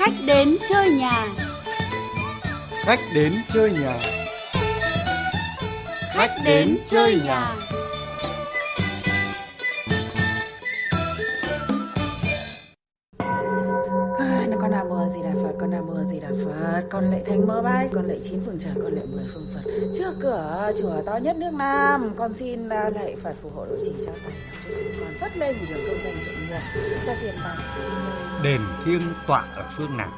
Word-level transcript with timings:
Khách 0.00 0.14
đến 0.26 0.56
chơi 0.70 0.90
nhà. 0.90 1.26
Khách 2.84 3.00
đến 3.14 3.32
chơi 3.48 3.70
nhà. 3.70 3.98
Khách 6.14 6.30
đến 6.44 6.76
chơi 6.86 7.20
nhà. 7.24 7.54
con 7.70 7.79
con 16.90 17.10
lệ 17.10 17.22
thánh 17.26 17.46
mơ 17.46 17.62
bái 17.62 17.88
con 17.92 18.06
lệ 18.06 18.18
chín 18.22 18.42
phương 18.46 18.58
trời 18.58 18.72
con 18.82 18.92
lệ 18.92 19.02
mười 19.12 19.24
phương 19.34 19.46
phật. 19.54 19.60
Trước 19.94 20.14
cửa 20.20 20.72
chùa 20.80 21.02
to 21.06 21.16
nhất 21.16 21.36
nước 21.36 21.54
nam 21.54 22.14
con 22.16 22.34
xin 22.34 22.68
à, 22.68 22.90
lạy 22.94 23.16
phật 23.22 23.34
phù 23.42 23.50
hộ 23.54 23.66
độ 23.66 23.76
trì 23.84 23.92
cho 24.06 24.12
tài 24.24 24.32
lộc 24.32 24.62
cho 24.68 24.74
chúng 24.76 24.92
con. 25.00 25.08
Phất 25.20 25.36
lên 25.36 25.56
vì 25.60 25.66
đường 25.66 25.84
công 25.88 25.98
danh 26.04 26.16
sự 26.24 26.30
nghiệp 26.30 26.60
cho 27.06 27.12
tiền 27.22 27.34
bạc. 27.44 27.56
Đền 28.42 28.60
thiêng 28.84 29.02
tọa 29.26 29.44
ở 29.54 29.64
phương 29.76 29.96
nào 29.96 30.12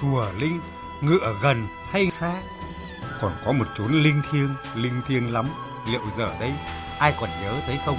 chùa 0.00 0.26
linh 0.38 0.60
ngựa 1.00 1.34
gần 1.42 1.66
hay 1.90 2.10
xa? 2.10 2.42
Còn 3.20 3.32
có 3.44 3.52
một 3.52 3.66
chốn 3.74 4.02
linh 4.02 4.22
thiêng 4.32 4.54
linh 4.76 5.00
thiêng 5.08 5.32
lắm. 5.32 5.48
Liệu 5.90 6.00
giờ 6.16 6.28
đây 6.40 6.52
ai 6.98 7.14
còn 7.20 7.30
nhớ 7.42 7.52
thấy 7.66 7.78
không? 7.86 7.98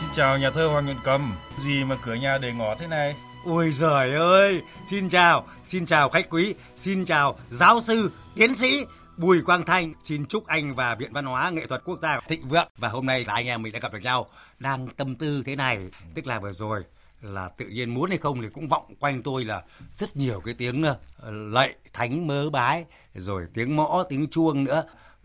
Xin 0.00 0.08
chào 0.12 0.38
nhà 0.38 0.50
thơ 0.50 0.66
Hoàng 0.66 0.86
Nhuận 0.86 0.98
Cầm. 1.04 1.36
Gì 1.56 1.84
mà 1.84 1.96
cửa 2.02 2.14
nhà 2.14 2.38
để 2.38 2.52
ngỏ 2.52 2.74
thế 2.78 2.86
này 2.86 3.16
Ôi 3.46 3.72
giời 3.72 4.12
ơi, 4.14 4.62
xin 4.86 5.08
chào, 5.08 5.46
xin 5.64 5.86
chào 5.86 6.10
khách 6.10 6.30
quý, 6.30 6.54
xin 6.76 7.04
chào 7.04 7.38
giáo 7.50 7.80
sư, 7.80 8.10
tiến 8.34 8.56
sĩ 8.56 8.86
Bùi 9.16 9.42
Quang 9.42 9.64
Thanh. 9.64 9.94
Xin 10.04 10.26
chúc 10.26 10.46
anh 10.46 10.74
và 10.74 10.94
Viện 10.94 11.12
Văn 11.12 11.24
hóa 11.24 11.50
Nghệ 11.50 11.66
thuật 11.66 11.82
Quốc 11.84 12.00
gia 12.02 12.20
thịnh 12.20 12.48
vượng. 12.48 12.68
Và 12.76 12.88
hôm 12.88 13.06
nay 13.06 13.24
là 13.24 13.34
anh 13.34 13.46
em 13.46 13.62
mình 13.62 13.72
đã 13.72 13.78
gặp 13.78 13.92
được 13.92 14.02
nhau, 14.02 14.28
đang 14.58 14.86
tâm 14.86 15.14
tư 15.14 15.42
thế 15.46 15.56
này. 15.56 15.78
Tức 16.14 16.26
là 16.26 16.40
vừa 16.40 16.52
rồi 16.52 16.82
là 17.22 17.48
tự 17.48 17.66
nhiên 17.66 17.94
muốn 17.94 18.08
hay 18.10 18.18
không 18.18 18.42
thì 18.42 18.48
cũng 18.48 18.68
vọng 18.68 18.94
quanh 19.00 19.22
tôi 19.22 19.44
là 19.44 19.62
rất 19.94 20.16
nhiều 20.16 20.40
cái 20.40 20.54
tiếng 20.54 20.82
ờ, 20.82 21.30
lạy, 21.30 21.74
thánh 21.92 22.26
mớ 22.26 22.50
bái, 22.50 22.84
rồi 23.14 23.42
tiếng 23.54 23.76
mõ, 23.76 24.04
tiếng 24.08 24.26
chuông 24.30 24.64
nữa. 24.64 24.84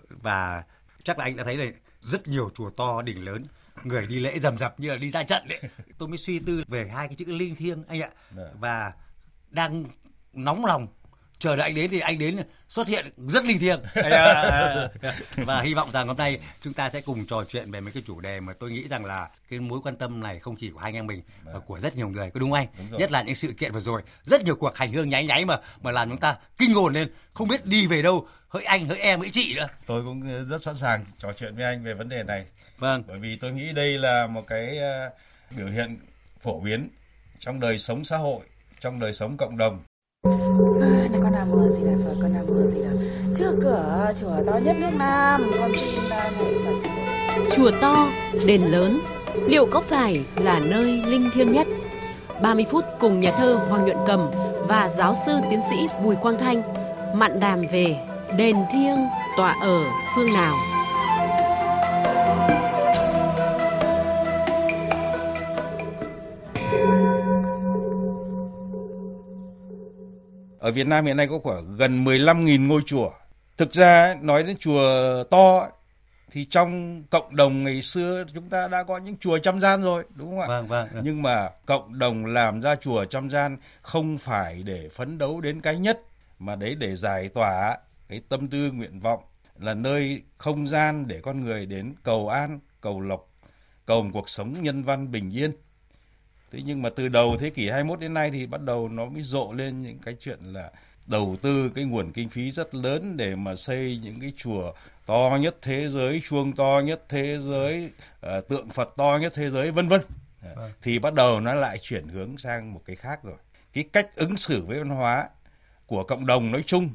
Và 0.09 0.63
chắc 1.03 1.19
là 1.19 1.25
anh 1.25 1.35
đã 1.35 1.43
thấy 1.43 1.57
là 1.57 1.65
rất 2.01 2.27
nhiều 2.27 2.49
chùa 2.53 2.69
to, 2.69 3.01
đỉnh 3.01 3.25
lớn 3.25 3.43
người 3.83 4.07
đi 4.07 4.19
lễ 4.19 4.39
rầm 4.39 4.57
rập 4.57 4.79
như 4.79 4.89
là 4.89 4.97
đi 4.97 5.09
ra 5.09 5.23
trận 5.23 5.47
đấy. 5.47 5.59
Tôi 5.97 6.09
mới 6.09 6.17
suy 6.17 6.39
tư 6.39 6.63
về 6.67 6.87
hai 6.95 7.07
cái 7.07 7.15
chữ 7.15 7.25
linh 7.25 7.55
thiêng 7.55 7.83
anh 7.87 8.01
ạ. 8.01 8.09
Và 8.59 8.93
đang 9.49 9.85
nóng 10.33 10.65
lòng 10.65 10.87
chờ 11.39 11.55
đợi 11.55 11.67
anh 11.67 11.75
đến 11.75 11.89
thì 11.91 11.99
anh 11.99 12.19
đến 12.19 12.37
xuất 12.67 12.87
hiện 12.87 13.13
rất 13.17 13.45
linh 13.45 13.59
thiêng. 13.59 13.79
Và 15.45 15.61
hy 15.61 15.73
vọng 15.73 15.89
rằng 15.93 16.07
hôm 16.07 16.17
nay 16.17 16.39
chúng 16.61 16.73
ta 16.73 16.89
sẽ 16.89 17.01
cùng 17.01 17.25
trò 17.25 17.43
chuyện 17.47 17.71
về 17.71 17.81
mấy 17.81 17.91
cái 17.91 18.03
chủ 18.05 18.19
đề 18.19 18.39
mà 18.39 18.53
tôi 18.53 18.71
nghĩ 18.71 18.87
rằng 18.87 19.05
là 19.05 19.29
cái 19.49 19.59
mối 19.59 19.79
quan 19.83 19.95
tâm 19.95 20.19
này 20.19 20.39
không 20.39 20.55
chỉ 20.55 20.69
của 20.69 20.79
hai 20.79 20.87
anh 20.87 20.95
em 20.95 21.07
mình 21.07 21.21
mà 21.45 21.59
của 21.59 21.79
rất 21.79 21.95
nhiều 21.95 22.09
người 22.09 22.31
có 22.33 22.39
đúng 22.39 22.51
không 22.51 22.59
anh? 22.59 22.67
Đúng 22.91 22.99
nhất 22.99 23.11
là 23.11 23.21
những 23.21 23.35
sự 23.35 23.53
kiện 23.57 23.73
vừa 23.73 23.79
rồi. 23.79 24.01
Rất 24.23 24.43
nhiều 24.43 24.55
cuộc 24.55 24.77
hành 24.77 24.91
hương 24.91 25.09
nháy 25.09 25.25
nháy 25.25 25.45
mà 25.45 25.59
mà 25.81 25.91
làm 25.91 26.09
chúng 26.09 26.19
ta 26.19 26.35
kinh 26.57 26.73
hồn 26.73 26.93
lên. 26.93 27.13
Không 27.33 27.47
biết 27.47 27.65
đi 27.65 27.87
về 27.87 28.01
đâu 28.01 28.27
hỡi 28.47 28.63
anh 28.63 28.87
hỡi 28.87 28.97
em 28.97 29.19
hỡi 29.19 29.29
chị 29.29 29.53
nữa. 29.55 29.67
Tôi 29.85 30.03
cũng 30.03 30.45
rất 30.47 30.61
sẵn 30.61 30.77
sàng 30.77 31.05
trò 31.19 31.33
chuyện 31.33 31.55
với 31.55 31.65
anh 31.65 31.83
về 31.83 31.93
vấn 31.93 32.09
đề 32.09 32.23
này 32.23 32.45
Vâng. 32.81 33.03
Bởi 33.07 33.19
vì 33.19 33.35
tôi 33.35 33.51
nghĩ 33.51 33.71
đây 33.73 33.97
là 33.97 34.27
một 34.27 34.47
cái 34.47 34.77
uh, 34.77 35.13
biểu 35.57 35.67
hiện 35.67 35.97
phổ 36.41 36.59
biến 36.59 36.89
trong 37.39 37.59
đời 37.59 37.79
sống 37.79 38.05
xã 38.05 38.17
hội, 38.17 38.39
trong 38.79 38.99
đời 38.99 39.13
sống 39.13 39.37
cộng 39.37 39.57
đồng. 39.57 39.79
Con, 40.23 41.21
con 41.23 41.31
nam 41.31 41.49
mô 41.49 41.69
di 41.69 41.83
đà 41.85 41.91
phật 42.03 42.15
con 42.21 42.33
nam 42.33 42.45
mô 42.47 42.61
di 42.67 42.81
đà 42.81 42.89
phật 42.89 43.33
trước 43.35 43.55
cửa 43.61 44.11
chùa 44.17 44.43
to 44.47 44.57
nhất 44.57 44.75
nước 44.79 44.89
nam 44.97 45.51
con 45.59 45.71
xin 45.77 46.09
lạy 46.09 46.31
phật 46.65 46.89
Chùa 47.55 47.71
to, 47.81 48.09
đền 48.47 48.61
lớn, 48.61 48.99
liệu 49.47 49.65
có 49.71 49.81
phải 49.81 50.25
là 50.35 50.59
nơi 50.59 51.03
linh 51.05 51.29
thiêng 51.33 51.51
nhất? 51.51 51.67
30 52.41 52.65
phút 52.71 52.85
cùng 52.99 53.19
nhà 53.19 53.31
thơ 53.37 53.53
Hoàng 53.69 53.85
Nhuận 53.85 53.97
Cầm 54.07 54.31
và 54.67 54.89
giáo 54.89 55.15
sư 55.25 55.39
tiến 55.49 55.59
sĩ 55.69 55.87
Bùi 56.03 56.15
Quang 56.15 56.37
Thanh 56.37 56.61
mặn 57.13 57.39
đàm 57.39 57.67
về 57.67 58.07
đền 58.37 58.55
thiêng 58.71 58.97
tọa 59.37 59.55
ở 59.61 59.83
phương 60.15 60.29
nào. 60.33 60.70
Ở 70.71 70.73
Việt 70.73 70.87
Nam 70.87 71.05
hiện 71.05 71.17
nay 71.17 71.27
có 71.27 71.39
khoảng 71.43 71.75
gần 71.75 72.05
15.000 72.05 72.67
ngôi 72.67 72.81
chùa. 72.85 73.11
Thực 73.57 73.73
ra 73.73 74.15
nói 74.21 74.43
đến 74.43 74.57
chùa 74.59 75.23
to 75.23 75.67
thì 76.31 76.45
trong 76.45 77.03
cộng 77.09 77.35
đồng 77.35 77.63
ngày 77.63 77.81
xưa 77.81 78.23
chúng 78.33 78.49
ta 78.49 78.67
đã 78.67 78.83
có 78.83 78.97
những 78.97 79.17
chùa 79.17 79.37
trăm 79.37 79.61
gian 79.61 79.81
rồi 79.81 80.03
đúng 80.15 80.29
không 80.29 80.39
ạ? 80.39 80.47
Vâng 80.47 80.67
vâng. 80.67 80.87
Nhưng 81.03 81.21
mà 81.21 81.49
cộng 81.65 81.99
đồng 81.99 82.25
làm 82.25 82.61
ra 82.61 82.75
chùa 82.75 83.05
trăm 83.05 83.29
gian 83.29 83.57
không 83.81 84.17
phải 84.17 84.63
để 84.65 84.89
phấn 84.89 85.17
đấu 85.17 85.41
đến 85.41 85.61
cái 85.61 85.77
nhất 85.77 86.01
mà 86.39 86.55
đấy 86.55 86.75
để 86.75 86.95
giải 86.95 87.29
tỏa 87.29 87.77
cái 88.09 88.21
tâm 88.29 88.47
tư 88.47 88.71
nguyện 88.71 88.99
vọng 88.99 89.23
là 89.59 89.73
nơi 89.73 90.21
không 90.37 90.67
gian 90.67 91.07
để 91.07 91.21
con 91.23 91.43
người 91.43 91.65
đến 91.65 91.93
cầu 92.03 92.29
an, 92.29 92.59
cầu 92.81 93.01
lộc, 93.01 93.29
cầu 93.85 94.03
một 94.03 94.09
cuộc 94.13 94.29
sống 94.29 94.55
nhân 94.61 94.83
văn 94.83 95.11
bình 95.11 95.31
yên. 95.31 95.51
Thế 96.51 96.59
nhưng 96.65 96.81
mà 96.81 96.89
từ 96.89 97.07
đầu 97.07 97.37
thế 97.39 97.49
kỷ 97.49 97.69
21 97.69 97.99
đến 97.99 98.13
nay 98.13 98.29
thì 98.31 98.45
bắt 98.45 98.61
đầu 98.61 98.89
nó 98.89 99.05
mới 99.05 99.23
rộ 99.23 99.53
lên 99.53 99.81
những 99.81 99.99
cái 99.99 100.15
chuyện 100.19 100.39
là 100.41 100.71
đầu 101.07 101.37
tư 101.41 101.71
cái 101.75 101.83
nguồn 101.83 102.11
kinh 102.11 102.29
phí 102.29 102.51
rất 102.51 102.75
lớn 102.75 103.17
để 103.17 103.35
mà 103.35 103.55
xây 103.55 103.99
những 104.03 104.19
cái 104.21 104.33
chùa 104.37 104.73
to 105.05 105.37
nhất 105.41 105.55
thế 105.61 105.89
giới, 105.89 106.21
chuông 106.29 106.53
to 106.53 106.81
nhất 106.85 107.03
thế 107.09 107.39
giới, 107.39 107.89
uh, 108.37 108.47
tượng 108.47 108.69
Phật 108.69 108.93
to 108.97 109.17
nhất 109.21 109.33
thế 109.35 109.49
giới 109.49 109.71
vân 109.71 109.87
vân. 109.87 110.01
Vâng. 110.55 110.71
Thì 110.81 110.99
bắt 110.99 111.13
đầu 111.13 111.39
nó 111.39 111.55
lại 111.55 111.77
chuyển 111.81 112.07
hướng 112.07 112.37
sang 112.37 112.73
một 112.73 112.81
cái 112.85 112.95
khác 112.95 113.23
rồi. 113.23 113.35
Cái 113.73 113.83
cách 113.93 114.15
ứng 114.15 114.37
xử 114.37 114.65
với 114.65 114.77
văn 114.77 114.89
hóa 114.89 115.29
của 115.85 116.03
cộng 116.03 116.25
đồng 116.25 116.51
nói 116.51 116.63
chung 116.65 116.89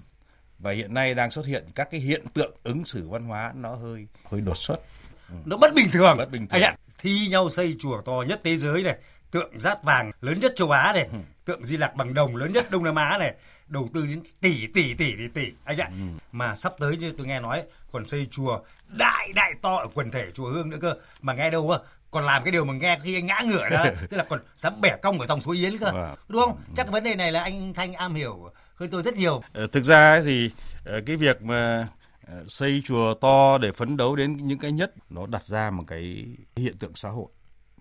và 0.58 0.72
hiện 0.72 0.94
nay 0.94 1.14
đang 1.14 1.30
xuất 1.30 1.46
hiện 1.46 1.64
các 1.74 1.88
cái 1.90 2.00
hiện 2.00 2.24
tượng 2.34 2.54
ứng 2.62 2.84
xử 2.84 3.08
văn 3.08 3.24
hóa 3.24 3.52
nó 3.56 3.74
hơi 3.74 4.06
hơi 4.24 4.40
đột 4.40 4.56
xuất. 4.56 4.80
Ừ. 5.28 5.34
Nó 5.44 5.56
bất 5.56 5.74
bình 5.74 5.88
thường. 5.92 6.16
Bất 6.16 6.30
bình 6.30 6.46
thường. 6.46 6.62
Anh 6.62 6.62
ạ, 6.62 6.74
thi 6.98 7.28
nhau 7.28 7.50
xây 7.50 7.76
chùa 7.78 8.02
to 8.02 8.24
nhất 8.28 8.40
thế 8.44 8.56
giới 8.56 8.82
này, 8.82 8.96
tượng 9.36 9.60
rát 9.60 9.84
vàng 9.84 10.10
lớn 10.20 10.40
nhất 10.40 10.52
châu 10.56 10.70
Á 10.70 10.92
này, 10.92 11.08
ừ. 11.12 11.18
tượng 11.44 11.64
Di 11.64 11.76
Lặc 11.76 11.94
bằng 11.94 12.14
đồng 12.14 12.36
lớn 12.36 12.52
nhất 12.52 12.70
Đông 12.70 12.84
Nam 12.84 12.94
Á 12.94 13.18
này, 13.18 13.34
đầu 13.66 13.88
tư 13.94 14.06
đến 14.06 14.22
tỷ 14.40 14.66
tỷ 14.66 14.94
tỷ 14.94 15.12
tỷ 15.16 15.28
tỷ 15.34 15.52
anh 15.64 15.78
ạ. 15.78 15.88
Ừ. 15.90 15.96
Mà 16.32 16.54
sắp 16.54 16.72
tới 16.78 16.96
như 16.96 17.12
tôi 17.18 17.26
nghe 17.26 17.40
nói 17.40 17.62
còn 17.92 18.08
xây 18.08 18.26
chùa 18.30 18.60
đại 18.88 19.32
đại 19.34 19.52
to 19.62 19.76
ở 19.76 19.86
quần 19.94 20.10
thể 20.10 20.30
chùa 20.34 20.50
Hương 20.50 20.70
nữa 20.70 20.78
cơ. 20.80 20.94
Mà 21.22 21.32
nghe 21.32 21.50
đâu 21.50 21.70
á, 21.70 21.78
còn 22.10 22.24
làm 22.24 22.44
cái 22.44 22.52
điều 22.52 22.64
mà 22.64 22.74
nghe 22.74 22.98
khi 23.02 23.14
anh 23.14 23.26
ngã 23.26 23.42
ngửa 23.44 23.68
đó, 23.68 23.84
tức 24.10 24.16
là 24.16 24.24
còn 24.28 24.40
dám 24.56 24.80
bẻ 24.80 24.96
cong 25.02 25.20
ở 25.20 25.26
dòng 25.26 25.40
suối 25.40 25.56
Yến 25.56 25.78
cơ. 25.78 25.86
Wow. 25.86 26.14
Đúng 26.28 26.40
không? 26.40 26.60
Chắc 26.76 26.90
vấn 26.90 27.04
đề 27.04 27.14
này 27.14 27.32
là 27.32 27.42
anh 27.42 27.74
Thanh 27.74 27.92
am 27.92 28.14
hiểu 28.14 28.50
hơn 28.74 28.88
tôi 28.92 29.02
rất 29.02 29.16
nhiều. 29.16 29.40
Ờ, 29.52 29.66
thực 29.66 29.84
ra 29.84 30.20
thì 30.24 30.50
ờ, 30.84 31.00
cái 31.06 31.16
việc 31.16 31.42
mà 31.42 31.88
ờ, 32.26 32.44
xây 32.48 32.82
chùa 32.84 33.14
to 33.14 33.58
để 33.58 33.72
phấn 33.72 33.96
đấu 33.96 34.16
đến 34.16 34.46
những 34.46 34.58
cái 34.58 34.72
nhất 34.72 34.92
nó 35.10 35.26
đặt 35.26 35.44
ra 35.44 35.70
một 35.70 35.84
cái 35.86 36.26
hiện 36.56 36.78
tượng 36.78 36.94
xã 36.94 37.08
hội 37.08 37.28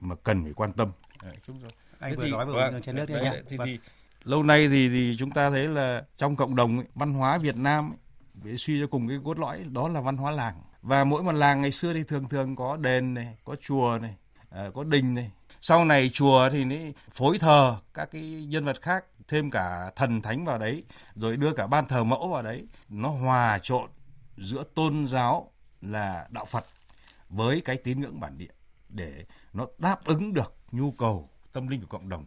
mà 0.01 0.15
cần 0.23 0.43
phải 0.43 0.53
quan 0.53 0.71
tâm. 0.73 0.91
Anh 1.99 2.11
thế 2.11 2.15
vừa 2.15 2.23
thì, 2.23 2.31
nói 2.31 2.45
vừa 2.45 2.53
vâng, 2.53 2.81
trên 2.81 2.95
nước 2.95 3.05
đấy, 3.09 3.23
đấy, 3.23 3.43
thì, 3.47 3.57
vâng. 3.57 3.67
thì 3.67 3.79
lâu 4.23 4.43
nay 4.43 4.67
thì 4.67 4.89
thì 4.89 5.15
chúng 5.19 5.31
ta 5.31 5.49
thấy 5.49 5.67
là 5.67 6.03
trong 6.17 6.35
cộng 6.35 6.55
đồng 6.55 6.77
ấy, 6.77 6.87
văn 6.95 7.13
hóa 7.13 7.37
Việt 7.37 7.55
Nam 7.57 7.93
ấy, 8.43 8.57
suy 8.57 8.81
cho 8.81 8.87
cùng 8.87 9.07
cái 9.07 9.17
cốt 9.23 9.39
lõi 9.39 9.63
đó 9.71 9.89
là 9.89 10.01
văn 10.01 10.17
hóa 10.17 10.31
làng. 10.31 10.61
Và 10.81 11.03
mỗi 11.03 11.23
một 11.23 11.31
làng 11.31 11.61
ngày 11.61 11.71
xưa 11.71 11.93
thì 11.93 12.03
thường 12.03 12.29
thường 12.29 12.55
có 12.55 12.77
đền 12.77 13.13
này 13.13 13.37
có 13.45 13.55
chùa 13.61 13.99
này 14.01 14.15
à, 14.49 14.69
có 14.73 14.83
đình 14.83 15.13
này. 15.13 15.31
Sau 15.61 15.85
này 15.85 16.09
chùa 16.09 16.49
thì 16.49 16.65
nó 16.65 16.75
phối 17.11 17.37
thờ 17.37 17.77
các 17.93 18.11
cái 18.11 18.21
nhân 18.49 18.65
vật 18.65 18.81
khác 18.81 19.05
thêm 19.27 19.49
cả 19.49 19.91
thần 19.95 20.21
thánh 20.21 20.45
vào 20.45 20.57
đấy 20.57 20.83
rồi 21.15 21.37
đưa 21.37 21.53
cả 21.53 21.67
ban 21.67 21.85
thờ 21.85 22.03
mẫu 22.03 22.27
vào 22.27 22.43
đấy. 22.43 22.67
Nó 22.89 23.09
hòa 23.09 23.59
trộn 23.63 23.89
giữa 24.37 24.63
tôn 24.73 25.07
giáo 25.07 25.51
là 25.81 26.27
đạo 26.29 26.45
Phật 26.45 26.65
với 27.29 27.61
cái 27.61 27.77
tín 27.77 28.01
ngưỡng 28.01 28.19
bản 28.19 28.37
địa 28.37 28.53
để 28.89 29.25
nó 29.53 29.67
đáp 29.77 30.05
ứng 30.05 30.33
được 30.33 30.54
nhu 30.71 30.91
cầu 30.91 31.29
tâm 31.53 31.67
linh 31.67 31.81
của 31.81 31.87
cộng 31.87 32.09
đồng. 32.09 32.25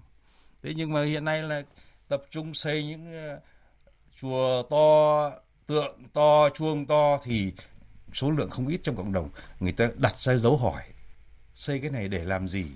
Thế 0.62 0.74
nhưng 0.76 0.92
mà 0.92 1.04
hiện 1.04 1.24
nay 1.24 1.42
là 1.42 1.62
tập 2.08 2.22
trung 2.30 2.54
xây 2.54 2.84
những 2.84 3.12
ờ, 3.12 3.40
chùa 4.20 4.62
to, 4.62 5.30
tượng 5.66 5.98
to, 6.12 6.48
chuông 6.50 6.86
to 6.86 7.18
thì 7.22 7.52
số 8.14 8.30
lượng 8.30 8.50
không 8.50 8.68
ít 8.68 8.80
trong 8.84 8.96
cộng 8.96 9.12
đồng. 9.12 9.30
Người 9.60 9.72
ta 9.72 9.88
đặt 9.96 10.16
ra 10.16 10.36
dấu 10.36 10.56
hỏi, 10.56 10.82
xây 11.54 11.80
cái 11.80 11.90
này 11.90 12.08
để 12.08 12.24
làm 12.24 12.48
gì? 12.48 12.66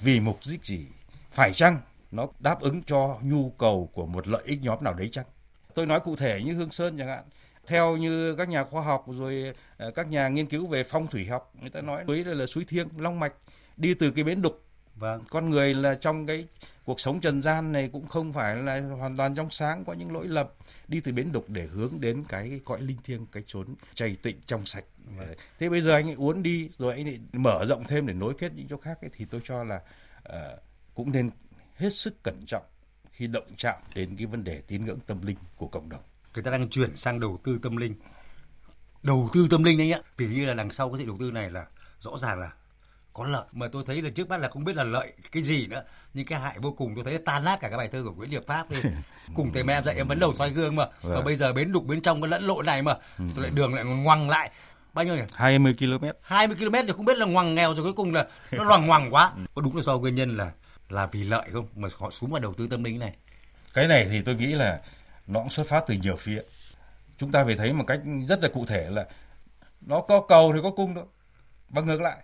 Vì 0.00 0.20
mục 0.20 0.38
đích 0.50 0.64
gì? 0.64 0.86
Phải 1.32 1.52
chăng 1.54 1.80
nó 2.10 2.26
đáp 2.38 2.60
ứng 2.60 2.82
cho 2.82 3.18
nhu 3.22 3.50
cầu 3.50 3.90
của 3.92 4.06
một 4.06 4.28
lợi 4.28 4.42
ích 4.44 4.58
nhóm 4.62 4.84
nào 4.84 4.94
đấy 4.94 5.08
chăng? 5.12 5.26
Tôi 5.74 5.86
nói 5.86 6.00
cụ 6.00 6.16
thể 6.16 6.40
như 6.44 6.52
hương 6.52 6.70
sơn 6.70 6.98
chẳng 6.98 7.08
hạn. 7.08 7.24
Theo 7.66 7.96
như 7.96 8.34
các 8.34 8.48
nhà 8.48 8.64
khoa 8.64 8.82
học 8.82 9.04
rồi 9.08 9.52
ờ, 9.76 9.90
các 9.90 10.10
nhà 10.10 10.28
nghiên 10.28 10.46
cứu 10.46 10.66
về 10.66 10.84
phong 10.84 11.06
thủy 11.06 11.26
học, 11.26 11.52
người 11.60 11.70
ta 11.70 11.80
nói 11.80 12.04
suối 12.06 12.24
là 12.24 12.46
suối 12.46 12.64
thiêng, 12.64 12.88
long 12.96 13.20
mạch, 13.20 13.32
đi 13.76 13.94
từ 13.94 14.10
cái 14.10 14.24
bến 14.24 14.42
đục 14.42 14.62
Vâng. 14.96 15.22
Con 15.30 15.50
người 15.50 15.74
là 15.74 15.94
trong 15.94 16.26
cái 16.26 16.46
cuộc 16.84 17.00
sống 17.00 17.20
trần 17.20 17.42
gian 17.42 17.72
này 17.72 17.90
cũng 17.92 18.06
không 18.06 18.32
phải 18.32 18.56
là 18.56 18.80
hoàn 18.80 19.16
toàn 19.16 19.34
trong 19.34 19.50
sáng 19.50 19.84
có 19.84 19.92
những 19.92 20.12
lỗi 20.12 20.28
lầm 20.28 20.46
đi 20.88 21.00
từ 21.00 21.12
bến 21.12 21.32
đục 21.32 21.44
để 21.48 21.66
hướng 21.66 22.00
đến 22.00 22.24
cái 22.28 22.60
cõi 22.64 22.80
linh 22.80 22.98
thiêng 23.04 23.26
cái 23.26 23.42
chốn 23.46 23.74
chảy 23.94 24.16
tịnh 24.22 24.36
trong 24.46 24.66
sạch 24.66 24.84
vâng. 25.16 25.34
thế 25.58 25.68
bây 25.68 25.80
giờ 25.80 25.92
anh 25.92 26.08
ấy 26.08 26.14
uốn 26.14 26.42
đi 26.42 26.70
rồi 26.78 26.94
anh 26.94 27.08
ấy 27.08 27.20
mở 27.32 27.64
rộng 27.64 27.84
thêm 27.84 28.06
để 28.06 28.14
nối 28.14 28.34
kết 28.38 28.52
những 28.54 28.68
chỗ 28.68 28.76
khác 28.76 29.00
ấy, 29.00 29.10
thì 29.16 29.24
tôi 29.24 29.40
cho 29.44 29.64
là 29.64 29.80
uh, 30.28 30.34
cũng 30.94 31.12
nên 31.12 31.30
hết 31.76 31.94
sức 31.94 32.22
cẩn 32.22 32.44
trọng 32.46 32.64
khi 33.12 33.26
động 33.26 33.46
chạm 33.56 33.74
đến 33.94 34.16
cái 34.16 34.26
vấn 34.26 34.44
đề 34.44 34.60
tín 34.66 34.84
ngưỡng 34.84 35.00
tâm 35.00 35.26
linh 35.26 35.36
của 35.56 35.68
cộng 35.68 35.88
đồng. 35.88 36.02
Người 36.34 36.44
ta 36.44 36.50
đang 36.50 36.68
chuyển 36.68 36.96
sang 36.96 37.20
đầu 37.20 37.38
tư 37.44 37.58
tâm 37.62 37.76
linh. 37.76 37.94
Đầu 39.02 39.28
tư 39.32 39.46
tâm 39.50 39.64
linh 39.64 39.78
đấy 39.78 39.86
nhá. 39.86 39.98
Vì 40.16 40.28
như 40.28 40.44
là 40.44 40.54
đằng 40.54 40.70
sau 40.70 40.90
cái 40.90 40.98
sự 40.98 41.06
đầu 41.06 41.16
tư 41.20 41.30
này 41.30 41.50
là 41.50 41.66
rõ 42.00 42.18
ràng 42.18 42.40
là 42.40 42.52
có 43.12 43.24
lợi. 43.26 43.44
Mà 43.52 43.68
tôi 43.72 43.82
thấy 43.86 44.02
là 44.02 44.10
trước 44.10 44.28
mắt 44.28 44.36
là 44.40 44.48
không 44.48 44.64
biết 44.64 44.76
là 44.76 44.84
lợi 44.84 45.12
cái 45.32 45.42
gì 45.42 45.66
nữa. 45.66 45.82
Nhưng 46.14 46.26
cái 46.26 46.40
hại 46.40 46.58
vô 46.58 46.72
cùng 46.72 46.94
tôi 46.94 47.04
thấy 47.04 47.18
tan 47.18 47.44
nát 47.44 47.58
cả 47.60 47.68
cái 47.68 47.78
bài 47.78 47.88
thơ 47.92 48.02
của 48.04 48.12
Nguyễn 48.12 48.30
Điệp 48.30 48.46
Pháp 48.46 48.70
đi. 48.70 48.76
Cùng 49.34 49.52
thầy 49.52 49.62
em 49.68 49.84
dạy 49.84 49.94
em 49.96 50.08
vẫn 50.08 50.18
đầu 50.20 50.34
soi 50.34 50.50
gương 50.50 50.76
mà. 50.76 50.86
Và 51.02 51.14
Vâng. 51.14 51.24
bây 51.24 51.36
giờ 51.36 51.52
bến 51.52 51.72
đục 51.72 51.84
bên 51.86 52.00
trong 52.00 52.22
cái 52.22 52.28
lẫn 52.28 52.42
lộn 52.44 52.66
này 52.66 52.82
mà 52.82 52.96
rồi 53.18 53.42
lại 53.42 53.50
đường 53.50 53.74
lại 53.74 53.84
ngoằng 53.84 54.30
lại. 54.30 54.50
Bao 54.92 55.04
nhiêu 55.04 55.16
nhỉ? 55.16 55.22
20 55.34 55.74
km 55.78 56.04
20 56.22 56.56
km 56.56 56.74
thì 56.86 56.92
không 56.92 57.04
biết 57.04 57.18
là 57.18 57.26
ngoằng 57.26 57.54
nghèo 57.54 57.74
rồi 57.74 57.82
cuối 57.84 57.92
cùng 57.92 58.14
là 58.14 58.26
nó 58.52 58.64
loằng 58.64 58.86
ngoằng 58.86 59.14
quá. 59.14 59.32
Có 59.54 59.62
đúng 59.62 59.76
là 59.76 59.82
do 59.82 59.98
nguyên 59.98 60.14
nhân 60.14 60.36
là 60.36 60.50
là 60.88 61.06
vì 61.06 61.24
lợi 61.24 61.48
không? 61.52 61.66
Mà 61.76 61.88
họ 61.98 62.10
xuống 62.10 62.30
vào 62.30 62.40
đầu 62.40 62.54
tư 62.54 62.66
tâm 62.70 62.84
linh 62.84 62.98
này. 62.98 63.12
Cái 63.74 63.86
này 63.88 64.06
thì 64.10 64.22
tôi 64.22 64.34
nghĩ 64.34 64.46
là 64.46 64.80
nó 65.26 65.40
cũng 65.40 65.48
xuất 65.48 65.66
phát 65.66 65.84
từ 65.86 65.94
nhiều 65.94 66.16
phía. 66.16 66.42
Chúng 67.18 67.32
ta 67.32 67.44
phải 67.44 67.54
thấy 67.54 67.72
một 67.72 67.84
cách 67.86 68.00
rất 68.28 68.42
là 68.42 68.48
cụ 68.48 68.66
thể 68.66 68.90
là 68.90 69.06
nó 69.80 70.00
có 70.00 70.20
cầu 70.28 70.52
thì 70.54 70.60
có 70.62 70.70
cung 70.70 70.94
đó 70.94 71.02
và 71.68 71.82
ngược 71.82 72.00
lại 72.00 72.16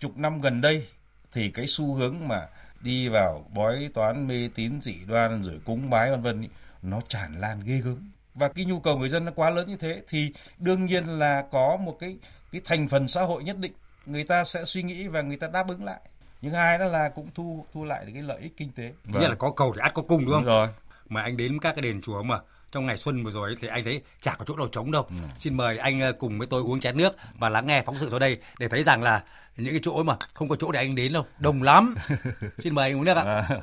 chục 0.00 0.16
năm 0.16 0.40
gần 0.40 0.60
đây 0.60 0.86
thì 1.32 1.50
cái 1.50 1.66
xu 1.68 1.94
hướng 1.94 2.28
mà 2.28 2.46
đi 2.80 3.08
vào 3.08 3.44
bói 3.54 3.90
toán 3.94 4.26
mê 4.26 4.48
tín 4.54 4.80
dị 4.80 4.94
đoan 5.06 5.42
rồi 5.42 5.60
cúng 5.64 5.90
bái 5.90 6.10
vân 6.10 6.22
vân 6.22 6.48
nó 6.82 7.00
tràn 7.08 7.40
lan 7.40 7.60
ghê 7.64 7.76
gớm. 7.76 8.10
Và 8.34 8.48
cái 8.48 8.64
nhu 8.64 8.80
cầu 8.80 8.98
người 8.98 9.08
dân 9.08 9.24
nó 9.24 9.32
quá 9.34 9.50
lớn 9.50 9.68
như 9.68 9.76
thế 9.76 10.02
thì 10.08 10.32
đương 10.58 10.86
nhiên 10.86 11.06
là 11.06 11.44
có 11.50 11.76
một 11.76 11.96
cái 12.00 12.16
cái 12.52 12.60
thành 12.64 12.88
phần 12.88 13.08
xã 13.08 13.22
hội 13.22 13.44
nhất 13.44 13.58
định 13.58 13.72
người 14.06 14.24
ta 14.24 14.44
sẽ 14.44 14.64
suy 14.64 14.82
nghĩ 14.82 15.08
và 15.08 15.22
người 15.22 15.36
ta 15.36 15.48
đáp 15.48 15.68
ứng 15.68 15.84
lại. 15.84 16.00
Nhưng 16.40 16.52
hai 16.52 16.78
đó 16.78 16.84
là 16.84 17.08
cũng 17.08 17.28
thu 17.34 17.66
thu 17.74 17.84
lại 17.84 18.04
được 18.04 18.10
cái 18.14 18.22
lợi 18.22 18.40
ích 18.40 18.56
kinh 18.56 18.72
tế. 18.72 18.92
Nghĩa 19.04 19.28
là 19.28 19.34
có 19.34 19.50
cầu 19.50 19.72
thì 19.74 19.80
ắt 19.82 19.94
có 19.94 20.02
cung 20.02 20.24
đúng 20.24 20.34
không? 20.34 20.44
Đúng 20.44 20.54
rồi. 20.54 20.68
Mà 21.08 21.22
anh 21.22 21.36
đến 21.36 21.58
các 21.60 21.74
cái 21.74 21.82
đền 21.82 22.00
chùa 22.00 22.22
mà 22.22 22.38
trong 22.72 22.86
ngày 22.86 22.96
xuân 22.96 23.24
vừa 23.24 23.30
rồi 23.30 23.54
thì 23.60 23.68
anh 23.68 23.84
thấy 23.84 24.02
chả 24.22 24.34
có 24.34 24.44
chỗ 24.44 24.56
nào 24.56 24.68
trống 24.68 24.90
đâu. 24.90 25.06
Xin 25.36 25.54
mời 25.54 25.78
anh 25.78 26.00
ờ, 26.00 26.12
cùng 26.12 26.38
với 26.38 26.46
tôi 26.46 26.62
uống 26.62 26.80
chén 26.80 26.96
nước 26.96 27.16
và 27.38 27.48
lắng 27.48 27.66
nghe 27.66 27.82
phóng 27.82 27.98
sự 27.98 28.10
sau 28.10 28.18
đây 28.18 28.38
để 28.58 28.68
thấy 28.68 28.82
rằng 28.82 29.02
là 29.02 29.22
những 29.58 29.72
cái 29.72 29.80
chỗ 29.82 30.02
mà 30.02 30.16
không 30.34 30.48
có 30.48 30.56
chỗ 30.56 30.72
để 30.72 30.78
anh 30.80 30.94
đến 30.94 31.12
đâu, 31.12 31.24
đông 31.38 31.62
lắm. 31.62 31.94
Xin 32.58 32.74
mời 32.74 32.90
anh 32.90 32.98
uống 32.98 33.04
nước 33.04 33.16
ạ. 33.16 33.22
à, 33.24 33.60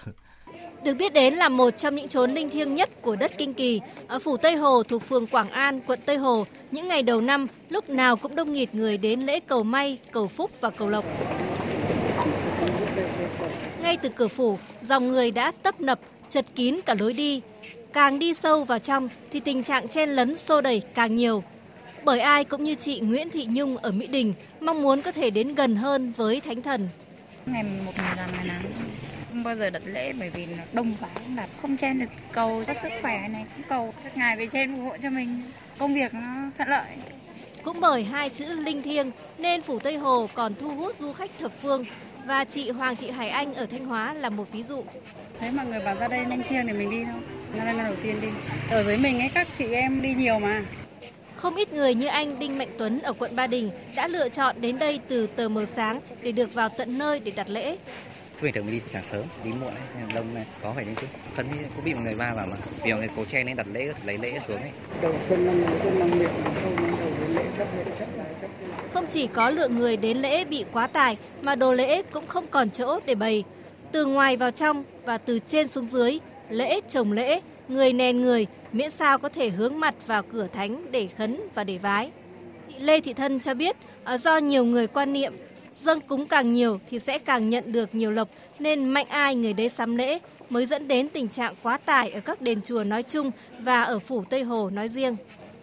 Được 0.84 0.94
biết 0.94 1.14
đến 1.14 1.34
là 1.34 1.50
một 1.50 1.70
trong 1.78 1.96
những 1.96 2.08
chốn 2.08 2.32
linh 2.32 2.50
thiêng 2.50 2.76
nhất 2.76 2.90
của 3.02 3.16
đất 3.16 3.32
Kinh 3.38 3.54
Kỳ, 3.54 3.82
ở 4.08 4.20
phủ 4.20 4.38
Tây 4.38 4.56
Hồ 4.56 4.84
thuộc 4.84 5.04
phường 5.10 5.28
Quảng 5.28 5.50
An, 5.50 5.82
quận 5.88 6.00
Tây 6.06 6.18
Hồ, 6.18 6.46
những 6.72 6.88
ngày 6.88 7.04
đầu 7.04 7.22
năm 7.22 7.48
lúc 7.70 7.90
nào 7.90 8.16
cũng 8.16 8.36
đông 8.36 8.54
nghịt 8.54 8.76
người 8.76 8.98
đến 8.98 9.20
lễ 9.20 9.40
cầu 9.40 9.64
may, 9.64 10.00
cầu 10.12 10.28
phúc 10.28 10.52
và 10.62 10.70
cầu 10.70 10.90
lộc. 10.90 11.06
Ngay 13.82 13.98
từ 13.98 14.10
cửa 14.10 14.28
phủ, 14.28 14.60
dòng 14.82 15.08
người 15.08 15.32
đã 15.32 15.52
tấp 15.64 15.82
nập, 15.82 16.00
chật 16.30 16.46
kín 16.56 16.80
cả 16.86 16.96
lối 17.00 17.14
đi. 17.14 17.42
Càng 17.94 18.20
đi 18.20 18.34
sâu 18.34 18.64
vào 18.64 18.80
trong 18.80 19.10
thì 19.32 19.40
tình 19.40 19.64
trạng 19.64 19.88
chen 19.88 20.10
lấn 20.10 20.38
xô 20.38 20.62
đẩy 20.62 20.82
càng 20.96 21.16
nhiều. 21.16 21.44
Bởi 22.06 22.20
ai 22.20 22.44
cũng 22.44 22.64
như 22.64 22.76
chị 22.76 23.00
Nguyễn 23.00 23.30
Thị 23.30 23.48
Nhung 23.50 23.78
ở 23.78 23.92
Mỹ 23.92 24.08
Đình 24.08 24.34
mong 24.60 24.82
muốn 24.82 25.02
có 25.02 25.12
thể 25.12 25.30
đến 25.30 25.56
gần 25.56 25.76
hơn 25.76 26.14
với 26.18 26.42
Thánh 26.42 26.62
Thần. 26.62 26.90
ngày 27.46 27.64
một 27.86 27.92
ngày 27.98 28.14
làm 28.18 28.32
ngày 28.32 28.46
nào 28.48 28.60
không 29.30 29.44
bao 29.44 29.56
giờ 29.56 29.70
đặt 29.70 29.82
lễ 29.86 30.14
bởi 30.20 30.30
vì 30.30 30.46
là 30.46 30.66
đông 30.74 30.94
quá 31.00 31.10
đặt 31.36 31.50
không 31.62 31.78
chen 31.78 32.00
được 32.00 32.06
cầu 32.32 32.64
cho 32.68 32.74
sức 32.74 32.90
khỏe 33.02 33.28
này 33.28 33.46
cũng 33.56 33.66
cầu 33.70 33.94
các 34.04 34.18
ngài 34.18 34.38
về 34.38 34.48
trên 34.52 34.76
phù 34.76 34.84
hộ 34.84 34.98
cho 35.04 35.10
mình. 35.10 35.42
Công 35.78 35.94
việc 35.94 36.14
nó 36.14 36.52
thuận 36.58 36.70
lợi. 36.70 36.88
Cũng 37.64 37.80
bởi 37.80 38.04
hai 38.04 38.30
chữ 38.30 38.46
linh 38.46 38.82
thiêng 38.82 39.12
nên 39.38 39.62
Phủ 39.62 39.80
Tây 39.80 39.98
Hồ 39.98 40.30
còn 40.34 40.54
thu 40.62 40.70
hút 40.70 40.96
du 41.00 41.14
khách 41.14 41.32
thập 41.40 41.52
phương. 41.62 41.86
Và 42.26 42.46
chị 42.46 42.70
Hoàng 42.70 42.96
Thị 42.96 43.12
Hải 43.12 43.30
Anh 43.30 43.54
ở 43.54 43.66
Thanh 43.66 43.86
Hóa 43.86 44.14
là 44.14 44.30
một 44.30 44.52
ví 44.52 44.64
dụ. 44.64 44.84
thấy 45.40 45.52
mọi 45.52 45.66
người 45.66 45.80
bảo 45.80 45.96
ra 45.96 46.08
đây 46.08 46.26
linh 46.26 46.44
thiêng 46.50 46.68
thì 46.68 46.74
mình 46.74 46.90
đi 46.90 47.04
thôi. 47.04 47.22
Năm 47.56 47.66
nay 47.66 47.76
lần 47.76 47.86
đầu 47.86 47.96
tiên 48.04 48.22
đi. 48.22 48.28
Ở 48.72 48.84
dưới 48.84 48.98
mình 48.98 49.20
ấy 49.20 49.30
các 49.34 49.48
chị 49.58 49.66
em 49.66 50.02
đi 50.02 50.14
nhiều 50.14 50.40
mà 50.40 50.62
Không 51.46 51.56
ít 51.56 51.74
người 51.74 51.94
như 51.94 52.08
anh 52.08 52.40
Đinh 52.40 52.58
Mạnh 52.58 52.68
Tuấn 52.78 53.02
ở 53.02 53.14
quận 53.14 53.36
Ba 53.36 53.48
Đình 53.48 53.72
đã 53.96 54.08
lựa 54.08 54.30
chọn 54.30 54.56
đến 54.62 54.80
đây 54.80 55.00
từ 55.08 55.28
tờ 55.28 55.50
mờ 55.50 55.66
sáng 55.76 56.00
để 56.22 56.32
được 56.32 56.54
vào 56.54 56.70
tận 56.70 56.98
nơi 56.98 57.20
để 57.20 57.32
đặt 57.32 57.50
lễ. 57.50 57.78
bình 58.42 58.54
thường 58.54 58.66
mình 58.66 58.76
đi 58.76 58.82
sáng 58.88 59.04
sớm 59.04 59.24
đi 59.44 59.52
muộn 59.62 59.70
ấy 59.70 60.14
đông 60.16 60.34
này 60.34 60.46
có 60.62 60.74
phải 60.76 60.86
đến 60.86 60.96
chứ 61.02 61.08
thân 61.36 61.48
thì 61.52 61.58
cũng 61.76 61.86
bị 61.86 61.94
một 61.94 62.00
người 62.04 62.14
va 62.14 62.34
vào 62.36 62.46
mà 62.46 62.58
vì 62.84 62.94
người 62.94 63.10
cố 63.16 63.26
chen 63.26 63.46
nên 63.46 63.56
đặt 63.56 63.68
lễ 63.74 63.94
lấy 64.04 64.18
lễ 64.18 64.40
xuống 64.48 64.62
ấy 64.62 64.70
đầu 65.02 65.14
xuân 65.30 65.46
năm 65.46 65.64
xuân 65.84 66.00
năm 66.00 66.20
miệng 66.20 66.30
không 66.64 66.76
đầu 66.76 67.10
đến 67.20 67.36
lễ 67.36 67.44
chấp 67.58 67.68
lễ 67.78 67.84
chấp 68.00 68.08
lại 68.18 68.28
chấp 68.42 68.48
Không 68.94 69.06
chỉ 69.08 69.28
có 69.28 69.50
lượng 69.50 69.76
người 69.76 69.98
đến 69.98 70.18
lễ 70.18 70.46
bị 70.46 70.66
quá 70.72 70.88
tải 70.88 71.18
mà 71.42 71.56
đồ 71.56 71.74
lễ 71.74 72.02
cũng 72.02 72.28
không 72.28 72.48
còn 72.48 72.70
chỗ 72.70 73.00
để 73.06 73.16
bày. 73.16 73.44
Từ 73.92 74.06
ngoài 74.06 74.38
vào 74.38 74.52
trong 74.52 74.84
và 75.04 75.18
từ 75.18 75.40
trên 75.48 75.68
xuống 75.68 75.88
dưới, 75.88 76.20
lễ 76.50 76.80
chồng 76.90 77.12
lễ, 77.12 77.42
người 77.68 77.94
nền 77.94 78.22
người, 78.22 78.48
miễn 78.74 78.92
sao 78.92 79.18
có 79.18 79.30
thể 79.30 79.50
hướng 79.50 79.80
mặt 79.80 79.96
vào 80.08 80.24
cửa 80.24 80.48
thánh 80.54 80.86
để 80.92 81.08
khấn 81.18 81.40
và 81.56 81.64
để 81.64 81.78
vái. 81.78 82.10
Chị 82.68 82.74
Lê 82.80 83.02
Thị 83.02 83.14
Thân 83.14 83.40
cho 83.40 83.54
biết 83.54 83.76
ờ, 84.04 84.18
do 84.18 84.38
nhiều 84.38 84.66
người 84.66 84.88
quan 84.88 85.14
niệm 85.14 85.34
dâng 85.76 86.00
cúng 86.02 86.26
càng 86.26 86.52
nhiều 86.52 86.80
thì 86.90 87.00
sẽ 87.00 87.20
càng 87.20 87.50
nhận 87.50 87.72
được 87.72 87.96
nhiều 87.96 88.12
lộc, 88.12 88.30
nên 88.60 88.86
mạnh 88.86 89.06
ai 89.10 89.36
người 89.36 89.54
đấy 89.54 89.70
sắm 89.70 89.96
lễ, 89.96 90.20
mới 90.50 90.66
dẫn 90.66 90.88
đến 90.88 91.10
tình 91.10 91.28
trạng 91.28 91.54
quá 91.64 91.78
tải 91.78 92.12
ở 92.12 92.20
các 92.20 92.42
đền 92.42 92.62
chùa 92.66 92.84
nói 92.84 93.04
chung 93.04 93.32
và 93.60 93.84
ở 93.84 94.00
phủ 94.00 94.24
Tây 94.30 94.44
Hồ 94.44 94.70
nói 94.70 94.90
riêng. 94.90 95.16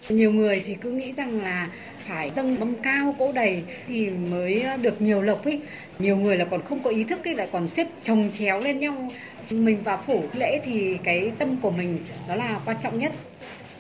Nhiều 0.09 0.33
người 0.33 0.63
thì 0.67 0.75
cứ 0.75 0.91
nghĩ 0.91 1.13
rằng 1.13 1.41
là 1.41 1.69
phải 2.09 2.31
dâng 2.31 2.61
mâm 2.61 2.75
cao 2.75 3.15
cỗ 3.19 3.33
đầy 3.33 3.63
thì 3.89 4.11
mới 4.11 4.63
ờ, 4.63 4.77
được 4.77 5.03
nhiều 5.03 5.23
lộc 5.23 5.45
ấy. 5.45 5.61
Nhiều 5.99 6.17
người 6.17 6.37
là 6.37 6.45
còn 6.45 6.63
không 6.63 6.83
có 6.83 6.91
ý 6.91 7.05
thức 7.05 7.25
ấy, 7.25 7.35
lại 7.35 7.49
còn 7.53 7.69
xếp 7.69 7.87
chồng 8.03 8.29
chéo 8.33 8.61
lên 8.61 8.79
nhau. 8.79 9.11
Mình 9.53 9.83
vào 9.83 10.03
phủ 10.07 10.25
lễ 10.33 10.61
thì 10.65 10.99
cái 11.05 11.33
tâm 11.39 11.57
của 11.57 11.71
mình 11.71 12.05
đó 12.29 12.35
là 12.35 12.61
quan 12.65 12.77
trọng 12.83 12.99
nhất. 12.99 13.13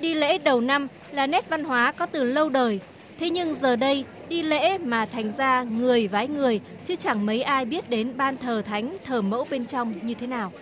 Đi 0.00 0.14
lễ 0.14 0.38
đầu 0.38 0.60
năm 0.60 0.88
là 1.12 1.26
nét 1.26 1.48
văn 1.48 1.64
hóa 1.64 1.92
có 1.92 2.06
từ 2.06 2.24
lâu 2.24 2.48
đời. 2.48 2.80
Thế 3.20 3.30
nhưng 3.30 3.54
giờ 3.54 3.76
đây, 3.76 4.04
đi 4.28 4.42
lễ 4.42 4.78
mà 4.78 5.06
thành 5.06 5.32
ra 5.36 5.62
người 5.62 6.08
vái 6.08 6.28
người, 6.28 6.60
chứ 6.86 6.96
chẳng 6.96 7.26
mấy 7.26 7.42
ai 7.42 7.64
biết 7.64 7.90
đến 7.90 8.16
ban 8.16 8.36
thờ 8.36 8.62
thánh, 8.66 8.96
thờ 9.04 9.22
mẫu 9.22 9.46
bên 9.50 9.66
trong 9.66 9.94
như 10.02 10.14
thế 10.14 10.26
nào. 10.26 10.52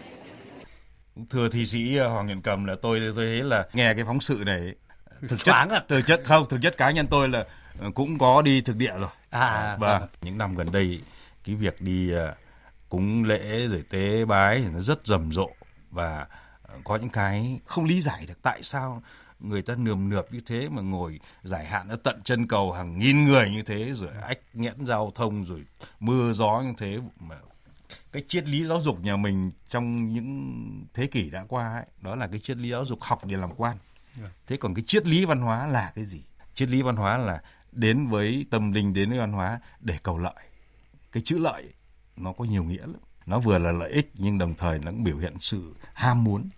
thưa 1.30 1.48
thi 1.48 1.66
sĩ 1.66 1.96
ờ, 1.96 2.08
Hoàng 2.08 2.26
Nhuận 2.26 2.40
Cầm 2.40 2.64
là 2.64 2.74
tôi 2.82 3.00
tôi 3.00 3.12
thấy 3.16 3.44
là 3.44 3.66
nghe 3.72 3.94
cái 3.94 4.04
phóng 4.04 4.20
sự 4.20 4.42
này 4.46 4.74
thực 5.28 5.38
chất 5.38 5.44
Choáng 5.44 5.70
à? 5.70 5.82
thực 5.88 6.00
chất 6.06 6.20
không 6.24 6.46
thực 6.48 6.58
chất 6.62 6.76
cá 6.76 6.90
nhân 6.90 7.06
tôi 7.10 7.28
là 7.28 7.44
ờ, 7.80 7.90
cũng 7.94 8.18
có 8.18 8.42
đi 8.42 8.60
thực 8.60 8.76
địa 8.76 8.92
rồi 8.98 9.08
À, 9.30 9.76
và 9.80 10.00
những 10.22 10.38
năm 10.38 10.54
gần 10.56 10.66
đây 10.72 11.00
cái 11.44 11.54
việc 11.54 11.80
đi 11.80 12.10
ờ, 12.12 12.34
cúng 12.90 13.24
lễ 13.24 13.66
rồi 13.66 13.84
tế 13.90 14.24
bái 14.24 14.62
thì 14.62 14.68
nó 14.70 14.80
rất 14.80 15.06
rầm 15.06 15.32
rộ. 15.32 15.50
Và 15.90 16.26
ờ, 16.62 16.74
có 16.84 16.96
những 16.96 17.10
cái 17.10 17.60
không 17.66 17.84
lý 17.84 18.00
giải 18.00 18.26
được 18.26 18.42
tại 18.42 18.62
sao 18.62 19.02
người 19.40 19.62
ta 19.62 19.74
nườm 19.74 20.08
nượp 20.08 20.32
như 20.32 20.40
thế 20.46 20.68
mà 20.68 20.82
ngồi 20.82 21.20
giải 21.42 21.66
hạn 21.66 21.88
ở 21.88 21.96
tận 21.96 22.20
chân 22.24 22.46
cầu 22.46 22.72
hàng 22.72 22.98
nghìn 22.98 23.24
người 23.24 23.50
như 23.50 23.62
thế 23.62 23.92
rồi 23.94 24.08
ách 24.22 24.38
nghẽn 24.52 24.86
giao 24.86 25.12
thông 25.14 25.44
rồi 25.44 25.64
mưa 26.00 26.32
gió 26.32 26.60
như 26.60 26.72
thế. 26.78 26.98
Mà 27.20 27.36
cái 28.12 28.22
triết 28.28 28.48
lý 28.48 28.64
giáo 28.64 28.80
dục 28.80 29.00
nhà 29.00 29.16
mình 29.16 29.50
trong 29.68 30.12
những 30.14 30.84
thế 30.94 31.06
kỷ 31.06 31.30
đã 31.30 31.44
qua 31.48 31.72
ấy, 31.72 31.86
đó 32.00 32.16
là 32.16 32.26
cái 32.26 32.40
triết 32.40 32.56
lý 32.56 32.70
giáo 32.70 32.84
dục 32.84 33.02
học 33.02 33.26
để 33.26 33.36
làm 33.36 33.54
quan. 33.54 33.76
Thế 34.46 34.56
còn 34.56 34.74
cái 34.74 34.84
triết 34.86 35.06
lý 35.06 35.24
văn 35.24 35.40
hóa 35.40 35.66
là 35.66 35.92
cái 35.94 36.04
gì? 36.04 36.22
Triết 36.54 36.68
lý 36.68 36.82
văn 36.82 36.96
hóa 36.96 37.16
là 37.16 37.42
đến 37.72 38.06
với 38.06 38.46
tâm 38.50 38.72
linh 38.72 38.92
đến 38.92 39.10
với 39.10 39.18
văn 39.18 39.32
hóa 39.32 39.60
để 39.80 39.98
cầu 40.02 40.18
lợi. 40.18 40.44
Cái 41.12 41.22
chữ 41.26 41.38
lợi 41.38 41.72
nó 42.16 42.32
có 42.32 42.44
nhiều 42.44 42.64
nghĩa 42.64 42.80
lắm 42.80 43.00
nó 43.26 43.40
vừa 43.40 43.58
là 43.58 43.72
lợi 43.72 43.90
ích 43.90 44.10
nhưng 44.14 44.38
đồng 44.38 44.54
thời 44.54 44.78
nó 44.78 44.90
cũng 44.90 45.04
biểu 45.04 45.18
hiện 45.18 45.34
sự 45.38 45.74
ham 45.94 46.24
muốn 46.24 46.48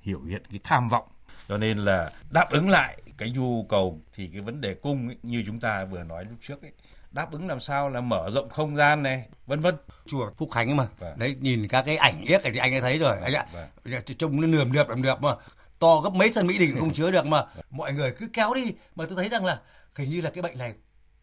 hiểu 0.00 0.22
hiện 0.22 0.42
cái 0.50 0.60
tham 0.64 0.88
vọng 0.88 1.08
cho 1.48 1.58
nên 1.58 1.78
là 1.78 2.10
đáp 2.30 2.50
ứng 2.50 2.68
lại 2.68 3.02
cái 3.18 3.30
nhu 3.30 3.62
cầu 3.68 4.00
thì 4.14 4.28
cái 4.32 4.40
vấn 4.40 4.60
đề 4.60 4.74
cung 4.74 5.08
ấy, 5.08 5.16
như 5.22 5.42
chúng 5.46 5.60
ta 5.60 5.84
vừa 5.84 6.02
nói 6.02 6.24
lúc 6.24 6.38
trước 6.42 6.62
ấy, 6.62 6.72
đáp 7.10 7.32
ứng 7.32 7.48
làm 7.48 7.60
sao 7.60 7.90
là 7.90 8.00
mở 8.00 8.30
rộng 8.30 8.48
không 8.48 8.76
gian 8.76 9.02
này 9.02 9.28
vân 9.46 9.60
vân 9.60 9.74
chùa 10.06 10.30
Phúc 10.36 10.48
Khánh 10.52 10.68
ấy 10.68 10.74
mà. 10.74 10.86
Vâng. 10.98 11.18
Đấy 11.18 11.36
nhìn 11.40 11.68
các 11.68 11.82
cái 11.82 11.96
ảnh 11.96 12.24
này 12.28 12.40
thì 12.44 12.58
anh 12.58 12.74
đã 12.74 12.80
thấy 12.80 12.98
rồi. 12.98 13.16
Anh 13.22 13.34
ạ. 13.34 13.46
Vâng. 13.52 14.02
Trông 14.18 14.40
nó 14.40 14.46
nườm 14.46 14.72
nượp 14.72 14.88
nườm 14.88 15.02
nượp 15.02 15.22
mà 15.22 15.34
to 15.78 16.00
gấp 16.00 16.10
mấy 16.10 16.32
sân 16.32 16.46
Mỹ 16.46 16.58
Đình 16.58 16.76
không 16.78 16.92
chứa 16.92 17.10
được 17.10 17.26
mà. 17.26 17.44
Mọi 17.70 17.92
người 17.92 18.12
cứ 18.12 18.28
kéo 18.32 18.54
đi 18.54 18.74
mà 18.96 19.06
tôi 19.06 19.16
thấy 19.16 19.28
rằng 19.28 19.44
là 19.44 19.60
hình 19.96 20.10
như 20.10 20.20
là 20.20 20.30
cái 20.30 20.42
bệnh 20.42 20.58
này 20.58 20.74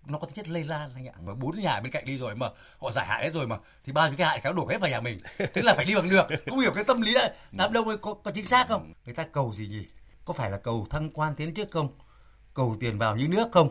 nó 0.05 0.17
có 0.17 0.27
tính 0.27 0.35
chất 0.35 0.49
lây 0.49 0.63
lan 0.63 0.89
anh 0.95 1.07
ạ. 1.07 1.13
Mà 1.25 1.33
bốn 1.33 1.59
nhà 1.59 1.79
bên 1.79 1.91
cạnh 1.91 2.05
đi 2.05 2.17
rồi 2.17 2.35
mà 2.35 2.49
họ 2.81 2.91
giải 2.91 3.05
hạn 3.05 3.23
hết 3.23 3.33
rồi 3.33 3.47
mà 3.47 3.57
thì 3.85 3.91
bao 3.91 4.07
nhiêu 4.07 4.17
cái 4.17 4.27
hại 4.27 4.39
kéo 4.43 4.53
đổ 4.53 4.67
hết 4.67 4.81
vào 4.81 4.89
nhà 4.89 4.99
mình. 4.99 5.17
Thế 5.37 5.61
là 5.61 5.73
phải 5.73 5.85
đi 5.85 5.95
bằng 5.95 6.09
được 6.09 6.27
không 6.49 6.59
hiểu 6.59 6.71
cái 6.75 6.83
tâm 6.83 7.01
lý 7.01 7.13
đấy. 7.13 7.31
Đám 7.51 7.73
đông 7.73 7.87
ấy 7.87 7.97
có, 7.97 8.13
có 8.13 8.31
chính 8.31 8.47
xác 8.47 8.67
không? 8.67 8.93
Người 9.05 9.15
ta 9.15 9.23
cầu 9.23 9.51
gì 9.53 9.67
nhỉ? 9.67 9.85
Có 10.25 10.33
phải 10.33 10.51
là 10.51 10.57
cầu 10.57 10.87
thăng 10.89 11.09
quan 11.09 11.35
tiến 11.35 11.53
trước 11.53 11.71
không? 11.71 11.89
Cầu 12.53 12.75
tiền 12.79 12.97
vào 12.97 13.15
như 13.15 13.27
nước 13.27 13.47
không? 13.51 13.69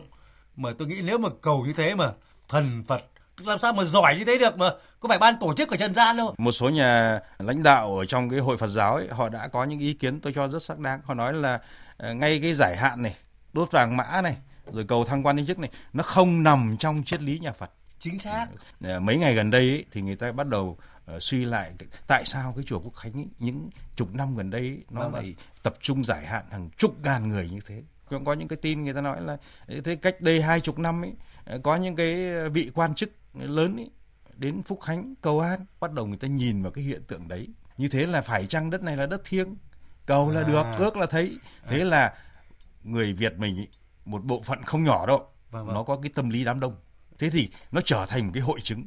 Mà 0.57 0.71
tôi 0.79 0.89
nghĩ 0.89 1.01
nếu 1.03 1.19
mà 1.19 1.29
cầu 1.41 1.65
như 1.67 1.73
thế 1.73 1.95
mà 1.95 2.13
thần 2.49 2.85
phật 2.89 3.01
làm 3.39 3.59
sao 3.59 3.73
mà 3.73 3.85
giỏi 3.85 4.17
như 4.19 4.25
thế 4.25 4.39
được 4.39 4.59
mà? 4.59 4.71
Có 5.01 5.09
phải 5.09 5.19
ban 5.19 5.35
tổ 5.41 5.55
chức 5.55 5.71
ở 5.71 5.77
trần 5.77 5.95
gian 5.95 6.17
đâu? 6.17 6.35
Một 6.39 6.53
số 6.53 6.69
nhà 6.69 7.21
lãnh 7.39 7.63
đạo 7.63 7.99
ở 7.99 8.05
trong 8.05 8.31
cái 8.31 8.41
hội 8.41 8.57
Phật 8.57 8.67
giáo 8.67 8.95
ấy, 8.95 9.09
họ 9.11 9.29
đã 9.29 9.49
có 9.49 9.65
những 9.65 9.79
ý 9.79 9.95
kiến 9.95 10.21
tôi 10.21 10.33
cho 10.37 10.49
rất 10.49 10.63
xác 10.63 10.79
đáng. 10.79 11.01
Họ 11.05 11.15
nói 11.15 11.35
là 11.35 11.59
ờ, 11.97 12.15
ngay 12.15 12.41
cái 12.43 12.55
giải 12.55 12.77
hạn 12.77 13.03
này 13.03 13.17
đốt 13.53 13.71
vàng 13.71 13.97
mã 13.97 14.21
này 14.23 14.37
rồi 14.73 14.85
cầu 14.89 15.05
thăng 15.05 15.27
quan 15.27 15.37
tiến 15.37 15.47
chức 15.47 15.59
này 15.59 15.71
nó 15.93 16.03
không 16.03 16.43
nằm 16.43 16.77
trong 16.79 17.03
triết 17.05 17.23
lý 17.23 17.39
nhà 17.39 17.53
Phật. 17.53 17.71
Chính 17.99 18.19
xác. 18.19 18.47
À, 18.81 18.99
mấy 18.99 19.17
ngày 19.17 19.35
gần 19.35 19.51
đây 19.51 19.71
ấy, 19.71 19.85
thì 19.93 20.01
người 20.03 20.17
ta 20.17 20.33
bắt 20.33 20.47
đầu 20.49 20.79
uh, 21.17 21.23
suy 21.23 21.45
lại 21.45 21.73
tại 22.07 22.25
sao 22.25 22.53
cái 22.57 22.65
chùa 22.65 22.81
Quốc 22.81 22.95
Khánh 22.95 23.13
ấy, 23.13 23.27
những 23.39 23.71
chục 23.97 24.15
năm 24.15 24.37
gần 24.37 24.51
đây 24.51 24.61
ấy, 24.61 24.79
nó 24.91 25.01
Vâng, 25.01 25.15
lại 25.15 25.35
tập 25.63 25.75
trung 25.81 26.05
giải 26.05 26.27
hạn 26.27 26.45
hàng 26.51 26.71
chục 26.77 26.97
ngàn 27.03 27.29
người 27.29 27.51
như 27.51 27.59
thế. 27.67 27.83
Cũng 28.09 28.25
có 28.25 28.33
những 28.33 28.49
cái 28.49 28.57
tin 28.63 28.85
người 28.85 28.95
ta 28.95 29.01
nói 29.01 29.21
là 29.23 29.37
"Ê, 29.67 29.81
thế 29.81 29.97
cách 29.97 30.21
đây 30.21 30.43
hai 30.43 30.61
chục 30.61 30.79
năm 30.79 31.05
ấy 31.05 31.13
ờ, 31.45 31.59
có 31.63 31.77
những 31.77 31.97
cái 31.97 32.33
vị 32.49 32.71
quan 32.75 32.95
chức 32.95 33.11
lớn 33.35 33.77
ấy 33.77 33.91
đến 34.37 34.63
Phúc 34.63 34.81
Khánh 34.81 35.15
cầu 35.21 35.41
an. 35.41 35.67
Bắt 35.81 35.93
đầu 35.93 36.07
người 36.07 36.19
ta 36.19 36.29
nhìn 36.29 36.63
vào 36.63 36.73
cái 36.73 36.85
hiện 36.85 37.03
tượng 37.09 37.29
đấy. 37.29 37.49
Như 37.77 37.89
thế 37.89 38.07
là 38.07 38.21
phải 38.21 38.47
chăng 38.47 38.71
đất 38.71 38.83
này 38.83 38.97
là 38.97 39.07
đất 39.07 39.23
thiêng? 39.25 39.57
Cầu 40.07 40.31
là 40.31 40.41
À. 40.41 40.49
được 40.49 40.65
ước 40.79 40.97
là 40.97 41.07
thấy. 41.07 41.39
Thế 41.69 41.85
là 41.85 42.15
người 42.83 43.13
Việt 43.13 43.39
mình 43.39 43.57
ý, 43.57 43.67
một 44.05 44.25
bộ 44.25 44.43
phận 44.43 44.63
không 44.63 44.85
nhỏ 44.85 45.07
đâu. 45.07 45.29
Vâng, 45.51 45.67
vâng. 45.67 45.75
nó 45.75 45.83
có 45.83 45.99
cái 46.03 46.11
tâm 46.15 46.31
lý 46.31 46.45
đám 46.45 46.61
đông. 46.61 46.77
Thế 47.19 47.31
thì 47.31 47.51
nó 47.73 47.81
trở 47.85 48.07
thành 48.09 48.27
một 48.27 48.31
cái 48.35 48.43
hội 48.43 48.61
chứng. 48.61 48.87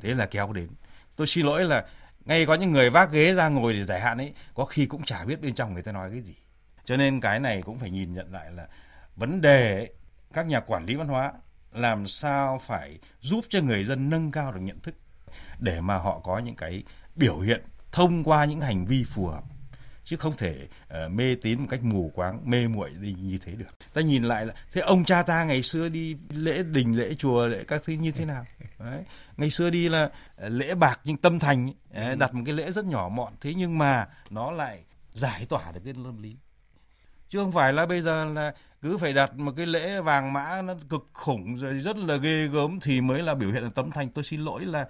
Thế 0.00 0.14
là 0.14 0.26
kéo 0.26 0.52
đến. 0.52 0.68
Tôi 1.16 1.26
xin 1.26 1.46
lỗi 1.46 1.64
là 1.64 1.86
ngay 2.24 2.46
có 2.46 2.54
những 2.54 2.72
người 2.72 2.90
vác 2.90 3.12
ghế 3.12 3.34
ra 3.34 3.48
ngồi 3.48 3.72
để 3.72 3.84
giải 3.84 4.00
hạn 4.00 4.18
ấy 4.18 4.34
có 4.54 4.64
khi 4.64 4.86
cũng 4.86 5.02
chả 5.04 5.24
biết 5.24 5.40
bên 5.40 5.54
trong 5.54 5.74
người 5.74 5.82
ta 5.82 5.92
nói 5.92 6.10
cái 6.10 6.20
gì. 6.20 6.34
Cho 6.84 6.96
nên 6.96 7.20
cái 7.20 7.40
này 7.40 7.62
cũng 7.62 7.78
phải 7.78 7.90
nhìn 7.90 8.14
nhận 8.14 8.32
lại 8.32 8.52
là 8.52 8.68
vấn 9.16 9.40
đề 9.40 9.74
ấy, 9.74 9.92
các 10.32 10.46
nhà 10.46 10.60
quản 10.60 10.86
lý 10.86 10.94
văn 10.94 11.08
hóa 11.08 11.32
làm 11.72 12.06
sao 12.06 12.60
phải 12.66 12.98
giúp 13.20 13.44
cho 13.48 13.60
người 13.60 13.84
dân 13.84 14.10
nâng 14.10 14.30
cao 14.30 14.52
được 14.52 14.60
nhận 14.60 14.80
thức 14.80 14.94
để 15.58 15.80
mà 15.80 15.96
họ 15.96 16.20
có 16.24 16.38
những 16.38 16.56
cái 16.56 16.82
biểu 17.16 17.38
hiện 17.38 17.62
thông 17.92 18.24
qua 18.24 18.44
những 18.44 18.60
hành 18.60 18.86
vi 18.86 19.04
phù 19.04 19.26
hợp 19.26 19.44
chứ 20.08 20.16
không 20.16 20.36
thể 20.36 20.68
ờ, 20.88 21.08
mê 21.08 21.34
tín 21.42 21.60
một 21.60 21.66
cách 21.70 21.82
mù 21.82 22.12
quáng 22.14 22.50
mê 22.50 22.68
muội 22.68 22.90
đi 23.00 23.14
như 23.22 23.38
thế 23.38 23.52
được. 23.52 23.78
Ta 23.94 24.00
nhìn 24.00 24.22
lại 24.22 24.46
là 24.46 24.54
thế 24.72 24.80
ông 24.80 25.04
cha 25.04 25.22
ta 25.22 25.44
ngày 25.44 25.62
xưa 25.62 25.88
đi 25.88 26.16
lễ 26.30 26.62
đình 26.62 26.98
lễ 26.98 27.14
chùa 27.14 27.46
lễ 27.46 27.64
các 27.68 27.82
thứ 27.84 27.92
như 27.92 28.10
thế 28.10 28.24
nào? 28.24 28.46
Đấy. 28.78 29.04
ngày 29.36 29.50
xưa 29.50 29.70
đi 29.70 29.88
là 29.88 30.10
ờ, 30.36 30.48
lễ 30.48 30.74
bạc 30.74 31.00
nhưng 31.04 31.16
tâm 31.16 31.38
thành 31.38 31.66
ấy, 31.66 32.04
ờ, 32.06 32.14
đặt 32.14 32.34
một 32.34 32.42
cái 32.46 32.54
lễ 32.54 32.70
rất 32.70 32.84
nhỏ 32.84 33.08
mọn 33.12 33.32
thế 33.40 33.54
nhưng 33.54 33.78
mà 33.78 34.08
nó 34.30 34.50
lại 34.50 34.80
giải 35.12 35.46
tỏa 35.48 35.72
được 35.72 35.80
cái 35.84 35.94
tâm 35.94 36.22
lý 36.22 36.36
chứ 37.28 37.38
không 37.38 37.52
phải 37.52 37.72
là 37.72 37.86
bây 37.86 38.00
giờ 38.00 38.24
là 38.24 38.52
cứ 38.82 38.98
phải 38.98 39.12
đặt 39.12 39.38
một 39.38 39.52
cái 39.56 39.66
lễ 39.66 40.00
vàng 40.00 40.32
mã 40.32 40.62
nó 40.62 40.74
cực 40.88 41.08
khủng 41.12 41.56
rồi 41.56 41.72
rất 41.72 41.96
là 41.96 42.16
ghê 42.16 42.46
gớm 42.46 42.80
thì 42.80 43.00
mới 43.00 43.22
là 43.22 43.34
biểu 43.34 43.52
hiện 43.52 43.62
là 43.62 43.70
tấm 43.74 43.90
thành 43.90 44.08
tôi 44.08 44.24
xin 44.24 44.40
lỗi 44.40 44.64
là 44.64 44.86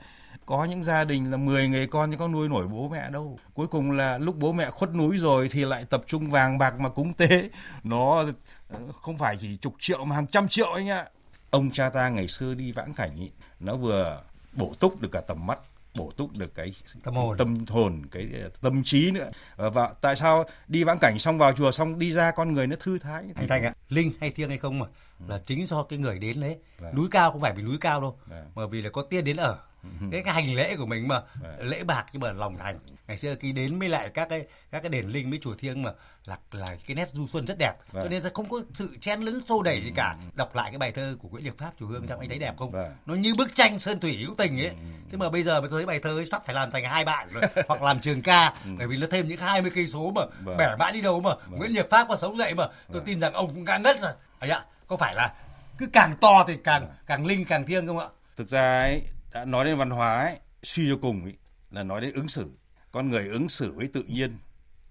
có 0.48 0.64
những 0.64 0.84
gia 0.84 1.04
đình 1.04 1.30
là 1.30 1.36
10 1.36 1.68
người 1.68 1.86
con 1.86 2.10
nhưng 2.10 2.18
có 2.18 2.28
nuôi 2.28 2.48
nổi 2.48 2.68
bố 2.68 2.88
mẹ 2.88 3.10
đâu. 3.10 3.38
Cuối 3.54 3.66
cùng 3.66 3.90
là 3.90 4.18
lúc 4.18 4.36
bố 4.38 4.52
mẹ 4.52 4.70
khuất 4.70 4.94
núi 4.94 5.18
rồi 5.18 5.48
thì 5.50 5.64
lại 5.64 5.84
tập 5.90 6.02
trung 6.06 6.30
vàng 6.30 6.58
bạc 6.58 6.80
mà 6.80 6.88
cúng 6.88 7.12
tế. 7.12 7.50
Nó 7.84 8.24
ờ, 8.68 8.78
không 9.02 9.18
phải 9.18 9.36
chỉ 9.40 9.56
chục 9.56 9.74
triệu 9.78 10.04
mà 10.04 10.16
hàng 10.16 10.26
trăm 10.26 10.48
triệu 10.48 10.72
anh 10.72 10.88
ạ. 10.88 11.04
Ông 11.50 11.70
cha 11.70 11.88
ta 11.88 12.08
ngày 12.08 12.28
xưa 12.28 12.54
đi 12.54 12.72
vãng 12.72 12.94
cảnh 12.94 13.16
ý, 13.16 13.30
nó 13.60 13.76
vừa 13.76 14.22
bổ 14.52 14.72
túc 14.80 15.00
được 15.00 15.08
cả 15.12 15.20
tầm 15.20 15.46
mắt 15.46 15.60
bổ 15.98 16.10
túc 16.16 16.38
được 16.38 16.54
cái 16.54 16.74
Tâm 17.04 17.14
hồn. 17.14 17.38
tâm 17.38 17.56
hồn 17.68 18.02
cái 18.10 18.28
ờ, 18.42 18.48
tâm 18.60 18.82
trí 18.84 19.10
nữa 19.10 19.30
và, 19.56 19.70
và 19.70 19.94
tại 20.00 20.16
sao 20.16 20.44
đi 20.68 20.84
vãng 20.84 20.98
cảnh 20.98 21.18
xong 21.18 21.38
vào 21.38 21.52
chùa 21.52 21.70
xong 21.70 21.98
đi 21.98 22.12
ra 22.12 22.30
con 22.30 22.52
người 22.52 22.66
nó 22.66 22.76
thư 22.80 22.98
thái 22.98 23.24
anh 23.36 23.48
Thanh 23.48 23.62
ạ 23.64 23.74
linh 23.88 24.12
hay 24.20 24.30
thiêng 24.30 24.48
hay 24.48 24.58
không 24.58 24.78
mà 24.78 24.86
là 25.28 25.38
chính 25.46 25.66
do 25.66 25.82
cái 25.82 25.98
người 25.98 26.18
đến 26.18 26.40
đấy 26.40 26.58
Vâng. 26.78 26.96
núi 26.96 27.08
cao 27.10 27.30
không 27.32 27.40
phải 27.40 27.54
vì 27.56 27.62
núi 27.62 27.76
cao 27.80 28.00
đâu 28.00 28.18
Vâng. 28.26 28.50
mà 28.54 28.66
vì 28.66 28.82
là 28.82 28.90
có 28.90 29.02
tiên 29.02 29.24
đến 29.24 29.36
ở 29.36 29.58
cái, 30.12 30.22
cái 30.22 30.34
hành 30.34 30.54
lễ 30.54 30.76
của 30.76 30.86
mình 30.86 31.08
mà 31.08 31.20
Vâng. 31.42 31.68
lễ 31.68 31.84
bạc 31.84 32.06
nhưng 32.12 32.22
mà 32.22 32.32
lòng 32.32 32.58
thành. 32.58 32.78
Ngày 33.08 33.18
xưa 33.18 33.34
khi 33.40 33.52
đến 33.52 33.78
với 33.78 33.88
lại 33.88 34.08
các 34.14 34.28
cái 34.28 34.46
các 34.70 34.80
cái 34.82 34.88
đền 34.90 35.06
linh 35.08 35.30
với 35.30 35.38
chùa 35.42 35.54
thiêng 35.54 35.82
mà 35.82 35.90
là 36.26 36.36
là 36.52 36.66
cái 36.86 36.94
nét 36.94 37.08
du 37.12 37.26
xuân 37.26 37.46
rất 37.46 37.58
đẹp. 37.58 37.72
Cho 37.92 38.00
Vâng. 38.00 38.10
nên 38.10 38.22
là 38.22 38.30
không 38.34 38.48
có 38.48 38.60
sự 38.74 38.96
chen 39.00 39.20
lấn 39.20 39.46
xô 39.46 39.62
đẩy 39.62 39.80
gì 39.84 39.92
cả. 39.96 40.16
Đọc 40.34 40.56
lại 40.56 40.70
cái 40.70 40.78
bài 40.78 40.92
thơ 40.92 41.16
của 41.22 41.28
Nguyễn 41.28 41.44
Liệt 41.44 41.58
Pháp 41.58 41.70
chùa 41.78 41.86
Hương 41.86 42.06
trong 42.06 42.20
anh 42.20 42.28
thấy 42.28 42.38
đẹp 42.38 42.54
không? 42.58 42.70
Vâng. 42.70 42.92
nó 43.06 43.14
như 43.14 43.34
bức 43.38 43.54
tranh 43.54 43.78
sơn 43.78 44.00
thủy 44.00 44.16
hữu 44.16 44.34
tình 44.38 44.60
ấy. 44.60 44.70
Thế 45.10 45.18
mà 45.18 45.30
bây 45.30 45.42
giờ 45.42 45.60
mà 45.60 45.66
tôi 45.70 45.80
thấy 45.80 45.86
bài 45.86 45.98
thơ 46.02 46.18
ấy 46.18 46.26
sắp 46.26 46.42
phải 46.46 46.54
làm 46.54 46.70
thành 46.70 46.84
hai 46.84 47.04
bạn 47.04 47.28
rồi 47.32 47.42
hoặc 47.68 47.82
làm 47.82 48.00
trường 48.00 48.22
ca 48.22 48.54
bởi 48.78 48.86
vì 48.86 48.96
nó 48.96 49.06
thêm 49.10 49.28
những 49.28 49.38
20 49.40 49.70
cây 49.74 49.86
số 49.86 50.12
mà 50.14 50.22
Vâng. 50.44 50.56
bẻ 50.56 50.76
mãi 50.78 50.92
đi 50.92 51.00
đâu 51.00 51.20
mà 51.20 51.30
Nguyễn 51.50 51.70
Liệt 51.72 51.90
Pháp 51.90 52.08
mà 52.08 52.16
sống 52.16 52.38
dậy 52.38 52.54
mà 52.54 52.68
tôi 52.92 53.02
tin 53.06 53.20
rằng 53.20 53.32
ông 53.32 53.48
cũng 53.54 53.64
ngang 53.64 53.82
ngất 53.82 54.00
rồi. 54.00 54.12
Anh 54.38 54.50
ạ 54.50 54.64
có 54.86 54.96
phải 54.96 55.14
là 55.14 55.34
cứ 55.78 55.86
càng 55.92 56.14
to 56.20 56.44
thì 56.48 56.54
càng 56.64 56.86
càng 57.06 57.26
linh 57.26 57.44
càng 57.44 57.66
thiêng 57.66 57.86
không 57.86 57.98
ạ? 57.98 58.06
Thực 58.36 58.48
ra 58.48 58.78
ấy, 58.78 59.02
đã 59.32 59.44
nói 59.44 59.64
đến 59.64 59.78
văn 59.78 59.90
hóa 59.90 60.24
ấy, 60.24 60.38
suy 60.62 60.88
cho 60.88 60.98
cùng 61.02 61.24
ấy, 61.24 61.36
là 61.70 61.82
nói 61.82 62.00
đến 62.00 62.14
ứng 62.14 62.28
xử. 62.28 62.50
Con 62.90 63.10
người 63.10 63.28
ứng 63.28 63.48
xử 63.48 63.72
với 63.72 63.86
tự 63.86 64.02
nhiên 64.02 64.38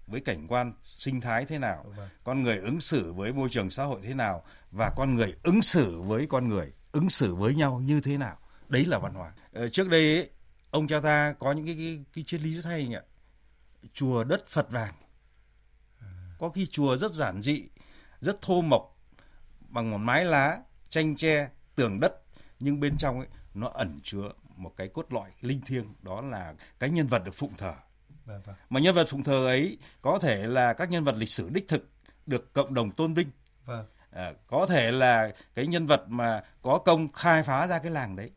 với 0.06 0.20
cảnh 0.20 0.46
quan 0.48 0.72
sinh 0.82 1.20
thái 1.20 1.44
thế 1.44 1.58
nào. 1.58 1.84
Con 2.24 2.42
người 2.42 2.58
ứng 2.58 2.80
xử 2.80 3.12
với 3.12 3.32
môi 3.32 3.48
trường 3.52 3.70
xã 3.70 3.84
hội 3.84 4.00
thế 4.02 4.14
nào 4.14 4.44
và 4.70 4.90
con 4.96 5.14
người 5.14 5.34
ứng 5.42 5.62
xử 5.62 6.00
với 6.00 6.26
con 6.26 6.48
người 6.48 6.72
ứng 6.92 7.10
xử 7.10 7.34
với 7.34 7.54
nhau 7.54 7.80
như 7.84 8.00
thế 8.00 8.18
nào. 8.18 8.38
Đấy 8.68 8.86
là 8.86 8.98
văn 8.98 9.14
hóa. 9.14 9.32
Ờ, 9.52 9.68
trước 9.68 9.88
đây 9.88 10.14
ấy, 10.16 10.30
ông 10.70 10.88
cha 10.88 11.00
ta 11.00 11.34
có 11.38 11.52
những 11.52 11.66
cái 11.66 11.74
cái, 11.74 12.04
cái 12.14 12.24
triết 12.26 12.40
lý 12.40 12.54
rất 12.54 12.64
hay 12.64 12.80
anh 12.80 12.94
ạ. 12.94 13.02
Chùa 13.92 14.24
đất 14.24 14.46
phật 14.46 14.70
vàng. 14.70 14.94
Có 16.38 16.48
khi 16.48 16.66
chùa 16.66 16.96
rất 16.96 17.12
giản 17.12 17.42
dị 17.42 17.68
rất 18.20 18.42
thô 18.42 18.60
mộc 18.60 18.96
bằng 19.68 19.90
một 19.90 19.98
mái 19.98 20.24
lá 20.24 20.58
tranh 20.90 21.16
tre 21.16 21.48
tường 21.74 22.00
đất 22.00 22.22
nhưng 22.60 22.80
bên 22.80 22.96
trong 22.98 23.18
ấy 23.18 23.28
nó 23.54 23.68
ẩn 23.68 24.00
chứa 24.02 24.32
một 24.56 24.72
cái 24.76 24.88
cốt 24.88 25.12
lõi 25.12 25.30
linh 25.40 25.60
thiêng 25.60 25.84
đó 26.02 26.20
là 26.20 26.54
cái 26.78 26.90
nhân 26.90 27.06
vật 27.06 27.22
được 27.24 27.34
phụng 27.34 27.54
thờ. 27.58 27.74
Vâng 28.24 28.42
vâng. 28.44 28.56
Mà 28.70 28.80
nhân 28.80 28.94
vật 28.94 29.08
phụng 29.08 29.22
thờ 29.22 29.46
ấy 29.46 29.78
có 30.02 30.18
thể 30.18 30.46
là 30.46 30.72
các 30.72 30.90
nhân 30.90 31.04
vật 31.04 31.14
lịch 31.18 31.30
sử 31.30 31.50
đích 31.52 31.68
thực 31.68 31.88
được 32.26 32.52
cộng 32.52 32.74
đồng 32.74 32.90
tôn 32.90 33.14
vinh. 33.14 33.28
Vâng. 33.64 33.86
À, 34.10 34.32
có 34.46 34.66
thể 34.66 34.92
là 34.92 35.32
cái 35.54 35.66
nhân 35.66 35.86
vật 35.86 36.04
mà 36.08 36.42
có 36.62 36.78
công 36.78 37.12
khai 37.12 37.42
phá 37.42 37.66
ra 37.66 37.78
cái 37.78 37.90
làng 37.90 38.16
đấy. 38.16 38.30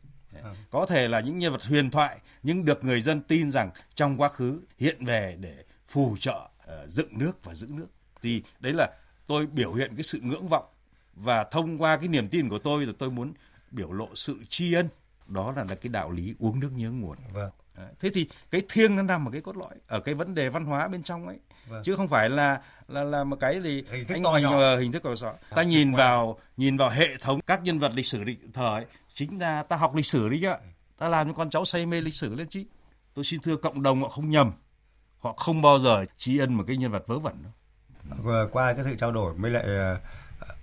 Có 0.70 0.86
thể 0.86 1.08
là 1.08 1.20
những 1.20 1.38
nhân 1.38 1.52
vật 1.52 1.64
huyền 1.64 1.90
thoại 1.90 2.18
nhưng 2.42 2.64
được 2.64 2.84
người 2.84 3.00
dân 3.00 3.20
tin 3.20 3.50
rằng 3.50 3.70
trong 3.94 4.16
quá 4.16 4.28
khứ 4.28 4.60
hiện 4.78 5.04
về 5.04 5.36
để 5.40 5.64
phù 5.88 6.16
trợ 6.20 6.48
ờ, 6.66 6.86
dựng 6.88 7.18
nước 7.18 7.44
và 7.44 7.54
giữ 7.54 7.66
nước. 7.70 7.86
Thì 8.22 8.42
đấy 8.60 8.72
là 8.72 8.90
tôi 9.26 9.46
biểu 9.46 9.72
hiện 9.72 9.96
cái 9.96 10.02
sự 10.02 10.20
ngưỡng 10.20 10.48
vọng 10.48 10.64
và 11.14 11.44
thông 11.44 11.78
qua 11.78 11.96
cái 11.96 12.08
niềm 12.08 12.28
tin 12.28 12.48
của 12.48 12.58
tôi 12.58 12.86
là 12.86 12.92
tôi 12.98 13.10
muốn 13.10 13.32
biểu 13.70 13.92
lộ 13.92 14.08
sự 14.14 14.38
tri 14.48 14.72
ân 14.72 14.88
đó 15.32 15.52
là, 15.56 15.64
là 15.64 15.74
cái 15.74 15.88
đạo 15.88 16.10
lý 16.10 16.34
uống 16.38 16.60
nước 16.60 16.70
nhớ 16.72 16.90
nguồn. 16.90 17.16
Vâng. 17.32 17.50
Thế 18.00 18.10
thì 18.14 18.28
cái 18.50 18.62
thiêng 18.68 18.96
nó 18.96 19.02
nằm 19.02 19.28
ở 19.28 19.30
cái 19.32 19.40
cốt 19.40 19.56
lõi 19.56 19.70
ở 19.88 20.00
cái 20.00 20.14
vấn 20.14 20.34
đề 20.34 20.48
văn 20.48 20.64
hóa 20.64 20.88
bên 20.88 21.02
trong 21.02 21.26
ấy. 21.26 21.38
Vâng. 21.68 21.82
chứ 21.84 21.96
không 21.96 22.08
phải 22.08 22.30
là 22.30 22.60
là 22.88 23.04
là 23.04 23.24
một 23.24 23.36
cái 23.40 23.60
gì 23.62 23.84
Hình 23.90 24.06
thức 24.06 24.14
anh- 24.14 24.22
to 24.24 24.36
nhỏ. 24.42 24.76
hình 24.76 24.92
thức 24.92 25.02
nhỏ 25.04 25.32
ta 25.54 25.62
nhìn 25.62 25.92
vào 25.94 26.38
nhìn 26.56 26.76
vào 26.76 26.90
hệ 26.90 27.06
thống 27.20 27.40
các 27.46 27.62
nhân 27.62 27.78
vật 27.78 27.92
lịch 27.94 28.06
sử 28.06 28.24
định 28.24 28.52
thời 28.52 28.66
ấy, 28.66 28.86
chính 29.14 29.38
là 29.40 29.62
ta 29.62 29.76
học 29.76 29.94
lịch 29.94 30.06
sử 30.06 30.28
đi 30.28 30.40
chứ 30.40 30.48
ta 30.98 31.08
làm 31.08 31.26
cho 31.28 31.32
con 31.34 31.50
cháu 31.50 31.64
say 31.64 31.86
mê 31.86 32.00
lịch 32.00 32.14
sử 32.14 32.34
lên 32.34 32.46
chứ. 32.48 32.64
Tôi 33.14 33.24
xin 33.24 33.40
thưa 33.40 33.56
cộng 33.56 33.82
đồng 33.82 34.02
họ 34.02 34.08
không 34.08 34.30
nhầm. 34.30 34.52
Họ 35.20 35.32
không 35.36 35.62
bao 35.62 35.78
giờ 35.78 36.04
tri 36.18 36.38
ân 36.38 36.54
một 36.54 36.64
cái 36.66 36.76
nhân 36.76 36.90
vật 36.92 37.06
vớ 37.06 37.18
vẩn 37.18 37.34
đâu. 37.42 37.52
Vừa 38.22 38.48
qua 38.52 38.72
cái 38.72 38.84
sự 38.84 38.94
trao 38.98 39.12
đổi 39.12 39.34
với 39.34 39.50
lại 39.50 39.62
ờ, 39.64 39.98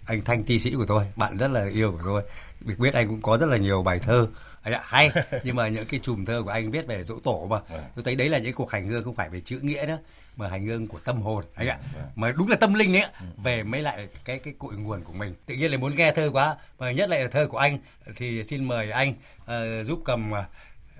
anh 0.07 0.21
Thanh 0.21 0.43
ti 0.43 0.59
sĩ 0.59 0.73
của 0.75 0.85
tôi, 0.87 1.05
bạn 1.15 1.37
rất 1.37 1.47
là 1.47 1.65
yêu 1.69 1.91
của 1.91 2.01
tôi. 2.05 2.23
Được 2.59 2.75
biết 2.79 2.93
anh 2.93 3.07
cũng 3.07 3.21
có 3.21 3.37
rất 3.37 3.45
là 3.49 3.57
nhiều 3.57 3.83
bài 3.83 3.99
thơ 3.99 4.27
ạ, 4.63 4.81
hay. 4.83 5.11
Nhưng 5.43 5.55
mà 5.55 5.67
những 5.67 5.85
cái 5.85 5.99
chùm 6.03 6.25
thơ 6.25 6.41
của 6.43 6.49
anh 6.49 6.71
viết 6.71 6.87
về 6.87 7.03
dỗ 7.03 7.19
tổ 7.19 7.47
mà 7.49 7.59
tôi 7.95 8.03
thấy 8.03 8.15
đấy 8.15 8.29
là 8.29 8.37
những 8.37 8.53
cuộc 8.53 8.71
hành 8.71 8.87
hương 8.87 9.03
không 9.03 9.15
phải 9.15 9.29
về 9.29 9.41
chữ 9.41 9.59
nghĩa 9.61 9.85
nữa 9.87 9.97
mà 10.39 10.49
hành 10.49 10.65
hương 10.65 10.87
của 10.87 10.99
tâm 10.99 11.21
hồn. 11.21 11.43
Anh 11.55 11.67
ạ. 11.67 11.77
Mà 12.15 12.31
đúng 12.31 12.49
là 12.49 12.55
tâm 12.55 12.73
linh 12.73 12.95
ấy 12.95 13.01
ạ, 13.01 13.11
về 13.43 13.63
mấy 13.63 13.81
lại 13.81 14.07
cái 14.25 14.39
cái 14.39 14.53
cội 14.59 14.75
nguồn 14.75 15.03
của 15.03 15.13
mình. 15.13 15.33
Tự 15.45 15.55
nhiên 15.55 15.71
lại 15.71 15.77
muốn 15.77 15.95
nghe 15.95 16.11
thơ 16.11 16.29
quá. 16.33 16.55
Mà 16.79 16.91
nhất 16.91 17.09
lại 17.09 17.21
là 17.21 17.27
thơ 17.27 17.47
của 17.47 17.57
anh 17.57 17.79
thì 18.15 18.43
xin 18.43 18.65
mời 18.65 18.91
anh 18.91 19.13
ờ, 19.45 19.83
giúp 19.83 20.01
cầm 20.05 20.31
ờ, 20.31 20.43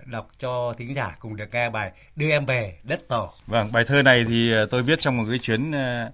đọc 0.05 0.27
cho 0.37 0.73
thính 0.77 0.93
giả 0.93 1.15
cùng 1.19 1.35
được 1.35 1.53
nghe 1.53 1.69
bài 1.69 1.91
đưa 2.15 2.29
em 2.29 2.45
về 2.45 2.77
đất 2.83 3.07
tổ. 3.07 3.33
Vâng, 3.47 3.71
bài 3.71 3.83
thơ 3.87 4.01
này 4.03 4.25
thì 4.27 4.51
ờ, 4.51 4.65
tôi 4.65 4.83
viết 4.83 4.99
trong 4.99 5.17
một 5.17 5.23
cái 5.29 5.39
chuyến 5.39 5.71
ờ, 5.71 6.11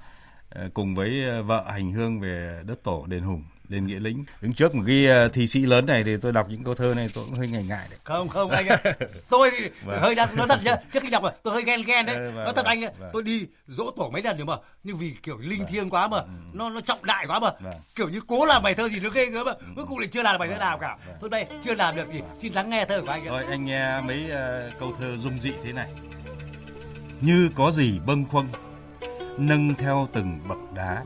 cùng 0.73 0.95
với 0.95 1.41
vợ 1.41 1.65
hành 1.71 1.91
hương 1.91 2.19
về 2.19 2.61
đất 2.65 2.83
tổ 2.83 3.05
đền 3.07 3.23
Hùng, 3.23 3.43
đền 3.69 3.87
Nghĩa 3.87 3.99
Lĩnh. 3.99 4.25
Đứng 4.41 4.53
trước 4.53 4.75
một 4.75 4.83
cái 4.87 5.05
ờ, 5.07 5.27
thi 5.27 5.47
sĩ 5.47 5.65
lớn 5.65 5.85
này 5.85 6.03
thì 6.03 6.17
tôi 6.17 6.31
đọc 6.31 6.47
những 6.49 6.63
câu 6.63 6.75
thơ 6.75 6.93
này 6.95 7.09
tôi 7.13 7.25
cũng 7.25 7.33
hơi 7.35 7.47
ngại 7.47 7.63
ngại 7.63 7.87
đấy. 7.89 7.99
không 8.03 8.29
không 8.29 8.51
anh 8.51 8.67
ạ 8.67 8.77
tôi 9.29 9.51
thì 9.57 9.69
Vâng. 9.85 9.99
hơi 10.01 10.15
đang 10.15 10.35
nói 10.35 10.47
thật 10.49 10.59
nhá 10.65 10.75
trước 10.91 11.03
khi 11.03 11.09
đọc 11.09 11.23
mà 11.23 11.29
tôi 11.43 11.53
hơi 11.53 11.63
ghen 11.63 11.81
ghen 11.85 12.05
đấy 12.05 12.15
Ừ, 12.15 12.21
vâng, 12.25 12.35
nói 12.35 12.45
thật 12.55 12.55
vâng, 12.55 12.65
anh 12.65 12.85
ạ 12.85 12.91
vâng. 12.99 13.09
tôi 13.13 13.23
đi 13.23 13.45
dỗ 13.67 13.91
tổ 13.97 14.09
mấy 14.09 14.21
lần 14.23 14.37
rồi 14.37 14.45
mà 14.45 14.53
nhưng 14.83 14.97
vì 14.97 15.13
kiểu 15.23 15.37
linh 15.37 15.65
thiêng 15.67 15.89
quá 15.89 16.07
mà 16.07 16.17
nó 16.53 16.69
nó 16.69 16.81
trọng 16.81 17.05
đại 17.05 17.25
quá 17.27 17.39
mà 17.39 17.49
Vâng. 17.61 17.73
kiểu 17.95 18.09
như 18.09 18.19
cố 18.27 18.45
làm 18.45 18.63
bài 18.63 18.73
thơ 18.73 18.89
thì 18.91 18.99
nó 18.99 19.09
ghê 19.09 19.25
gớm 19.25 19.45
mà 19.45 19.51
cuối 19.75 19.85
cùng 19.87 19.99
lại 19.99 20.07
chưa 20.11 20.21
làm 20.23 20.33
được 20.33 20.39
bài 20.39 20.49
thơ 20.49 20.57
nào 20.59 20.77
cả 20.77 20.97
thôi 21.21 21.29
đây 21.29 21.45
chưa 21.61 21.75
làm 21.75 21.95
được 21.95 22.07
thì 22.13 22.19
xin 22.37 22.53
lắng 22.53 22.69
nghe 22.69 22.85
thơ 22.85 23.01
của 23.01 23.11
anh 23.11 23.25
ạ 23.27 23.31
Rồi 23.31 23.43
anh 23.49 23.65
nghe 23.65 24.01
mấy 24.01 24.29
ờ, 24.31 24.69
câu 24.79 24.93
thơ 24.99 25.17
dung 25.17 25.39
dị 25.39 25.51
thế 25.63 25.73
này. 25.73 25.87
Như 27.21 27.49
có 27.55 27.71
gì 27.71 27.99
bâng 28.05 28.25
khuâng, 28.31 28.47
nâng 29.37 29.75
theo 29.75 30.07
từng 30.13 30.39
bậc 30.47 30.57
đá, 30.75 31.03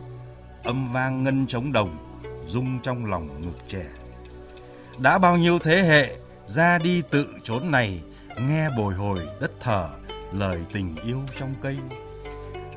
âm 0.64 0.94
vang 0.94 1.24
ngân 1.24 1.48
trống 1.48 1.72
đồng, 1.72 2.09
rung 2.50 2.80
trong 2.84 3.06
lòng 3.06 3.42
ngực 3.42 3.58
trẻ. 3.68 3.86
Đã 4.98 5.18
bao 5.18 5.38
nhiêu 5.38 5.60
thế 5.60 5.82
hệ 5.84 6.16
ra 6.48 6.78
đi 6.78 7.02
tự 7.10 7.28
chốn 7.44 7.72
này, 7.72 8.02
nghe 8.38 8.70
bồi 8.78 8.94
hồi 8.94 9.20
đất 9.42 9.52
thở 9.60 9.90
lời 10.34 10.60
tình 10.74 10.96
yêu 11.06 11.22
trong 11.40 11.54
cây. 11.62 11.78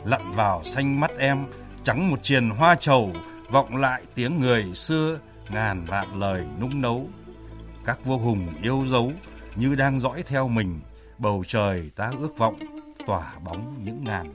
Lặn 0.05 0.33
vào 0.33 0.65
xanh 0.65 1.01
mắt 1.01 1.11
em, 1.19 1.39
trắng 1.85 2.11
một 2.11 2.23
triền 2.23 2.51
hoa 2.51 2.75
trầu, 2.75 3.11
vọng 3.51 3.77
lại 3.77 4.03
tiếng 4.15 4.41
người 4.41 4.75
xưa, 4.75 5.19
ngàn 5.51 5.85
vạn 5.85 6.21
lời 6.21 6.45
nung 6.61 6.81
nấu 6.81 7.09
các 7.85 8.05
vua 8.05 8.19
hùng 8.19 8.49
yêu 8.63 8.85
dấu 8.87 9.13
như 9.57 9.75
đang 9.75 10.01
dõi 10.01 10.23
theo 10.27 10.49
mình 10.49 10.81
bầu 11.19 11.45
trời 11.47 11.91
ta 11.97 12.13
ước 12.19 12.39
vọng 12.39 12.57
tỏa 13.07 13.33
bóng 13.45 13.85
những 13.85 14.05
ngàn 14.05 14.27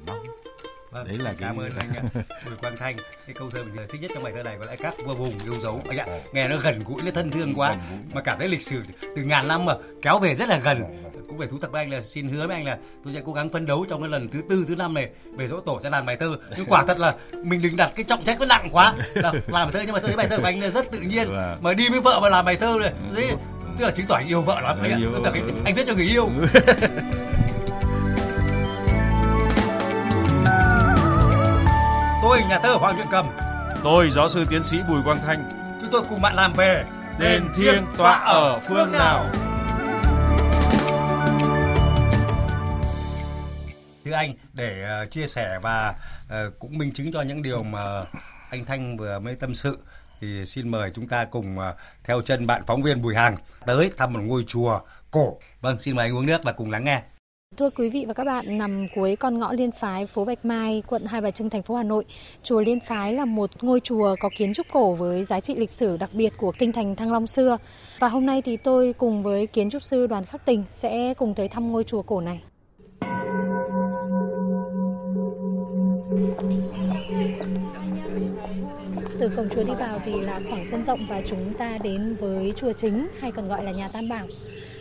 Vâng, 0.92 1.08
đấy 1.08 1.18
là 1.18 1.34
cảm 1.40 1.58
cái... 1.58 1.66
ơn 1.66 1.80
anh 1.80 2.06
Bùi 2.46 2.56
Quang 2.56 2.78
Thanh. 2.78 2.96
Cái 2.98 3.34
câu 3.40 3.50
thơ 3.50 3.64
mình 3.64 3.88
thích 3.90 4.02
nhất 4.02 4.12
trong 4.14 4.24
bài 4.24 4.34
thơ 4.36 4.44
này 4.44 4.58
có 4.60 4.66
lẽ 4.66 4.76
các 4.76 4.96
vua 5.06 5.14
hùng 5.14 5.34
yêu 5.46 5.60
dấu. 5.60 5.82
Anh 5.90 5.98
ạ, 5.98 6.06
nghe 6.34 6.48
nó 6.48 6.58
gần 6.58 6.84
gũi, 6.86 7.02
nó 7.06 7.12
thân 7.12 7.32
thương 7.32 7.54
quá, 7.54 7.76
mà 8.14 8.22
cảm 8.22 8.40
thấy 8.40 8.48
lịch 8.48 8.62
sử 8.62 8.82
từ 9.02 9.24
ngàn 9.24 9.48
năm 9.48 9.66
mà 9.66 9.74
kéo 10.02 10.20
về 10.20 10.36
rất 10.36 10.50
là 10.50 10.58
gần. 10.58 10.84
Cũng 11.28 11.38
phải 11.38 11.48
thú 11.48 11.58
thật 11.62 11.72
với 11.72 11.84
anh 11.84 11.92
là 11.92 12.02
xin 12.02 12.30
hứa 12.30 12.48
với 12.48 12.56
anh 12.56 12.66
là 12.66 12.78
tôi 13.04 13.14
sẽ 13.14 13.22
cố 13.26 13.34
gắng 13.34 13.50
phấn 13.50 13.66
đấu 13.66 13.86
trong 13.90 14.02
cái 14.02 14.10
lần 14.10 14.28
thứ 14.28 14.42
tư 14.50 14.66
thứ 14.68 14.76
năm 14.76 14.94
này 14.94 15.10
về 15.38 15.48
dỗ 15.48 15.60
tổ 15.60 15.80
sẽ 15.84 15.90
làm 15.90 16.06
bài 16.06 16.18
thơ. 16.18 16.38
Nhưng 16.58 16.66
quả 16.66 16.84
thật 16.88 17.00
là 17.00 17.16
mình 17.44 17.62
đừng 17.62 17.76
đặt 17.76 17.92
cái 17.96 18.04
trọng 18.04 18.24
trách 18.24 18.40
nó 18.40 18.46
nặng 18.46 18.70
quá. 18.72 18.94
Là 19.14 19.32
làm 19.32 19.44
bài 19.48 19.70
thơ 19.74 19.82
nhưng 19.86 19.94
mà 19.94 20.00
tôi 20.00 20.08
thấy 20.08 20.18
bài 20.18 20.28
thơ 20.28 20.38
của 20.38 20.44
anh 20.44 20.62
là 20.62 20.70
rất 20.70 20.92
tự 20.92 21.00
nhiên. 21.00 21.30
Vâng. 21.30 21.58
Mà 21.62 21.74
đi 21.74 21.90
với 21.90 22.00
vợ 22.00 22.20
mà 22.22 22.30
làm 22.30 22.46
bài 22.46 22.56
thơ 22.56 22.78
này, 22.82 22.94
tức 23.78 23.86
là 23.86 23.92
chứng 23.92 24.06
tỏ 24.06 24.16
anh 24.16 24.28
yêu 24.28 24.42
vợ 24.42 24.62
lắm. 24.62 24.78
Anh, 24.82 24.92
anh, 25.24 25.64
anh 25.66 25.76
viết 25.76 25.84
cho 25.88 25.94
người 25.94 26.08
yêu. 26.08 26.30
Tôi 32.30 32.44
nhà 32.50 32.60
thơ 32.60 32.74
Hoàng 32.74 32.96
Nhuận 32.96 33.08
Cầm. 33.12 33.28
Tôi 33.84 34.10
giáo 34.12 34.30
sư 34.30 34.46
tiến 34.50 34.64
sĩ 34.64 34.78
Bùi 34.88 35.04
Quang 35.04 35.20
Thanh. 35.26 35.50
Chúng 35.82 35.90
tôi 35.92 36.02
cùng 36.10 36.22
bạn 36.22 36.36
làm 36.36 36.54
về 36.54 36.86
đền 37.20 37.44
thiêng 37.56 37.86
tọa 37.98 38.14
ở 38.14 38.60
phương 38.60 38.92
nào. 38.92 39.32
Thưa 44.06 44.12
anh, 44.12 44.34
để 44.54 45.02
uh, 45.04 45.12
chia 45.12 45.28
sẻ 45.28 45.60
và 45.62 45.94
uh, 46.26 46.60
cũng 46.60 46.78
minh 46.78 46.92
chứng 46.94 47.12
cho 47.12 47.22
những 47.22 47.42
điều 47.42 47.64
mà 47.64 48.04
anh 48.50 48.66
Thanh 48.66 48.98
vừa 48.98 49.20
mới 49.20 49.36
tâm 49.36 49.56
sự 49.56 49.78
thì 50.22 50.46
xin 50.46 50.72
mời 50.72 50.92
chúng 50.96 51.08
ta 51.08 51.26
cùng 51.26 51.58
uh, 51.58 51.64
theo 52.04 52.22
chân 52.22 52.48
bạn 52.48 52.62
phóng 52.68 52.82
viên 52.82 53.02
Bùi 53.02 53.16
Hàng 53.16 53.36
tới 53.66 53.92
thăm 53.98 54.14
một 54.14 54.22
ngôi 54.24 54.44
chùa 54.48 54.80
cổ. 55.12 55.40
Vâng, 55.62 55.80
xin 55.80 55.96
mời 55.96 56.06
anh 56.06 56.18
uống 56.18 56.26
nước 56.26 56.44
và 56.44 56.52
cùng 56.52 56.72
lắng 56.72 56.84
nghe. 56.84 57.02
Thưa 57.58 57.70
quý 57.70 57.90
vị 57.90 58.06
và 58.08 58.14
các 58.14 58.24
bạn, 58.24 58.58
nằm 58.58 58.88
cuối 58.96 59.16
con 59.16 59.40
ngõ 59.40 59.54
Liên 59.54 59.72
Phái, 59.72 60.06
phố 60.06 60.26
Bạch 60.26 60.46
Mai, 60.46 60.84
quận 60.88 61.06
Hai 61.06 61.22
Bà 61.22 61.32
Trưng, 61.32 61.50
thành 61.50 61.64
phố 61.64 61.76
Hà 61.76 61.84
Nội, 61.84 62.06
chùa 62.44 62.62
Liên 62.62 62.80
Phái 62.80 63.14
là 63.14 63.26
một 63.26 63.64
ngôi 63.64 63.80
chùa 63.80 64.16
có 64.20 64.30
kiến 64.38 64.54
trúc 64.54 64.68
cổ 64.74 64.94
với 64.94 65.24
giá 65.24 65.40
trị 65.40 65.56
lịch 65.56 65.70
sử 65.70 65.98
đặc 65.98 66.10
biệt 66.14 66.34
của 66.38 66.52
kinh 66.52 66.72
thành 66.72 66.96
Thăng 66.96 67.12
Long 67.12 67.28
xưa. 67.28 67.58
Và 68.00 68.08
hôm 68.08 68.26
nay 68.26 68.42
thì 68.42 68.58
tôi 68.58 68.94
cùng 68.94 69.24
với 69.24 69.48
kiến 69.48 69.70
trúc 69.70 69.84
sư 69.84 70.08
Đoàn 70.08 70.26
Khắc 70.26 70.46
Tình 70.46 70.64
sẽ 70.72 71.14
cùng 71.14 71.34
tới 71.36 71.48
thăm 71.48 71.72
ngôi 71.72 71.84
chùa 71.84 72.02
cổ 72.02 72.22
này. 72.22 72.42
Từ 79.20 79.30
cổng 79.36 79.50
chùa 79.50 79.64
đi 79.64 79.74
vào 79.80 80.00
thì 80.06 80.22
là 80.22 80.42
khoảng 80.50 80.66
sân 80.72 80.84
rộng 80.84 81.00
và 81.10 81.22
chúng 81.26 81.54
ta 81.54 81.78
đến 81.84 82.16
với 82.20 82.54
chùa 82.56 82.74
chính 82.74 83.08
hay 83.20 83.32
còn 83.32 83.48
gọi 83.48 83.64
là 83.64 83.72
nhà 83.72 83.88
Tam 83.88 84.10
Bảo. 84.10 84.28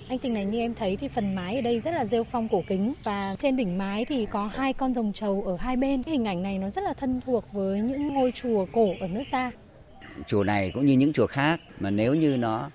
Anh 0.08 0.18
Tình 0.18 0.34
này, 0.34 0.44
như 0.44 0.58
em 0.58 0.74
thấy 0.74 0.96
thì 0.96 1.08
phần 1.08 1.34
mái 1.34 1.54
ở 1.54 1.60
đây 1.60 1.80
rất 1.80 1.90
là 1.90 2.04
rêu 2.04 2.24
phong 2.24 2.48
cổ 2.48 2.62
kính 2.66 2.92
và 3.04 3.36
trên 3.38 3.56
đỉnh 3.56 3.78
mái 3.78 4.04
thì 4.04 4.26
có 4.26 4.46
hai 4.46 4.72
con 4.72 4.94
rồng 4.94 5.12
trầu 5.12 5.42
ở 5.46 5.56
hai 5.56 5.76
bên. 5.76 6.02
Cái 6.02 6.12
hình 6.12 6.24
ảnh 6.24 6.42
này 6.42 6.58
nó 6.58 6.70
rất 6.70 6.84
là 6.84 6.94
thân 6.94 7.20
thuộc 7.26 7.44
với 7.52 7.80
những 7.80 8.14
ngôi 8.14 8.32
chùa 8.32 8.66
cổ 8.72 8.94
ở 9.00 9.08
nước 9.08 9.22
ta. 9.30 9.50
Chùa 10.26 10.44
này 10.44 10.70
cũng 10.74 10.86
như 10.86 10.92
những 10.92 11.12
chùa 11.12 11.26
khác, 11.26 11.60
mà 11.80 11.90
nếu 11.90 12.14
như 12.14 12.36
nó 12.36 12.70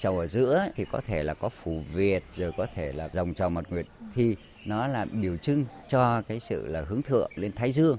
trầu 0.00 0.18
ở 0.18 0.26
giữa 0.26 0.66
thì 0.76 0.84
có 0.84 1.00
thể 1.00 1.22
là 1.22 1.34
có 1.34 1.48
phủ 1.48 1.80
Việt, 1.92 2.24
rồi 2.36 2.52
có 2.56 2.66
thể 2.74 2.92
là 2.92 3.08
rồng 3.12 3.34
trầu 3.34 3.48
mặt 3.48 3.64
nguyệt 3.70 3.86
thì 4.14 4.36
nó 4.64 4.86
là 4.86 5.04
biểu 5.04 5.36
trưng 5.36 5.64
cho 5.88 6.22
cái 6.22 6.40
sự 6.40 6.66
là 6.66 6.84
hướng 6.88 7.02
thượng 7.02 7.30
lên 7.34 7.52
Thái 7.52 7.72
Dương. 7.72 7.98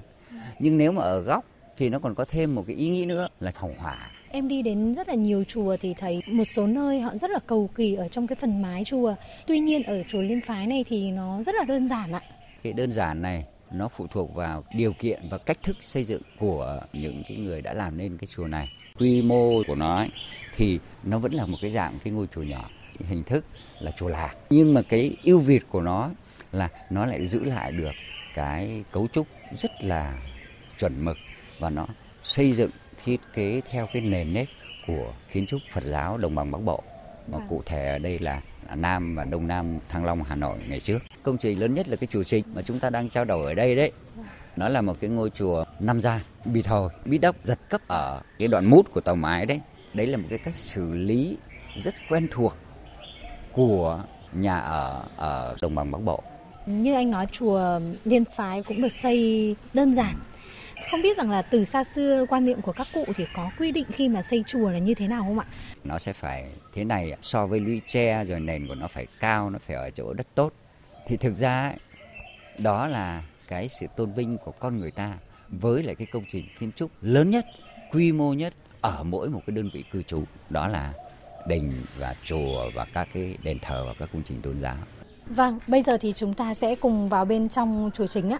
Nhưng 0.58 0.78
nếu 0.78 0.92
mà 0.92 1.02
ở 1.02 1.20
góc 1.20 1.44
thì 1.76 1.88
nó 1.88 1.98
còn 1.98 2.14
có 2.14 2.24
thêm 2.24 2.54
một 2.54 2.64
cái 2.66 2.76
ý 2.76 2.88
nghĩa 2.88 3.06
nữa 3.06 3.28
là 3.40 3.52
hồng 3.54 3.74
hỏa 3.78 4.10
Em 4.34 4.48
đi 4.48 4.62
đến 4.62 4.94
rất 4.94 5.08
là 5.08 5.14
nhiều 5.14 5.44
chùa 5.44 5.76
thì 5.80 5.94
thấy 5.94 6.22
một 6.26 6.44
số 6.44 6.66
nơi 6.66 7.00
họ 7.00 7.16
rất 7.16 7.30
là 7.30 7.38
cầu 7.46 7.70
kỳ 7.74 7.94
ở 7.94 8.08
trong 8.08 8.26
cái 8.26 8.36
phần 8.36 8.62
mái 8.62 8.84
chùa. 8.84 9.14
Tuy 9.46 9.58
nhiên 9.58 9.82
ở 9.82 10.02
chùa 10.08 10.20
Liên 10.20 10.40
Phái 10.40 10.66
này 10.66 10.84
thì 10.88 11.10
nó 11.10 11.42
rất 11.42 11.54
là 11.54 11.64
đơn 11.64 11.88
giản 11.88 12.12
ạ. 12.12 12.22
Cái 12.62 12.72
đơn 12.72 12.92
giản 12.92 13.22
này 13.22 13.44
nó 13.72 13.88
phụ 13.88 14.06
thuộc 14.06 14.34
vào 14.34 14.64
điều 14.74 14.92
kiện 14.92 15.28
và 15.30 15.38
cách 15.38 15.58
thức 15.62 15.76
xây 15.80 16.04
dựng 16.04 16.22
của 16.38 16.80
những 16.92 17.22
cái 17.28 17.36
người 17.36 17.60
đã 17.62 17.72
làm 17.72 17.98
nên 17.98 18.18
cái 18.18 18.28
chùa 18.36 18.46
này. 18.46 18.68
Quy 18.98 19.22
mô 19.22 19.62
của 19.66 19.74
nó 19.74 19.96
ấy, 19.96 20.08
thì 20.56 20.78
nó 21.04 21.18
vẫn 21.18 21.32
là 21.32 21.46
một 21.46 21.58
cái 21.62 21.70
dạng 21.70 21.98
cái 22.04 22.12
ngôi 22.12 22.26
chùa 22.34 22.42
nhỏ, 22.42 22.70
hình 23.08 23.24
thức 23.24 23.44
là 23.80 23.90
chùa 23.90 24.08
lạc. 24.08 24.34
Nhưng 24.50 24.74
mà 24.74 24.82
cái 24.82 25.16
ưu 25.24 25.38
việt 25.38 25.62
của 25.68 25.80
nó 25.80 26.10
là 26.52 26.68
nó 26.90 27.06
lại 27.06 27.26
giữ 27.26 27.44
lại 27.44 27.72
được 27.72 27.92
cái 28.34 28.84
cấu 28.92 29.08
trúc 29.12 29.26
rất 29.58 29.70
là 29.80 30.22
chuẩn 30.78 31.04
mực 31.04 31.16
và 31.58 31.70
nó 31.70 31.86
xây 32.22 32.52
dựng 32.52 32.70
thiết 33.04 33.20
kế 33.34 33.60
theo 33.70 33.88
cái 33.92 34.02
nền 34.02 34.32
nếp 34.32 34.46
của 34.86 35.12
kiến 35.32 35.46
trúc 35.46 35.60
Phật 35.72 35.84
giáo 35.84 36.18
đồng 36.18 36.34
bằng 36.34 36.50
Bắc 36.50 36.58
Bộ 36.58 36.82
mà 37.32 37.38
cụ 37.48 37.62
thể 37.66 37.88
ở 37.88 37.98
đây 37.98 38.18
là 38.18 38.40
Nam 38.74 39.14
và 39.14 39.24
Đông 39.24 39.46
Nam 39.46 39.78
Thăng 39.88 40.04
Long 40.04 40.22
Hà 40.22 40.36
Nội 40.36 40.58
ngày 40.68 40.80
trước. 40.80 40.98
Công 41.22 41.38
trình 41.38 41.60
lớn 41.60 41.74
nhất 41.74 41.88
là 41.88 41.96
cái 41.96 42.06
chùa 42.10 42.22
chính 42.22 42.44
mà 42.54 42.62
chúng 42.62 42.78
ta 42.78 42.90
đang 42.90 43.08
trao 43.08 43.24
đổi 43.24 43.44
ở 43.44 43.54
đây 43.54 43.76
đấy. 43.76 43.92
Nó 44.56 44.68
là 44.68 44.80
một 44.80 44.94
cái 45.00 45.10
ngôi 45.10 45.30
chùa 45.30 45.64
năm 45.80 46.00
gian, 46.00 46.20
bị 46.44 46.62
thổi, 46.62 46.90
bị 47.04 47.18
đốc, 47.18 47.36
giật 47.42 47.58
cấp 47.68 47.80
ở 47.88 48.20
cái 48.38 48.48
đoạn 48.48 48.64
mút 48.64 48.92
của 48.92 49.00
tàu 49.00 49.16
mái 49.16 49.46
đấy. 49.46 49.60
Đấy 49.94 50.06
là 50.06 50.16
một 50.16 50.26
cái 50.30 50.38
cách 50.38 50.56
xử 50.56 50.94
lý 50.94 51.36
rất 51.76 51.94
quen 52.08 52.28
thuộc 52.30 52.54
của 53.52 54.04
nhà 54.32 54.58
ở 54.58 55.04
ở 55.16 55.56
đồng 55.60 55.74
bằng 55.74 55.90
Bắc 55.90 55.98
Bộ. 55.98 56.22
Như 56.66 56.94
anh 56.94 57.10
nói 57.10 57.26
chùa 57.32 57.80
Liên 58.04 58.24
Phái 58.24 58.62
cũng 58.62 58.82
được 58.82 58.92
xây 59.02 59.56
đơn 59.74 59.94
giản 59.94 60.14
không 60.90 61.02
biết 61.02 61.16
rằng 61.16 61.30
là 61.30 61.42
từ 61.42 61.64
xa 61.64 61.84
xưa 61.84 62.26
quan 62.28 62.44
niệm 62.44 62.62
của 62.62 62.72
các 62.72 62.86
cụ 62.94 63.04
thì 63.16 63.26
có 63.34 63.50
quy 63.58 63.72
định 63.72 63.86
khi 63.92 64.08
mà 64.08 64.22
xây 64.22 64.44
chùa 64.46 64.70
là 64.70 64.78
như 64.78 64.94
thế 64.94 65.08
nào 65.08 65.22
không 65.22 65.38
ạ? 65.38 65.46
Nó 65.84 65.98
sẽ 65.98 66.12
phải 66.12 66.48
thế 66.74 66.84
này 66.84 67.16
so 67.20 67.46
với 67.46 67.60
lũy 67.60 67.80
tre 67.86 68.24
rồi 68.24 68.40
nền 68.40 68.66
của 68.66 68.74
nó 68.74 68.88
phải 68.88 69.06
cao, 69.20 69.50
nó 69.50 69.58
phải 69.58 69.76
ở 69.76 69.90
chỗ 69.90 70.12
đất 70.12 70.26
tốt. 70.34 70.52
Thì 71.06 71.16
thực 71.16 71.36
ra 71.36 71.74
đó 72.58 72.86
là 72.86 73.22
cái 73.48 73.68
sự 73.68 73.86
tôn 73.96 74.12
vinh 74.12 74.38
của 74.38 74.52
con 74.52 74.78
người 74.78 74.90
ta 74.90 75.14
với 75.48 75.82
lại 75.82 75.94
cái 75.94 76.06
công 76.06 76.24
trình 76.32 76.48
kiến 76.60 76.72
trúc 76.76 76.90
lớn 77.02 77.30
nhất, 77.30 77.46
quy 77.92 78.12
mô 78.12 78.32
nhất 78.32 78.54
ở 78.80 79.02
mỗi 79.02 79.28
một 79.28 79.40
cái 79.46 79.56
đơn 79.56 79.70
vị 79.74 79.84
cư 79.92 80.02
trú. 80.02 80.24
Đó 80.50 80.68
là 80.68 80.92
đình 81.46 81.72
và 81.98 82.14
chùa 82.24 82.70
và 82.74 82.84
các 82.84 83.08
cái 83.14 83.36
đền 83.42 83.58
thờ 83.58 83.84
và 83.86 83.94
các 83.98 84.08
công 84.12 84.22
trình 84.28 84.42
tôn 84.42 84.60
giáo. 84.60 84.76
Vâng, 85.26 85.58
bây 85.66 85.82
giờ 85.82 85.98
thì 85.98 86.12
chúng 86.12 86.34
ta 86.34 86.54
sẽ 86.54 86.74
cùng 86.74 87.08
vào 87.08 87.24
bên 87.24 87.48
trong 87.48 87.90
chùa 87.94 88.06
chính 88.06 88.30
ạ. 88.30 88.38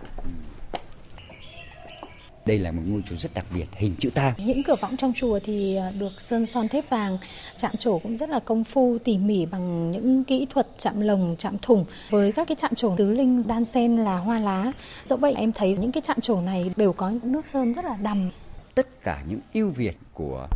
Đây 2.47 2.59
là 2.59 2.73
một 2.73 2.83
ngôi 2.87 3.03
chùa 3.09 3.17
rất 3.17 3.35
đặc 3.35 3.47
biệt, 3.55 3.67
hình 3.73 3.95
chữ 3.99 4.11
ta. 4.11 4.35
Những 4.39 4.63
cửa 4.63 4.75
võng 4.81 4.97
trong 4.97 5.13
chùa 5.17 5.39
thì 5.45 5.77
à, 5.77 5.93
được 5.99 6.21
sơn 6.21 6.47
son 6.47 6.69
thép 6.69 6.91
vàng, 6.91 7.19
chạm 7.57 7.77
trổ 7.77 7.99
cũng 7.99 8.17
rất 8.17 8.29
là 8.29 8.41
công 8.41 8.65
phu, 8.65 8.99
tỉ 9.05 9.19
mỉ 9.19 9.47
bằng 9.47 9.91
những 9.91 10.25
kỹ 10.25 10.47
thuật 10.51 10.67
chạm 10.79 11.01
lồng, 11.01 11.37
chạm 11.39 11.57
thủng. 11.63 11.85
Với 12.11 12.33
các 12.33 12.49
cái 12.49 12.57
chạm 12.61 12.75
trổ 12.75 12.97
tứ 12.97 13.11
linh 13.11 13.43
đan 13.47 13.65
sen 13.65 13.97
là 13.97 14.19
hoa 14.19 14.39
lá. 14.39 14.73
Dẫu 15.05 15.19
vậy 15.19 15.35
em 15.37 15.53
thấy 15.53 15.77
những 15.77 15.93
cái 15.93 16.03
chạm 16.07 16.21
trổ 16.21 16.41
này 16.41 16.71
đều 16.77 16.93
có 16.93 17.11
những 17.11 17.33
nước 17.33 17.47
sơn 17.47 17.73
rất 17.73 17.85
là 17.85 17.97
đầm. 17.97 18.31
Tất 18.75 19.03
cả 19.03 19.23
những 19.29 19.41
ưu 19.53 19.71
việt 19.71 19.97
của 20.13 20.49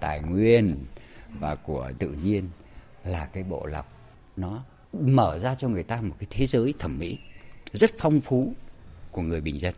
tài 0.00 0.20
nguyên 0.22 0.76
và 1.40 1.54
của 1.54 1.90
tự 1.98 2.16
nhiên 2.24 2.48
là 3.04 3.26
cái 3.26 3.42
bộ 3.42 3.66
lọc 3.66 3.86
nó 4.36 4.62
mở 4.92 5.38
ra 5.38 5.54
cho 5.54 5.68
người 5.68 5.82
ta 5.82 6.00
một 6.00 6.14
cái 6.18 6.26
thế 6.30 6.46
giới 6.46 6.74
thẩm 6.78 6.98
mỹ 6.98 7.18
rất 7.72 7.90
phong 7.98 8.20
phú 8.20 8.52
của 9.12 9.22
người 9.22 9.40
bình 9.40 9.58
dân 9.58 9.74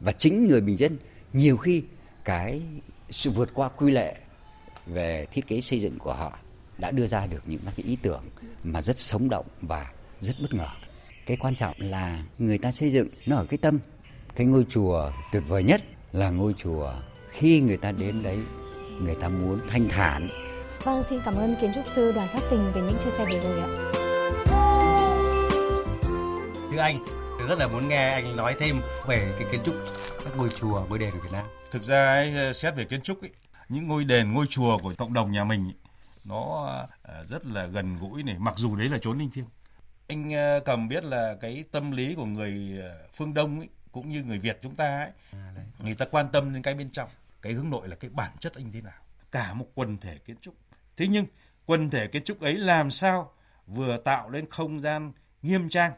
và 0.00 0.12
chính 0.12 0.44
người 0.44 0.60
bình 0.60 0.76
dân 0.76 0.96
nhiều 1.32 1.56
khi 1.56 1.82
cái 2.24 2.62
sự 3.10 3.30
vượt 3.30 3.54
qua 3.54 3.68
quy 3.68 3.90
lệ 3.90 4.16
về 4.86 5.26
thiết 5.32 5.46
kế 5.46 5.60
xây 5.60 5.80
dựng 5.80 5.98
của 5.98 6.14
họ 6.14 6.38
đã 6.78 6.90
đưa 6.90 7.06
ra 7.06 7.26
được 7.26 7.42
những 7.46 7.60
cái 7.64 7.86
ý 7.86 7.96
tưởng 8.02 8.22
mà 8.64 8.82
rất 8.82 8.98
sống 8.98 9.28
động 9.28 9.46
và 9.60 9.90
rất 10.20 10.34
bất 10.42 10.54
ngờ. 10.54 10.68
Cái 11.26 11.36
quan 11.36 11.54
trọng 11.56 11.74
là 11.78 12.24
người 12.38 12.58
ta 12.58 12.72
xây 12.72 12.90
dựng 12.90 13.08
nó 13.26 13.36
ở 13.36 13.44
cái 13.44 13.58
tâm. 13.58 13.78
Cái 14.36 14.46
ngôi 14.46 14.66
chùa 14.68 15.12
tuyệt 15.32 15.42
vời 15.48 15.62
nhất 15.62 15.82
là 16.12 16.30
ngôi 16.30 16.54
chùa 16.58 16.92
khi 17.30 17.60
người 17.60 17.76
ta 17.76 17.92
đến 17.92 18.22
đấy 18.22 18.38
người 19.02 19.14
ta 19.14 19.28
muốn 19.28 19.58
thanh 19.68 19.88
thản. 19.88 20.28
Vâng, 20.84 21.02
xin 21.10 21.20
cảm 21.24 21.34
ơn 21.34 21.54
kiến 21.60 21.70
trúc 21.74 21.84
sư 21.94 22.12
Đoàn 22.14 22.28
Khắc 22.32 22.42
Tình 22.50 22.60
về 22.74 22.80
những 22.80 22.96
chia 23.04 23.10
sẻ 23.18 23.24
vừa 23.24 23.40
rồi 23.40 23.60
ạ. 23.60 23.68
Thưa 26.72 26.78
anh, 26.78 27.04
rất 27.48 27.58
là 27.58 27.66
muốn 27.66 27.88
nghe 27.88 28.08
anh 28.08 28.36
nói 28.36 28.56
thêm 28.58 28.80
về 29.06 29.34
cái 29.38 29.48
kiến 29.52 29.60
trúc 29.64 29.74
các 30.24 30.36
ngôi 30.36 30.48
chùa 30.56 30.86
ngôi 30.88 30.98
đền 30.98 31.10
của 31.10 31.20
Việt 31.20 31.32
Nam. 31.32 31.46
Thực 31.70 31.82
ra 31.82 32.14
ấy, 32.14 32.54
xét 32.54 32.74
về 32.74 32.84
kiến 32.84 33.02
trúc 33.02 33.22
ấy, 33.22 33.30
những 33.68 33.88
ngôi 33.88 34.04
đền 34.04 34.32
ngôi 34.32 34.46
chùa 34.46 34.78
của 34.78 34.94
cộng 34.98 35.12
đồng 35.12 35.32
nhà 35.32 35.44
mình 35.44 35.64
ấy, 35.64 35.74
nó 36.24 36.66
à, 37.02 37.22
rất 37.28 37.46
là 37.46 37.66
gần 37.66 37.98
gũi 37.98 38.22
này 38.22 38.36
mặc 38.38 38.54
dù 38.56 38.76
đấy 38.76 38.88
là 38.88 38.98
chốn 38.98 39.18
linh 39.18 39.30
thiêng. 39.30 39.46
Anh 40.08 40.34
à, 40.34 40.58
cầm 40.64 40.88
biết 40.88 41.04
là 41.04 41.36
cái 41.40 41.64
tâm 41.72 41.90
lý 41.90 42.14
của 42.14 42.24
người 42.24 42.80
à, 42.82 42.90
phương 43.14 43.34
đông 43.34 43.58
ấy, 43.58 43.68
cũng 43.92 44.10
như 44.10 44.22
người 44.22 44.38
việt 44.38 44.58
chúng 44.62 44.74
ta 44.74 44.98
ấy 44.98 45.40
người 45.78 45.94
ta 45.94 46.06
quan 46.10 46.28
tâm 46.32 46.52
đến 46.52 46.62
cái 46.62 46.74
bên 46.74 46.90
trong 46.90 47.08
cái 47.42 47.52
hướng 47.52 47.70
nội 47.70 47.88
là 47.88 47.96
cái 47.96 48.10
bản 48.10 48.30
chất 48.40 48.54
anh 48.54 48.72
thế 48.72 48.80
nào 48.80 49.00
cả 49.32 49.54
một 49.54 49.66
quần 49.74 49.98
thể 49.98 50.18
kiến 50.18 50.36
trúc. 50.40 50.54
Thế 50.96 51.06
nhưng 51.08 51.26
quần 51.66 51.90
thể 51.90 52.06
kiến 52.06 52.24
trúc 52.24 52.40
ấy 52.40 52.54
làm 52.54 52.90
sao 52.90 53.32
vừa 53.66 53.96
tạo 53.96 54.30
lên 54.30 54.46
không 54.50 54.80
gian 54.80 55.12
nghiêm 55.42 55.68
trang 55.68 55.92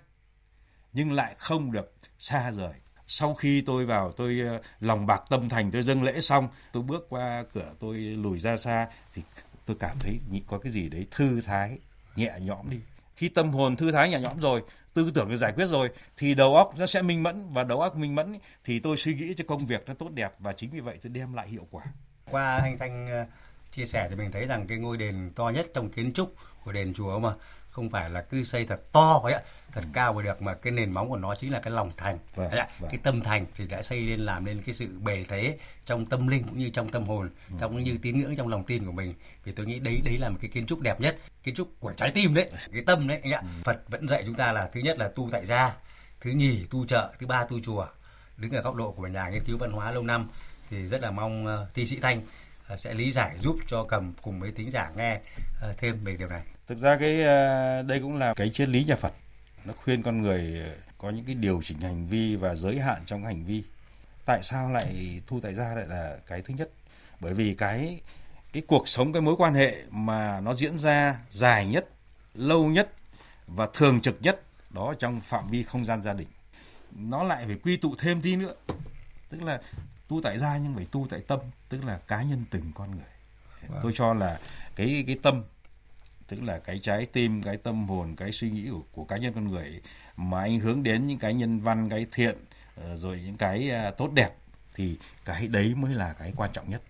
nhưng 0.92 1.12
lại 1.12 1.34
không 1.38 1.72
được 1.72 1.92
xa 2.18 2.50
rời. 2.50 2.72
Sau 3.06 3.34
khi 3.34 3.60
tôi 3.60 3.86
vào, 3.86 4.12
tôi 4.12 4.40
ờ, 4.46 4.60
lòng 4.80 5.06
bạc 5.06 5.22
tâm 5.30 5.48
thành, 5.48 5.70
tôi 5.70 5.82
dâng 5.82 6.02
lễ 6.02 6.20
xong, 6.20 6.48
tôi 6.72 6.82
bước 6.82 7.06
qua 7.08 7.44
cửa 7.54 7.72
tôi 7.78 7.96
lùi 7.96 8.38
ra 8.38 8.56
xa 8.56 8.86
thì 9.14 9.22
tôi 9.66 9.76
cảm 9.80 9.96
thấy 10.00 10.20
có 10.46 10.58
cái 10.58 10.72
gì 10.72 10.88
đấy 10.88 11.06
thư 11.10 11.40
thái, 11.40 11.78
nhẹ 12.16 12.32
nhõm 12.40 12.70
đi. 12.70 12.80
Khi 13.16 13.28
tâm 13.28 13.50
hồn 13.50 13.76
thư 13.76 13.92
thái 13.92 14.08
nhẹ 14.08 14.20
nhõm 14.20 14.40
rồi, 14.40 14.62
tư 14.94 15.10
tưởng 15.14 15.28
được 15.28 15.36
giải 15.36 15.52
quyết 15.52 15.66
rồi, 15.66 15.88
thì 16.16 16.34
đầu 16.34 16.56
óc 16.56 16.74
nó 16.78 16.86
sẽ 16.86 17.02
minh 17.02 17.22
mẫn 17.22 17.48
và 17.52 17.64
đầu 17.64 17.80
óc 17.80 17.96
minh 17.96 18.14
mẫn 18.14 18.38
thì 18.64 18.78
tôi 18.78 18.96
suy 18.96 19.14
nghĩ 19.14 19.34
cho 19.36 19.44
công 19.48 19.66
việc 19.66 19.82
nó 19.86 19.94
tốt 19.94 20.10
đẹp 20.10 20.32
và 20.38 20.52
chính 20.52 20.70
vì 20.70 20.80
vậy 20.80 20.98
tôi 21.02 21.10
đem 21.10 21.32
lại 21.32 21.48
hiệu 21.48 21.66
quả. 21.70 21.84
Qua 22.30 22.56
anh 22.56 22.78
thanh 22.78 23.06
ờ, 23.06 23.26
chia 23.72 23.84
sẻ 23.84 24.06
thì 24.10 24.16
mình 24.16 24.32
thấy 24.32 24.46
rằng 24.46 24.66
cái 24.66 24.78
ngôi 24.78 24.96
đền 24.96 25.30
to 25.34 25.48
nhất 25.48 25.66
trong 25.74 25.88
kiến 25.88 26.12
trúc 26.12 26.34
của 26.64 26.72
đền 26.72 26.94
chùa 26.94 27.18
mà 27.18 27.34
không 27.70 27.90
phải 27.90 28.10
là 28.10 28.22
cứ 28.22 28.42
xây 28.42 28.64
thật 28.64 28.92
to 28.92 29.22
ạ 29.24 29.40
thật 29.72 29.84
cao 29.92 30.12
mới 30.12 30.24
được 30.24 30.42
mà 30.42 30.54
cái 30.54 30.72
nền 30.72 30.92
móng 30.92 31.08
của 31.08 31.16
nó 31.16 31.34
chính 31.34 31.52
là 31.52 31.60
cái 31.60 31.70
lòng 31.70 31.90
thành 31.96 32.18
vâng, 32.34 32.50
vâng. 32.50 32.90
cái 32.90 32.98
tâm 33.02 33.20
thành 33.20 33.46
thì 33.54 33.66
đã 33.66 33.82
xây 33.82 34.00
lên 34.00 34.20
làm 34.20 34.44
nên 34.44 34.62
cái 34.62 34.74
sự 34.74 34.88
bề 35.02 35.24
thế 35.28 35.58
trong 35.84 36.06
tâm 36.06 36.28
linh 36.28 36.44
cũng 36.44 36.58
như 36.58 36.70
trong 36.70 36.88
tâm 36.88 37.04
hồn 37.04 37.30
ừ. 37.50 37.56
trong 37.60 37.84
như 37.84 37.98
tín 38.02 38.20
ngưỡng 38.20 38.36
trong 38.36 38.48
lòng 38.48 38.64
tin 38.64 38.86
của 38.86 38.92
mình 38.92 39.14
vì 39.44 39.52
tôi 39.52 39.66
nghĩ 39.66 39.78
đấy 39.78 40.00
đấy 40.04 40.18
là 40.18 40.28
một 40.28 40.38
cái 40.40 40.50
kiến 40.50 40.66
trúc 40.66 40.80
đẹp 40.80 41.00
nhất 41.00 41.16
kiến 41.42 41.54
trúc 41.54 41.80
của 41.80 41.92
trái 41.92 42.10
tim 42.10 42.34
đấy 42.34 42.50
cái 42.72 42.82
tâm 42.86 43.08
đấy 43.08 43.20
anh 43.22 43.32
ạ 43.32 43.40
ừ. 43.42 43.48
Phật 43.64 43.82
vẫn 43.88 44.08
dạy 44.08 44.22
chúng 44.26 44.34
ta 44.34 44.52
là 44.52 44.68
thứ 44.72 44.80
nhất 44.80 44.98
là 44.98 45.08
tu 45.08 45.28
tại 45.32 45.46
gia 45.46 45.74
thứ 46.20 46.30
nhì 46.30 46.64
tu 46.70 46.86
chợ 46.86 47.12
thứ 47.18 47.26
ba 47.26 47.44
tu 47.44 47.60
chùa 47.60 47.86
đứng 48.36 48.50
ở 48.50 48.62
góc 48.62 48.74
độ 48.74 48.90
của 48.90 49.06
nhà 49.06 49.28
nghiên 49.28 49.44
cứu 49.44 49.58
văn 49.58 49.70
hóa 49.70 49.92
lâu 49.92 50.02
năm 50.02 50.28
thì 50.70 50.86
rất 50.86 51.00
là 51.00 51.10
mong 51.10 51.46
uh, 51.46 51.74
thi 51.74 51.86
sĩ 51.86 51.98
thanh 52.02 52.22
uh, 52.72 52.80
sẽ 52.80 52.94
lý 52.94 53.12
giải 53.12 53.38
giúp 53.38 53.56
cho 53.66 53.84
cầm 53.84 54.12
cùng 54.22 54.40
với 54.40 54.52
tính 54.52 54.70
giả 54.70 54.90
nghe 54.96 55.20
uh, 55.70 55.76
thêm 55.78 56.00
về 56.00 56.16
điều 56.16 56.28
này 56.28 56.42
thực 56.70 56.78
ra 56.78 56.96
cái 56.96 57.22
ờ, 57.22 57.82
đây 57.82 58.00
cũng 58.00 58.16
là 58.16 58.34
cái 58.34 58.50
triết 58.50 58.68
lý 58.68 58.84
nhà 58.84 58.96
Phật. 58.96 59.12
Nó 59.64 59.72
khuyên 59.84 60.02
con 60.02 60.22
người 60.22 60.64
có 60.98 61.10
những 61.10 61.24
cái 61.24 61.34
điều 61.34 61.60
chỉnh 61.64 61.80
hành 61.80 62.06
vi 62.06 62.36
và 62.36 62.54
giới 62.54 62.78
hạn 62.78 63.02
trong 63.06 63.24
hành 63.24 63.44
vi. 63.44 63.62
Tại 64.24 64.40
sao 64.42 64.70
lại 64.70 65.20
thu 65.26 65.40
tại 65.40 65.54
gia 65.54 65.74
lại 65.74 65.86
là 65.86 66.16
cái 66.26 66.42
thứ 66.42 66.54
nhất? 66.54 66.70
Bởi 67.20 67.34
vì 67.34 67.54
cái 67.54 68.00
cái 68.52 68.62
cuộc 68.66 68.88
sống 68.88 69.12
cái 69.12 69.22
mối 69.22 69.34
quan 69.38 69.54
hệ 69.54 69.76
mà 69.90 70.40
nó 70.40 70.54
diễn 70.54 70.78
ra 70.78 71.18
dài 71.30 71.66
nhất 71.66 71.88
lâu 72.34 72.66
nhất 72.66 72.92
và 73.46 73.68
thường 73.74 74.00
trực 74.00 74.22
nhất 74.22 74.42
đó 74.70 74.94
trong 74.98 75.20
phạm 75.20 75.50
vi 75.50 75.62
không 75.62 75.84
gian 75.84 76.02
gia 76.02 76.12
đình. 76.12 76.28
Nó 76.90 77.24
lại 77.24 77.44
phải 77.46 77.56
quy 77.62 77.76
tụ 77.76 77.94
thêm 77.98 78.22
tí 78.22 78.36
nữa. 78.36 78.54
Tức 79.28 79.42
là 79.42 79.60
tu 80.08 80.22
tại 80.22 80.38
gia 80.38 80.56
nhưng 80.56 80.74
phải 80.74 80.86
tu 80.90 81.06
tại 81.10 81.20
tâm 81.26 81.40
tức 81.68 81.84
là 81.84 81.98
cá 82.06 82.22
nhân 82.22 82.44
từng 82.50 82.72
con 82.74 82.90
người. 82.90 83.10
Wow. 83.68 83.80
tôi 83.82 83.92
cho 83.94 84.14
là 84.14 84.38
cái 84.76 85.04
cái 85.06 85.18
tâm 85.22 85.42
tức 86.30 86.42
là 86.42 86.58
cái 86.58 86.78
trái 86.82 87.06
tim 87.06 87.42
cái 87.42 87.56
tâm 87.56 87.88
hồn 87.88 88.16
cái 88.16 88.32
suy 88.32 88.50
nghĩ 88.50 88.68
của, 88.70 88.82
của 88.92 89.04
cá 89.04 89.16
nhân 89.16 89.32
con 89.32 89.48
người 89.48 89.64
ấy, 89.64 89.80
mà 90.16 90.40
anh 90.40 90.58
hướng 90.58 90.82
đến 90.82 91.06
những 91.06 91.18
cái 91.18 91.34
nhân 91.34 91.60
văn 91.60 91.88
cái 91.88 92.06
thiện 92.12 92.36
ờ, 92.76 92.96
rồi 92.96 93.20
những 93.26 93.36
cái 93.36 93.70
à, 93.70 93.90
tốt 93.90 94.10
đẹp 94.14 94.30
thì 94.74 94.96
cái 95.24 95.48
đấy 95.48 95.74
mới 95.74 95.94
là 95.94 96.12
cái 96.12 96.32
quan 96.36 96.50
trọng 96.52 96.70
nhất. 96.70 96.82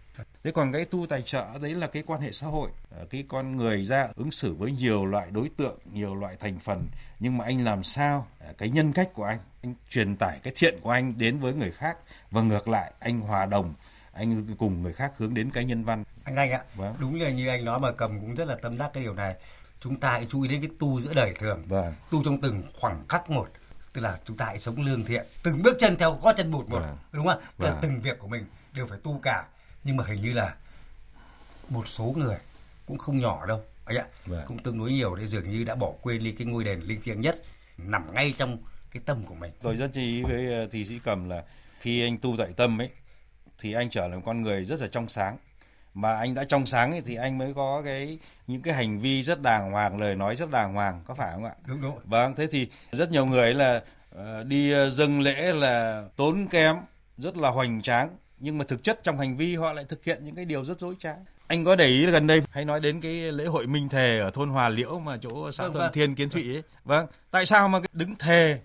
Thế 0.44 0.50
còn 0.50 0.72
cái 0.72 0.84
tu 0.84 1.06
tài 1.06 1.22
trợ 1.22 1.46
đấy 1.62 1.74
là 1.74 1.86
cái 1.86 2.02
quan 2.06 2.20
hệ 2.20 2.32
xã 2.32 2.46
hội. 2.46 2.70
Ờ, 2.90 3.06
cái 3.10 3.24
con 3.28 3.56
người 3.56 3.84
ra 3.84 4.08
ứng 4.16 4.30
xử 4.30 4.54
với 4.54 4.72
nhiều 4.72 5.06
loại 5.06 5.28
đối 5.30 5.48
tượng 5.48 5.78
nhiều 5.92 6.14
loại 6.14 6.36
thành 6.40 6.58
phần 6.58 6.86
nhưng 7.20 7.38
mà 7.38 7.44
anh 7.44 7.64
làm 7.64 7.84
sao 7.84 8.26
à, 8.38 8.52
cái 8.58 8.70
nhân 8.70 8.92
cách 8.92 9.10
của 9.14 9.24
anh 9.24 9.38
anh 9.62 9.74
truyền 9.90 10.16
tải 10.16 10.38
cái 10.42 10.52
thiện 10.56 10.80
của 10.80 10.90
anh 10.90 11.14
đến 11.18 11.38
với 11.38 11.54
người 11.54 11.70
khác 11.70 11.98
và 12.30 12.42
ngược 12.42 12.68
lại 12.68 12.92
anh 12.98 13.20
hòa 13.20 13.46
đồng 13.46 13.74
anh 14.12 14.56
cùng 14.58 14.82
người 14.82 14.92
khác 14.92 15.12
hướng 15.18 15.34
đến 15.34 15.50
cái 15.50 15.64
nhân 15.64 15.84
văn 15.84 16.04
anh 16.24 16.36
anh 16.36 16.50
ạ 16.50 16.62
vâng. 16.74 16.94
đúng 17.00 17.20
là 17.20 17.30
như 17.30 17.48
anh 17.48 17.64
nói 17.64 17.80
mà 17.80 17.92
cầm 17.92 18.20
cũng 18.20 18.34
rất 18.34 18.44
là 18.44 18.56
tâm 18.62 18.78
đắc 18.78 18.90
cái 18.92 19.02
điều 19.02 19.14
này 19.14 19.34
chúng 19.80 19.96
ta 19.96 20.10
hãy 20.10 20.26
chú 20.28 20.42
ý 20.42 20.48
đến 20.48 20.60
cái 20.60 20.70
tu 20.78 21.00
giữa 21.00 21.14
đời 21.14 21.34
thường 21.38 21.62
vâng. 21.66 21.94
tu 22.10 22.24
trong 22.24 22.40
từng 22.40 22.62
khoảng 22.80 23.08
khắc 23.08 23.30
một 23.30 23.48
tức 23.92 24.00
là 24.00 24.18
chúng 24.24 24.36
ta 24.36 24.44
hãy 24.44 24.58
sống 24.58 24.82
lương 24.82 25.04
thiện 25.04 25.26
từng 25.42 25.62
bước 25.62 25.76
chân 25.78 25.96
theo 25.96 26.18
gót 26.22 26.32
chân 26.36 26.50
bụt 26.50 26.68
một 26.68 26.80
vâng. 26.80 26.96
đúng 27.12 27.26
không 27.26 27.40
tức 27.40 27.64
vâng. 27.64 27.74
là 27.74 27.78
từng 27.82 28.00
việc 28.00 28.18
của 28.18 28.28
mình 28.28 28.46
đều 28.72 28.86
phải 28.86 28.98
tu 29.02 29.20
cả 29.22 29.46
nhưng 29.84 29.96
mà 29.96 30.04
hình 30.04 30.22
như 30.22 30.32
là 30.32 30.54
một 31.68 31.88
số 31.88 32.14
người 32.16 32.36
cũng 32.86 32.98
không 32.98 33.20
nhỏ 33.20 33.46
đâu 33.46 33.62
anh 33.84 33.96
ạ 33.96 34.04
vâng. 34.26 34.44
cũng 34.46 34.58
tương 34.58 34.78
đối 34.78 34.92
nhiều 34.92 35.14
để 35.14 35.26
dường 35.26 35.50
như 35.50 35.64
đã 35.64 35.74
bỏ 35.74 35.92
quên 36.02 36.24
đi 36.24 36.32
cái 36.32 36.46
ngôi 36.46 36.64
đền 36.64 36.80
linh 36.80 37.00
thiêng 37.02 37.20
nhất 37.20 37.42
nằm 37.78 38.14
ngay 38.14 38.34
trong 38.38 38.58
cái 38.90 39.02
tâm 39.06 39.26
của 39.26 39.34
mình 39.34 39.52
tôi 39.62 39.76
rất 39.76 39.90
chú 39.94 40.00
ý 40.00 40.22
với 40.22 40.52
ờ, 40.52 40.66
thị 40.70 40.84
sĩ 40.84 40.98
cầm 41.04 41.28
là 41.28 41.44
khi 41.80 42.02
anh 42.02 42.18
tu 42.18 42.34
tại 42.38 42.48
tâm 42.56 42.80
ấy 42.80 42.90
thì 43.60 43.72
anh 43.72 43.90
trở 43.90 44.08
thành 44.08 44.22
con 44.22 44.42
người 44.42 44.64
rất 44.64 44.80
là 44.80 44.86
trong 44.92 45.08
sáng. 45.08 45.36
Mà 45.94 46.16
anh 46.16 46.34
đã 46.34 46.44
trong 46.44 46.66
sáng 46.66 46.90
ấy, 46.90 47.02
thì 47.06 47.14
anh 47.14 47.38
mới 47.38 47.54
có 47.54 47.82
cái 47.84 48.18
những 48.46 48.62
cái 48.62 48.74
hành 48.74 49.00
vi 49.00 49.22
rất 49.22 49.42
đàng 49.42 49.72
hoàng 49.72 50.00
lời 50.00 50.14
nói 50.14 50.36
rất 50.36 50.50
đàng 50.50 50.74
hoàng 50.74 51.02
có 51.06 51.14
phải 51.14 51.32
không 51.32 51.44
ạ? 51.44 51.52
Đúng 51.66 51.82
đúng 51.82 51.98
vâng 52.04 52.34
thế 52.34 52.46
thì 52.50 52.68
rất 52.92 53.10
nhiều 53.10 53.26
người 53.26 53.54
là 53.54 53.82
uh, 54.14 54.46
đi 54.46 54.72
ờ, 54.72 54.90
dâng 54.90 55.20
lễ 55.20 55.52
là 55.52 56.04
tốn 56.16 56.46
kém 56.48 56.76
rất 57.18 57.36
là 57.36 57.50
hoành 57.50 57.82
tráng 57.82 58.16
nhưng 58.38 58.58
mà 58.58 58.64
thực 58.68 58.82
chất 58.82 59.00
trong 59.02 59.18
hành 59.18 59.36
vi 59.36 59.56
họ 59.56 59.72
lại 59.72 59.84
thực 59.88 60.04
hiện 60.04 60.24
những 60.24 60.34
cái 60.34 60.44
điều 60.44 60.64
rất 60.64 60.78
dối 60.78 60.94
trá. 60.98 61.14
Anh 61.46 61.64
có 61.64 61.76
để 61.76 61.86
ý 61.86 62.06
gần 62.06 62.26
đây 62.26 62.42
hay 62.50 62.64
nói 62.64 62.80
đến 62.80 63.00
cái 63.00 63.12
lễ 63.12 63.44
hội 63.44 63.66
minh 63.66 63.88
thề 63.88 64.18
ở 64.18 64.30
thôn 64.30 64.48
Hòa 64.48 64.68
Liễu 64.68 64.98
mà 64.98 65.16
chỗ 65.20 65.52
xã 65.52 65.64
vâng, 65.64 65.72
Thuận 65.72 65.82
vâng. 65.82 65.92
Thiên 65.92 66.14
Kiến 66.14 66.28
Thụy 66.28 66.54
ấy. 66.54 66.62
Vâng. 66.84 67.06
Tại 67.30 67.46
sao 67.46 67.68
mà 67.68 67.78
đứng 67.92 68.14
thề 68.16 68.60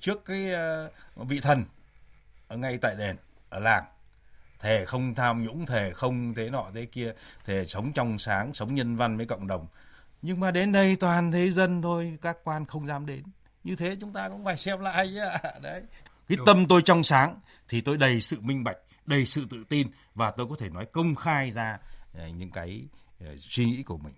trước 0.00 0.24
cái 0.24 0.50
uh, 1.16 1.28
vị 1.28 1.40
thần 1.40 1.64
ở 2.48 2.56
ngay 2.56 2.78
tại 2.78 2.94
đền 2.98 3.16
ở 3.48 3.60
làng 3.60 3.84
thề 4.60 4.84
không 4.84 5.14
tham 5.14 5.44
nhũng, 5.44 5.66
thề 5.66 5.90
không 5.90 6.34
thế 6.34 6.50
nọ 6.50 6.64
thế 6.74 6.86
kia, 6.86 7.12
thề 7.44 7.64
sống 7.64 7.92
trong 7.92 8.18
sáng, 8.18 8.54
sống 8.54 8.74
nhân 8.74 8.96
văn 8.96 9.16
với 9.16 9.26
cộng 9.26 9.46
đồng. 9.46 9.66
Nhưng 10.22 10.40
mà 10.40 10.50
đến 10.50 10.72
đây 10.72 10.96
toàn 10.96 11.32
thế 11.32 11.50
dân 11.50 11.82
thôi, 11.82 12.18
các 12.22 12.36
quan 12.44 12.66
không 12.66 12.86
dám 12.86 13.06
đến. 13.06 13.22
Như 13.64 13.76
thế 13.76 13.96
chúng 14.00 14.12
ta 14.12 14.28
cũng 14.28 14.44
phải 14.44 14.58
xem 14.58 14.80
lại 14.80 15.06
chứ 15.14 15.20
đấy. 15.62 15.82
Cái 16.28 16.36
Đúng. 16.36 16.46
tâm 16.46 16.66
tôi 16.68 16.82
trong 16.82 17.04
sáng 17.04 17.40
thì 17.68 17.80
tôi 17.80 17.96
đầy 17.96 18.20
sự 18.20 18.40
minh 18.40 18.64
bạch, 18.64 18.76
đầy 19.06 19.26
sự 19.26 19.46
tự 19.50 19.64
tin 19.68 19.88
và 20.14 20.30
tôi 20.30 20.46
có 20.50 20.56
thể 20.58 20.70
nói 20.70 20.86
công 20.92 21.14
khai 21.14 21.50
ra 21.50 21.78
ờ, 22.14 22.28
những 22.28 22.50
cái 22.50 22.82
ờ, 23.20 23.26
suy 23.38 23.64
nghĩ 23.64 23.82
của 23.82 23.98
mình 23.98 24.14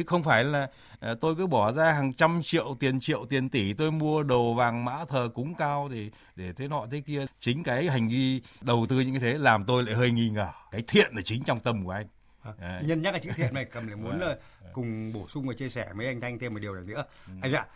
chứ 0.00 0.04
không 0.06 0.22
phải 0.22 0.44
là 0.44 0.68
ờ, 1.00 1.14
tôi 1.20 1.34
cứ 1.34 1.46
bỏ 1.46 1.72
ra 1.72 1.92
hàng 1.92 2.12
trăm 2.12 2.40
triệu 2.42 2.76
tiền 2.80 3.00
triệu 3.00 3.26
tiền 3.30 3.48
tỷ 3.48 3.72
tôi 3.72 3.90
mua 3.90 4.22
đồ 4.22 4.54
vàng 4.54 4.84
mã 4.84 5.04
thờ 5.08 5.28
cúng 5.34 5.54
cao 5.54 5.88
để 5.92 6.10
để 6.36 6.52
thế 6.52 6.68
nọ 6.68 6.86
thế 6.90 7.00
kia. 7.00 7.26
Chính 7.40 7.62
cái 7.62 7.88
hành 7.88 8.08
vi 8.08 8.42
đầu 8.60 8.86
tư 8.88 9.00
những 9.00 9.12
cái 9.12 9.20
thế 9.20 9.38
làm 9.38 9.64
tôi 9.64 9.82
lại 9.82 9.94
hơi 9.94 10.10
nghi 10.10 10.30
ngờ. 10.30 10.48
Cái 10.70 10.82
thiện 10.86 11.12
là 11.16 11.22
chính 11.24 11.42
trong 11.42 11.60
tâm 11.60 11.84
của 11.84 11.90
anh. 11.90 12.06
À, 12.58 12.80
nhân 12.84 13.02
nhắc 13.02 13.12
cái 13.12 13.20
chữ 13.20 13.30
thiện 13.36 13.54
này 13.54 13.64
cầm 13.64 13.86
lại 13.86 13.96
muốn 14.02 14.20
là 14.20 14.36
cùng 14.72 15.12
bổ 15.12 15.26
sung 15.28 15.48
và 15.48 15.54
chia 15.54 15.68
sẻ 15.68 15.88
với 15.94 16.06
anh 16.06 16.20
thanh 16.20 16.38
thêm 16.38 16.54
một 16.54 16.60
điều 16.60 16.74
này 16.74 16.84
nữa. 16.84 17.04
Ừ. 17.26 17.32
anh 17.42 17.52
ạ 17.52 17.66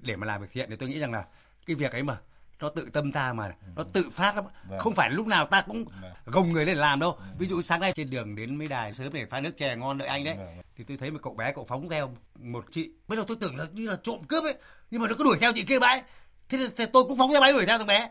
để 0.00 0.16
mà 0.16 0.26
làm 0.26 0.40
việc 0.40 0.48
thiện 0.52 0.70
thì 0.70 0.76
tôi 0.76 0.88
nghĩ 0.88 1.00
rằng 1.00 1.12
là 1.12 1.24
cái 1.66 1.76
việc 1.76 1.92
ấy 1.92 2.02
mà 2.02 2.18
nó 2.64 2.70
tự 2.70 2.88
tâm 2.92 3.12
ta 3.12 3.32
mà 3.32 3.48
nó 3.76 3.82
ừ. 3.82 3.88
tự 3.92 4.10
phát 4.12 4.36
lắm 4.36 4.44
vâng. 4.68 4.78
không 4.78 4.94
phải 4.94 5.10
lúc 5.10 5.26
nào 5.26 5.46
ta 5.46 5.60
cũng 5.60 5.84
vâng. 5.84 6.12
gồng 6.26 6.48
người 6.48 6.66
lên 6.66 6.76
làm 6.76 7.00
đâu 7.00 7.12
ừ. 7.12 7.24
ví 7.38 7.46
dụ 7.46 7.62
sáng 7.62 7.80
nay 7.80 7.92
trên 7.92 8.10
đường 8.10 8.36
đến 8.36 8.56
mấy 8.56 8.68
đài 8.68 8.94
sớm 8.94 9.12
để 9.12 9.26
pha 9.26 9.40
nước 9.40 9.58
chè 9.58 9.76
ngon 9.76 9.98
đợi 9.98 10.08
anh 10.08 10.24
đấy 10.24 10.34
vâng. 10.38 10.48
thì 10.76 10.84
tôi 10.84 10.96
thấy 10.96 11.10
một 11.10 11.18
cậu 11.22 11.34
bé 11.34 11.52
cậu 11.52 11.64
phóng 11.64 11.88
theo 11.88 12.10
một 12.38 12.64
chị 12.70 12.90
bây 13.08 13.18
giờ 13.18 13.24
tôi 13.26 13.36
tưởng 13.40 13.56
là 13.56 13.64
như 13.72 13.90
là 13.90 13.96
trộm 14.02 14.24
cướp 14.24 14.44
ấy 14.44 14.54
nhưng 14.90 15.02
mà 15.02 15.08
nó 15.08 15.14
cứ 15.18 15.24
đuổi 15.24 15.38
theo 15.40 15.52
chị 15.54 15.62
kia 15.62 15.78
bãi 15.78 16.02
thế 16.48 16.58
thì 16.76 16.84
tôi 16.92 17.04
cũng 17.04 17.18
phóng 17.18 17.30
theo 17.32 17.40
bãi 17.40 17.52
đuổi 17.52 17.66
theo 17.66 17.78
thằng 17.78 17.86
bé 17.86 18.10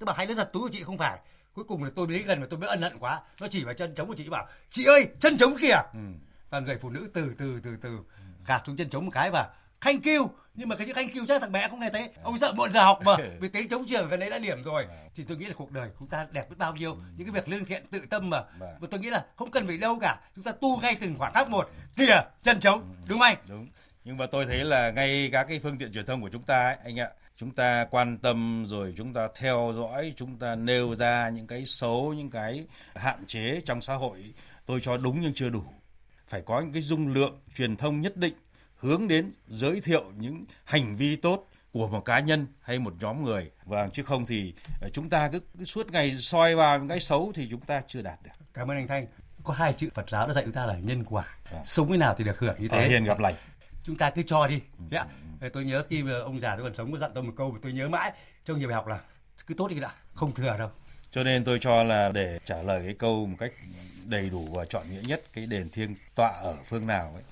tôi 0.00 0.04
bảo 0.04 0.16
hay 0.16 0.26
nó 0.26 0.34
giật 0.34 0.50
túi 0.52 0.62
của 0.62 0.68
chị 0.72 0.82
không 0.82 0.98
phải 0.98 1.18
cuối 1.52 1.64
cùng 1.64 1.84
là 1.84 1.90
tôi 1.94 2.06
đến 2.06 2.22
gần 2.26 2.40
và 2.40 2.46
tôi 2.50 2.60
mới 2.60 2.68
ân 2.68 2.82
hận 2.82 2.98
quá 2.98 3.20
nó 3.40 3.46
chỉ 3.50 3.64
vào 3.64 3.74
chân 3.74 3.94
trống 3.94 4.08
của 4.08 4.14
chị 4.14 4.28
bảo 4.28 4.46
chị 4.70 4.84
ơi 4.84 5.06
chân 5.20 5.36
trống 5.36 5.56
kìa 5.60 5.82
ừ. 5.92 5.98
và 6.50 6.60
người 6.60 6.78
phụ 6.80 6.90
nữ 6.90 7.10
từ 7.14 7.34
từ 7.38 7.60
từ 7.62 7.76
từ 7.80 7.98
gạt 8.46 8.62
xuống 8.66 8.76
chân 8.76 8.88
trống 8.88 9.04
một 9.04 9.10
cái 9.14 9.30
và 9.30 9.48
khanh 9.80 10.00
kêu 10.00 10.30
nhưng 10.56 10.68
mà 10.68 10.76
cái 10.76 10.86
chữ 10.86 10.92
khanh 10.92 11.08
kêu 11.14 11.26
chắc 11.26 11.40
thằng 11.40 11.52
bé 11.52 11.68
không 11.68 11.80
nghe 11.80 11.90
thấy. 11.90 12.08
Ông 12.22 12.38
sợ 12.38 12.52
muộn 12.52 12.72
giờ 12.72 12.82
học 12.82 13.00
mà. 13.04 13.16
Vì 13.40 13.48
tiếng 13.48 13.68
chống 13.68 13.84
trường 13.86 14.08
gần 14.08 14.20
đấy 14.20 14.30
đã 14.30 14.38
điểm 14.38 14.62
rồi. 14.62 14.86
Thì 15.14 15.24
tôi 15.28 15.36
nghĩ 15.36 15.46
là 15.46 15.54
cuộc 15.56 15.72
đời 15.72 15.90
chúng 15.98 16.08
ta 16.08 16.26
đẹp 16.30 16.50
biết 16.50 16.56
bao 16.58 16.74
nhiêu. 16.74 16.96
Những 17.16 17.26
cái 17.26 17.34
việc 17.34 17.48
lương 17.48 17.64
thiện 17.64 17.86
tự 17.90 18.00
tâm 18.10 18.30
mà. 18.30 18.42
Và 18.58 18.88
tôi 18.90 19.00
nghĩ 19.00 19.10
là 19.10 19.24
không 19.36 19.50
cần 19.50 19.66
phải 19.66 19.78
đâu 19.78 19.98
cả. 20.00 20.16
Chúng 20.34 20.44
ta 20.44 20.52
tu 20.52 20.80
ngay 20.80 20.96
từng 21.00 21.14
khoảng 21.18 21.32
khắc 21.34 21.48
một. 21.48 21.70
Kìa 21.96 22.22
chân 22.42 22.60
trống. 22.60 22.94
Đúng 23.08 23.18
không 23.18 23.26
anh? 23.26 23.36
Đúng. 23.48 23.68
Nhưng 24.04 24.16
mà 24.16 24.26
tôi 24.26 24.46
thấy 24.46 24.64
là 24.64 24.90
ngay 24.90 25.28
các 25.32 25.44
cái 25.44 25.60
phương 25.60 25.78
tiện 25.78 25.92
truyền 25.92 26.06
thông 26.06 26.22
của 26.22 26.28
chúng 26.32 26.42
ta 26.42 26.62
ấy, 26.62 26.76
anh 26.84 27.00
ạ 27.00 27.08
chúng 27.36 27.50
ta 27.50 27.86
quan 27.90 28.18
tâm 28.18 28.64
rồi 28.68 28.94
chúng 28.96 29.12
ta 29.12 29.28
theo 29.40 29.72
dõi 29.76 30.14
chúng 30.16 30.38
ta 30.38 30.54
nêu 30.54 30.94
ra 30.94 31.28
những 31.28 31.46
cái 31.46 31.64
xấu 31.66 32.14
những 32.16 32.30
cái 32.30 32.66
hạn 32.94 33.24
chế 33.26 33.60
trong 33.64 33.82
xã 33.82 33.94
hội 33.94 34.34
tôi 34.66 34.80
cho 34.80 34.96
đúng 34.96 35.20
nhưng 35.20 35.34
chưa 35.34 35.48
đủ. 35.50 35.62
Phải 36.28 36.42
có 36.42 36.60
những 36.60 36.72
cái 36.72 36.82
dung 36.82 37.08
lượng 37.08 37.40
truyền 37.56 37.76
thông 37.76 38.00
nhất 38.00 38.16
định 38.16 38.34
hướng 38.76 39.08
đến 39.08 39.32
giới 39.48 39.80
thiệu 39.80 40.04
những 40.16 40.44
hành 40.64 40.96
vi 40.96 41.16
tốt 41.16 41.48
của 41.72 41.88
một 41.88 42.04
cá 42.04 42.20
nhân 42.20 42.46
hay 42.60 42.78
một 42.78 42.94
nhóm 43.00 43.24
người. 43.24 43.50
Và 43.64 43.88
chứ 43.92 44.02
không 44.02 44.26
thì 44.26 44.54
ờ, 44.80 44.88
chúng 44.92 45.08
ta 45.08 45.28
cứ, 45.28 45.40
cứ 45.58 45.64
suốt 45.64 45.90
ngày 45.90 46.16
soi 46.16 46.54
vào 46.54 46.78
những 46.78 46.88
cái 46.88 47.00
xấu 47.00 47.32
thì 47.34 47.46
chúng 47.50 47.60
ta 47.60 47.82
chưa 47.86 48.02
đạt 48.02 48.18
được. 48.22 48.30
Cảm 48.54 48.70
ơn 48.70 48.76
anh 48.76 48.88
thanh. 48.88 49.06
Có 49.44 49.54
hai 49.54 49.72
chữ 49.72 49.88
Phật 49.94 50.10
giáo 50.10 50.26
đã 50.26 50.32
dạy 50.32 50.44
chúng 50.44 50.52
ta 50.52 50.66
là 50.66 50.78
nhân 50.78 51.04
quả. 51.04 51.24
À. 51.52 51.60
sống 51.64 51.90
thế 51.90 51.96
nào 51.96 52.14
thì 52.18 52.24
được 52.24 52.38
hưởng 52.38 52.56
như 52.58 52.68
thế. 52.68 52.88
hiền 52.88 53.04
gặp 53.04 53.18
lành. 53.18 53.34
Chúng 53.82 53.96
ta 53.96 54.10
cứ 54.10 54.22
cho 54.22 54.46
đi. 54.46 54.60
Ừ, 54.90 54.98
ừ. 55.40 55.48
tôi 55.48 55.64
nhớ 55.64 55.82
khi 55.88 56.04
ông 56.24 56.40
già 56.40 56.56
tôi 56.56 56.64
còn 56.64 56.74
sống 56.74 56.92
có 56.92 56.98
dặn 56.98 57.10
tôi 57.14 57.24
một 57.24 57.32
câu 57.36 57.50
mà 57.50 57.58
tôi 57.62 57.72
nhớ 57.72 57.88
mãi. 57.88 58.12
Trong 58.44 58.58
nhiều 58.58 58.68
bài 58.68 58.74
học 58.74 58.86
là 58.86 59.00
cứ 59.46 59.54
tốt 59.54 59.68
đi 59.68 59.80
đã 59.80 59.90
không 60.14 60.32
thừa 60.32 60.58
đâu. 60.58 60.70
Cho 61.10 61.22
nên 61.22 61.44
tôi 61.44 61.58
cho 61.60 61.84
là 61.84 62.08
để 62.14 62.38
trả 62.44 62.62
lời 62.62 62.82
cái 62.84 62.94
câu 62.94 63.26
một 63.26 63.36
cách 63.38 63.52
đầy 64.04 64.30
đủ 64.30 64.48
và 64.52 64.64
trọn 64.64 64.82
nghĩa 64.90 65.00
nhất 65.06 65.22
cái 65.32 65.46
đền 65.46 65.70
thiêng 65.70 65.94
tọa 66.14 66.28
ở 66.28 66.56
phương 66.68 66.86
nào 66.86 67.12
ấy 67.14 67.22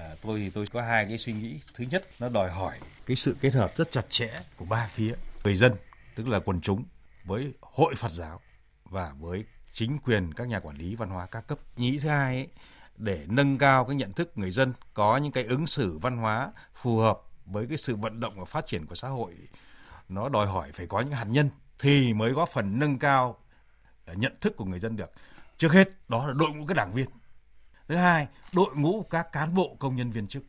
à, 0.00 0.14
tôi 0.22 0.38
thì 0.38 0.50
tôi 0.50 0.66
có 0.66 0.82
hai 0.82 1.06
cái 1.08 1.18
suy 1.18 1.32
nghĩ. 1.32 1.60
Thứ 1.74 1.84
nhất 1.90 2.04
nó 2.20 2.28
đòi 2.28 2.50
hỏi 2.50 2.78
cái 3.06 3.16
sự 3.16 3.36
kết 3.40 3.54
hợp 3.54 3.76
rất 3.76 3.90
chặt 3.90 4.06
chẽ 4.08 4.30
của 4.56 4.64
ba 4.64 4.88
phía 4.92 5.14
người 5.44 5.56
dân 5.56 5.72
tức 6.14 6.28
là 6.28 6.40
quần 6.40 6.60
chúng 6.60 6.84
với 7.24 7.52
hội 7.60 7.94
Phật 7.94 8.12
giáo 8.12 8.40
và 8.84 9.12
với 9.18 9.44
chính 9.72 9.98
quyền 9.98 10.34
các 10.34 10.48
nhà 10.48 10.60
quản 10.60 10.76
lý 10.76 10.94
văn 10.94 11.10
hóa 11.10 11.26
các 11.26 11.46
cấp. 11.46 11.58
Nghĩ 11.76 11.98
thứ 11.98 12.08
hai 12.08 12.36
ấy, 12.36 12.48
để 12.96 13.24
nâng 13.26 13.58
cao 13.58 13.84
cái 13.84 13.96
nhận 13.96 14.12
thức 14.12 14.38
người 14.38 14.50
dân 14.50 14.72
có 14.94 15.16
những 15.16 15.32
cái 15.32 15.44
ứng 15.44 15.66
xử 15.66 15.98
văn 15.98 16.16
hóa 16.16 16.52
phù 16.74 16.96
hợp 16.96 17.20
với 17.46 17.66
cái 17.66 17.76
sự 17.76 17.96
vận 17.96 18.20
động 18.20 18.34
và 18.38 18.44
phát 18.44 18.66
triển 18.66 18.86
của 18.86 18.94
xã 18.94 19.08
hội 19.08 19.34
nó 20.08 20.28
đòi 20.28 20.46
hỏi 20.46 20.72
phải 20.72 20.86
có 20.86 21.00
những 21.00 21.12
hạt 21.12 21.26
nhân 21.30 21.50
thì 21.78 22.14
mới 22.14 22.32
góp 22.32 22.48
phần 22.48 22.78
nâng 22.78 22.98
cao 22.98 23.38
à, 24.06 24.14
nhận 24.14 24.32
thức 24.40 24.56
của 24.56 24.64
người 24.64 24.80
dân 24.80 24.96
được. 24.96 25.10
Trước 25.58 25.72
hết 25.72 25.88
đó 26.08 26.26
là 26.26 26.34
đội 26.34 26.50
ngũ 26.50 26.66
các 26.66 26.76
đảng 26.76 26.92
viên 26.94 27.06
thứ 27.90 27.96
hai, 27.96 28.26
đội 28.52 28.76
ngũ 28.76 29.02
các 29.02 29.32
cán 29.32 29.54
bộ 29.54 29.76
công 29.78 29.96
nhân 29.96 30.10
viên 30.10 30.26
chức 30.26 30.42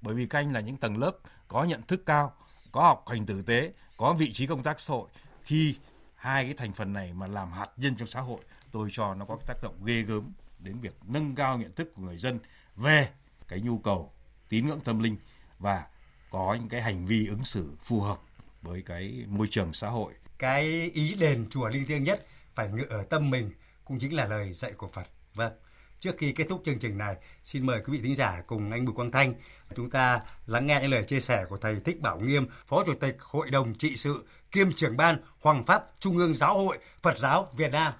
bởi 0.00 0.14
vì 0.14 0.26
các 0.26 0.38
anh 0.38 0.52
là 0.52 0.60
những 0.60 0.76
tầng 0.76 0.98
lớp 0.98 1.16
có 1.48 1.64
nhận 1.64 1.82
thức 1.82 2.02
cao, 2.06 2.34
có 2.72 2.82
học 2.82 3.04
hành 3.08 3.26
tử 3.26 3.42
tế, 3.42 3.72
có 3.96 4.12
vị 4.12 4.32
trí 4.32 4.46
công 4.46 4.62
tác 4.62 4.80
xã 4.80 4.94
hội, 4.94 5.08
khi 5.44 5.76
hai 6.14 6.44
cái 6.44 6.54
thành 6.54 6.72
phần 6.72 6.92
này 6.92 7.12
mà 7.12 7.26
làm 7.26 7.52
hạt 7.52 7.70
nhân 7.76 7.96
trong 7.96 8.08
xã 8.08 8.20
hội, 8.20 8.40
tôi 8.72 8.88
cho 8.92 9.14
nó 9.14 9.24
có 9.24 9.38
tác 9.46 9.54
động 9.62 9.84
ghê 9.84 10.02
gớm 10.02 10.32
đến 10.58 10.80
việc 10.80 10.94
nâng 11.06 11.34
cao 11.34 11.58
nhận 11.58 11.72
thức 11.72 11.92
của 11.94 12.02
người 12.02 12.16
dân 12.16 12.38
về 12.76 13.08
cái 13.48 13.60
nhu 13.60 13.78
cầu 13.78 14.12
tín 14.48 14.66
ngưỡng 14.66 14.80
tâm 14.80 15.02
linh 15.02 15.16
và 15.58 15.86
có 16.30 16.56
những 16.60 16.68
cái 16.68 16.82
hành 16.82 17.06
vi 17.06 17.26
ứng 17.26 17.44
xử 17.44 17.70
phù 17.82 18.00
hợp 18.00 18.20
với 18.62 18.82
cái 18.82 19.24
môi 19.28 19.48
trường 19.50 19.72
xã 19.72 19.88
hội. 19.88 20.12
Cái 20.38 20.90
ý 20.94 21.14
đền 21.14 21.46
chùa 21.50 21.68
linh 21.68 21.86
thiêng 21.86 22.04
nhất 22.04 22.26
phải 22.54 22.68
ngự 22.68 22.84
ở 22.88 23.02
tâm 23.02 23.30
mình, 23.30 23.50
cũng 23.84 23.98
chính 23.98 24.14
là 24.14 24.26
lời 24.26 24.52
dạy 24.52 24.72
của 24.72 24.88
Phật. 24.92 25.06
Vâng. 25.34 25.52
Trước 26.00 26.14
khi 26.18 26.32
kết 26.32 26.46
thúc 26.48 26.62
chương 26.64 26.78
trình 26.78 26.98
này, 26.98 27.16
xin 27.44 27.66
mời 27.66 27.80
quý 27.86 27.92
vị 27.92 28.00
thính 28.02 28.16
giả 28.16 28.42
cùng 28.46 28.70
anh 28.70 28.84
Bùi 28.84 28.94
Quang 28.94 29.10
Thanh 29.10 29.34
chúng 29.76 29.90
ta 29.90 30.20
lắng 30.46 30.66
nghe 30.66 30.78
những 30.80 30.90
lời 30.90 31.02
chia 31.02 31.20
sẻ 31.20 31.44
của 31.48 31.56
thầy 31.56 31.76
Thích 31.84 32.00
Bảo 32.00 32.20
Nghiêm, 32.20 32.46
Phó 32.66 32.84
Chủ 32.84 32.94
tịch 33.00 33.16
Hội 33.20 33.50
đồng 33.50 33.74
trị 33.74 33.96
sự 33.96 34.24
kiêm 34.50 34.72
trưởng 34.72 34.96
ban 34.96 35.16
Hoàng 35.40 35.64
pháp 35.66 35.84
Trung 36.00 36.16
ương 36.16 36.34
Giáo 36.34 36.58
hội 36.58 36.78
Phật 37.02 37.18
giáo 37.18 37.48
Việt 37.56 37.72
Nam. 37.72 37.92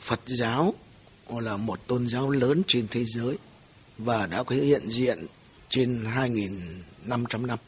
Phật 0.00 0.20
giáo 0.24 0.74
là 1.28 1.56
một 1.56 1.86
tôn 1.86 2.08
giáo 2.08 2.30
lớn 2.30 2.62
trên 2.66 2.86
thế 2.90 3.04
giới 3.04 3.38
và 3.98 4.26
đã 4.26 4.42
có 4.42 4.56
hiện 4.56 4.88
diện 4.90 5.26
trên 5.68 6.04
2.500 6.04 7.46
năm. 7.46 7.58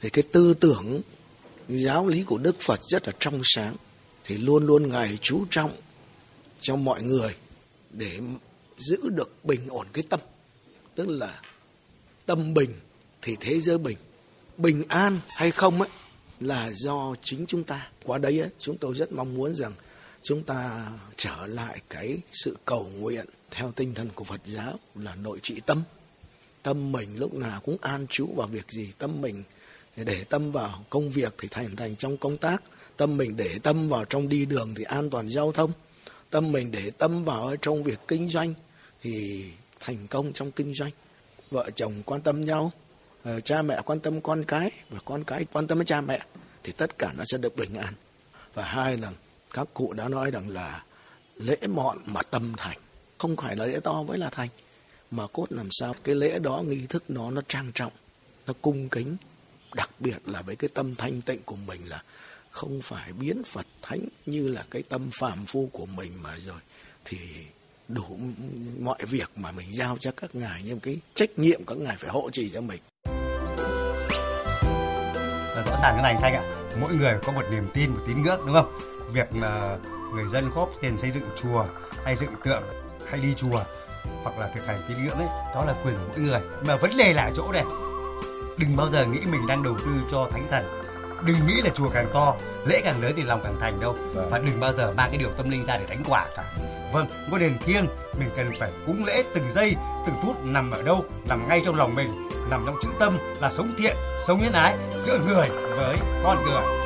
Thì 0.00 0.10
cái 0.10 0.24
tư 0.32 0.54
tưởng 0.54 1.00
giáo 1.68 2.06
lý 2.06 2.24
của 2.24 2.38
Đức 2.38 2.56
Phật 2.60 2.80
rất 2.82 3.06
là 3.06 3.12
trong 3.18 3.40
sáng 3.44 3.76
thì 4.24 4.36
luôn 4.36 4.66
luôn 4.66 4.88
Ngài 4.88 5.18
chú 5.20 5.44
trọng 5.50 5.76
cho 6.60 6.76
mọi 6.76 7.02
người 7.02 7.34
để 7.90 8.20
giữ 8.78 9.08
được 9.10 9.44
bình 9.44 9.68
ổn 9.68 9.86
cái 9.92 10.04
tâm. 10.10 10.20
Tức 10.94 11.08
là 11.08 11.40
tâm 12.26 12.54
bình 12.54 12.70
thì 13.22 13.36
thế 13.40 13.60
giới 13.60 13.78
bình. 13.78 13.96
Bình 14.56 14.84
an 14.88 15.20
hay 15.28 15.50
không 15.50 15.80
ấy 15.80 15.90
là 16.40 16.70
do 16.74 17.14
chính 17.22 17.46
chúng 17.46 17.64
ta. 17.64 17.88
Qua 18.04 18.18
đấy 18.18 18.40
ấy, 18.40 18.50
chúng 18.58 18.78
tôi 18.78 18.94
rất 18.94 19.12
mong 19.12 19.34
muốn 19.34 19.54
rằng 19.54 19.72
chúng 20.22 20.42
ta 20.42 20.88
trở 21.16 21.46
lại 21.46 21.80
cái 21.90 22.18
sự 22.32 22.56
cầu 22.64 22.90
nguyện 22.98 23.26
theo 23.50 23.72
tinh 23.72 23.94
thần 23.94 24.08
của 24.14 24.24
Phật 24.24 24.40
giáo 24.44 24.78
là 24.94 25.14
nội 25.14 25.38
trị 25.42 25.60
tâm. 25.66 25.82
Tâm 26.62 26.92
mình 26.92 27.18
lúc 27.18 27.34
nào 27.34 27.60
cũng 27.60 27.76
an 27.80 28.06
trú 28.10 28.26
vào 28.26 28.46
việc 28.46 28.70
gì, 28.70 28.92
tâm 28.98 29.20
mình 29.20 29.42
để 29.96 30.24
tâm 30.24 30.52
vào 30.52 30.84
công 30.90 31.10
việc 31.10 31.34
thì 31.38 31.48
thành 31.50 31.76
thành 31.76 31.96
trong 31.96 32.16
công 32.16 32.36
tác, 32.36 32.62
tâm 32.96 33.16
mình 33.16 33.36
để 33.36 33.58
tâm 33.62 33.88
vào 33.88 34.04
trong 34.04 34.28
đi 34.28 34.44
đường 34.44 34.74
thì 34.74 34.84
an 34.84 35.10
toàn 35.10 35.28
giao 35.28 35.52
thông, 35.52 35.72
tâm 36.34 36.52
mình 36.52 36.70
để 36.70 36.90
tâm 36.90 37.24
vào 37.24 37.56
trong 37.62 37.82
việc 37.82 37.98
kinh 38.08 38.28
doanh 38.28 38.54
thì 39.02 39.44
thành 39.80 40.06
công 40.06 40.32
trong 40.32 40.52
kinh 40.52 40.74
doanh. 40.74 40.90
Vợ 41.50 41.70
chồng 41.70 42.02
quan 42.06 42.20
tâm 42.20 42.44
nhau, 42.44 42.72
ờ, 43.22 43.40
cha 43.40 43.62
mẹ 43.62 43.80
quan 43.84 44.00
tâm 44.00 44.20
con 44.20 44.44
cái 44.44 44.70
và 44.90 44.98
con 45.04 45.24
cái 45.24 45.46
quan 45.52 45.66
tâm 45.66 45.78
với 45.78 45.84
cha 45.84 46.00
mẹ 46.00 46.20
thì 46.62 46.72
tất 46.72 46.98
cả 46.98 47.12
nó 47.18 47.24
sẽ 47.26 47.38
được 47.38 47.56
bình 47.56 47.74
an. 47.74 47.94
Và 48.54 48.64
hai 48.64 48.96
là 48.96 49.12
các 49.52 49.68
cụ 49.74 49.92
đã 49.92 50.08
nói 50.08 50.30
rằng 50.30 50.48
là 50.48 50.84
lễ 51.36 51.56
mọn 51.68 51.98
mà 52.06 52.22
tâm 52.22 52.52
thành 52.56 52.78
không 53.18 53.36
phải 53.36 53.56
là 53.56 53.66
lễ 53.66 53.80
to 53.80 54.02
với 54.02 54.18
là 54.18 54.30
thành 54.30 54.48
mà 55.10 55.26
cốt 55.26 55.46
làm 55.50 55.68
sao 55.70 55.94
cái 56.04 56.14
lễ 56.14 56.38
đó 56.38 56.62
nghi 56.68 56.86
thức 56.88 57.04
nó 57.08 57.30
nó 57.30 57.42
trang 57.48 57.72
trọng 57.74 57.92
nó 58.46 58.54
cung 58.62 58.88
kính 58.88 59.16
đặc 59.74 59.90
biệt 60.00 60.18
là 60.26 60.42
với 60.42 60.56
cái 60.56 60.70
tâm 60.74 60.94
thanh 60.94 61.22
tịnh 61.22 61.42
của 61.42 61.56
mình 61.56 61.88
là 61.88 62.02
không 62.54 62.80
phải 62.82 63.12
biến 63.12 63.42
Phật 63.44 63.66
thánh 63.82 64.00
như 64.26 64.48
là 64.48 64.64
cái 64.70 64.82
tâm 64.82 65.10
phàm 65.20 65.46
phu 65.46 65.68
của 65.72 65.86
mình 65.86 66.12
mà 66.22 66.36
rồi, 66.46 66.60
thì 67.04 67.18
đủ 67.88 68.18
mọi 68.80 68.98
việc 69.08 69.30
mà 69.36 69.52
mình 69.52 69.74
giao 69.74 69.96
cho 70.00 70.10
các 70.16 70.34
ngài, 70.34 70.62
nhưng 70.66 70.80
cái 70.80 70.98
trách 71.14 71.38
nhiệm 71.38 71.64
các 71.64 71.78
ngài 71.78 71.96
phải 71.96 72.10
hộ 72.10 72.30
trì 72.32 72.50
cho 72.50 72.60
mình. 72.60 72.80
Vâng, 75.54 75.64
rõ 75.66 75.76
ràng 75.82 75.94
cái 75.94 76.02
này 76.02 76.16
Thanh 76.20 76.34
ạ, 76.34 76.42
mỗi 76.80 76.94
người 76.94 77.18
có 77.24 77.32
một 77.32 77.42
niềm 77.50 77.66
tin, 77.74 77.90
một 77.90 78.00
tín 78.06 78.22
ngưỡng, 78.22 78.40
đúng 78.46 78.54
không? 78.54 78.78
Việc 79.12 79.32
mà 79.32 79.76
người 80.14 80.28
dân 80.28 80.50
góp 80.54 80.72
tiền 80.80 80.98
xây 80.98 81.10
dựng 81.10 81.28
chùa 81.36 81.66
hay 82.04 82.16
dựng 82.16 82.34
tượng 82.44 82.62
hay 83.06 83.20
đi 83.20 83.34
chùa 83.36 83.64
hoặc 84.22 84.38
là 84.38 84.48
thực 84.54 84.66
hành 84.66 84.82
tín 84.88 84.96
ngưỡng 85.04 85.18
ấy, 85.18 85.28
đó 85.54 85.64
là 85.66 85.74
quyền 85.84 85.94
của 85.94 86.06
mỗi 86.08 86.18
người. 86.18 86.40
Mà 86.66 86.76
vấn 86.76 86.96
đề 86.96 87.12
là 87.12 87.22
ở 87.22 87.32
chỗ 87.34 87.52
này, 87.52 87.64
đừng 88.58 88.76
bao 88.76 88.88
giờ 88.88 89.06
nghĩ 89.06 89.20
mình 89.30 89.46
đang 89.46 89.62
đầu 89.62 89.76
tư 89.78 89.92
cho 90.10 90.28
thánh 90.30 90.46
thần 90.50 90.83
đừng 91.26 91.46
nghĩ 91.46 91.54
là 91.62 91.70
chùa 91.70 91.88
càng 91.88 92.06
to 92.14 92.34
lễ 92.66 92.80
càng 92.84 93.02
lớn 93.02 93.12
thì 93.16 93.22
lòng 93.22 93.40
càng 93.44 93.56
thành 93.60 93.80
đâu. 93.80 93.96
Vâng. 94.14 94.28
và 94.30 94.38
đừng 94.38 94.60
bao 94.60 94.72
giờ 94.72 94.92
mang 94.96 95.10
cái 95.10 95.18
điều 95.18 95.30
tâm 95.30 95.50
linh 95.50 95.64
ra 95.66 95.76
để 95.76 95.84
đánh 95.88 96.02
quả 96.08 96.26
cả. 96.36 96.44
Vâng 96.92 97.06
có 97.30 97.38
đền 97.38 97.58
thiêng 97.58 97.86
mình 98.18 98.30
cần 98.36 98.50
phải 98.60 98.70
cúng 98.86 99.04
lễ 99.04 99.22
từng 99.34 99.50
giây 99.50 99.76
từng 100.06 100.16
phút 100.22 100.44
nằm 100.44 100.70
ở 100.70 100.82
đâu? 100.82 101.04
Nằm 101.28 101.48
ngay 101.48 101.62
trong 101.64 101.74
lòng 101.74 101.94
mình 101.94 102.28
nằm 102.50 102.62
trong 102.66 102.76
chữ 102.82 102.88
tâm 102.98 103.18
là 103.40 103.50
sống 103.50 103.74
thiện 103.78 103.96
sống 104.26 104.40
nhân 104.42 104.52
ái 104.52 104.76
giữa 105.04 105.18
người 105.18 105.48
với 105.76 105.96
con 106.24 106.44
người 106.44 106.83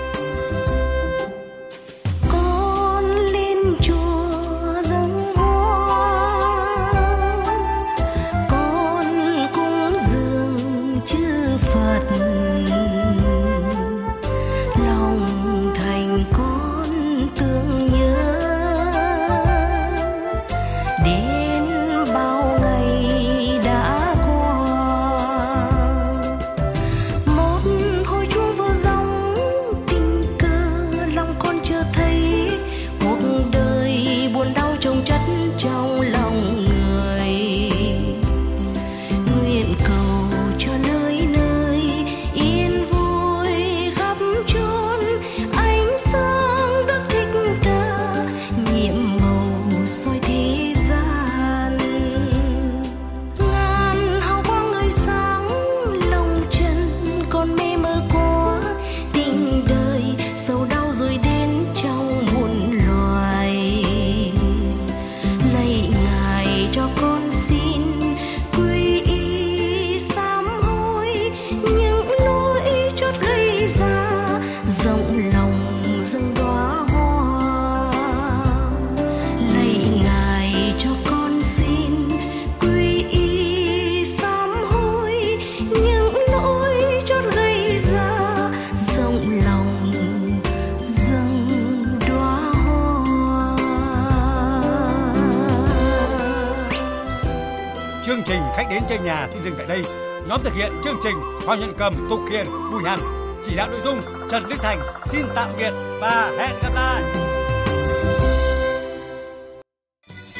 Nhóm 100.38 100.44
thực 100.44 100.54
hiện 100.54 100.72
chương 100.84 100.96
trình 101.02 101.14
Hoàng 101.46 101.60
Nhân 101.60 101.72
Cầm, 101.78 101.94
Tục 102.10 102.20
Hiền, 102.30 102.46
Bùi 102.72 102.82
Hằng, 102.84 102.98
chỉ 103.44 103.56
đạo 103.56 103.68
nội 103.70 103.80
dung 103.80 104.00
Trần 104.30 104.48
Đức 104.48 104.56
Thành. 104.58 104.78
Xin 105.04 105.26
tạm 105.34 105.48
biệt 105.58 105.72
và 106.00 106.32
hẹn 106.38 106.56
gặp 106.62 106.74
lại. 106.74 107.27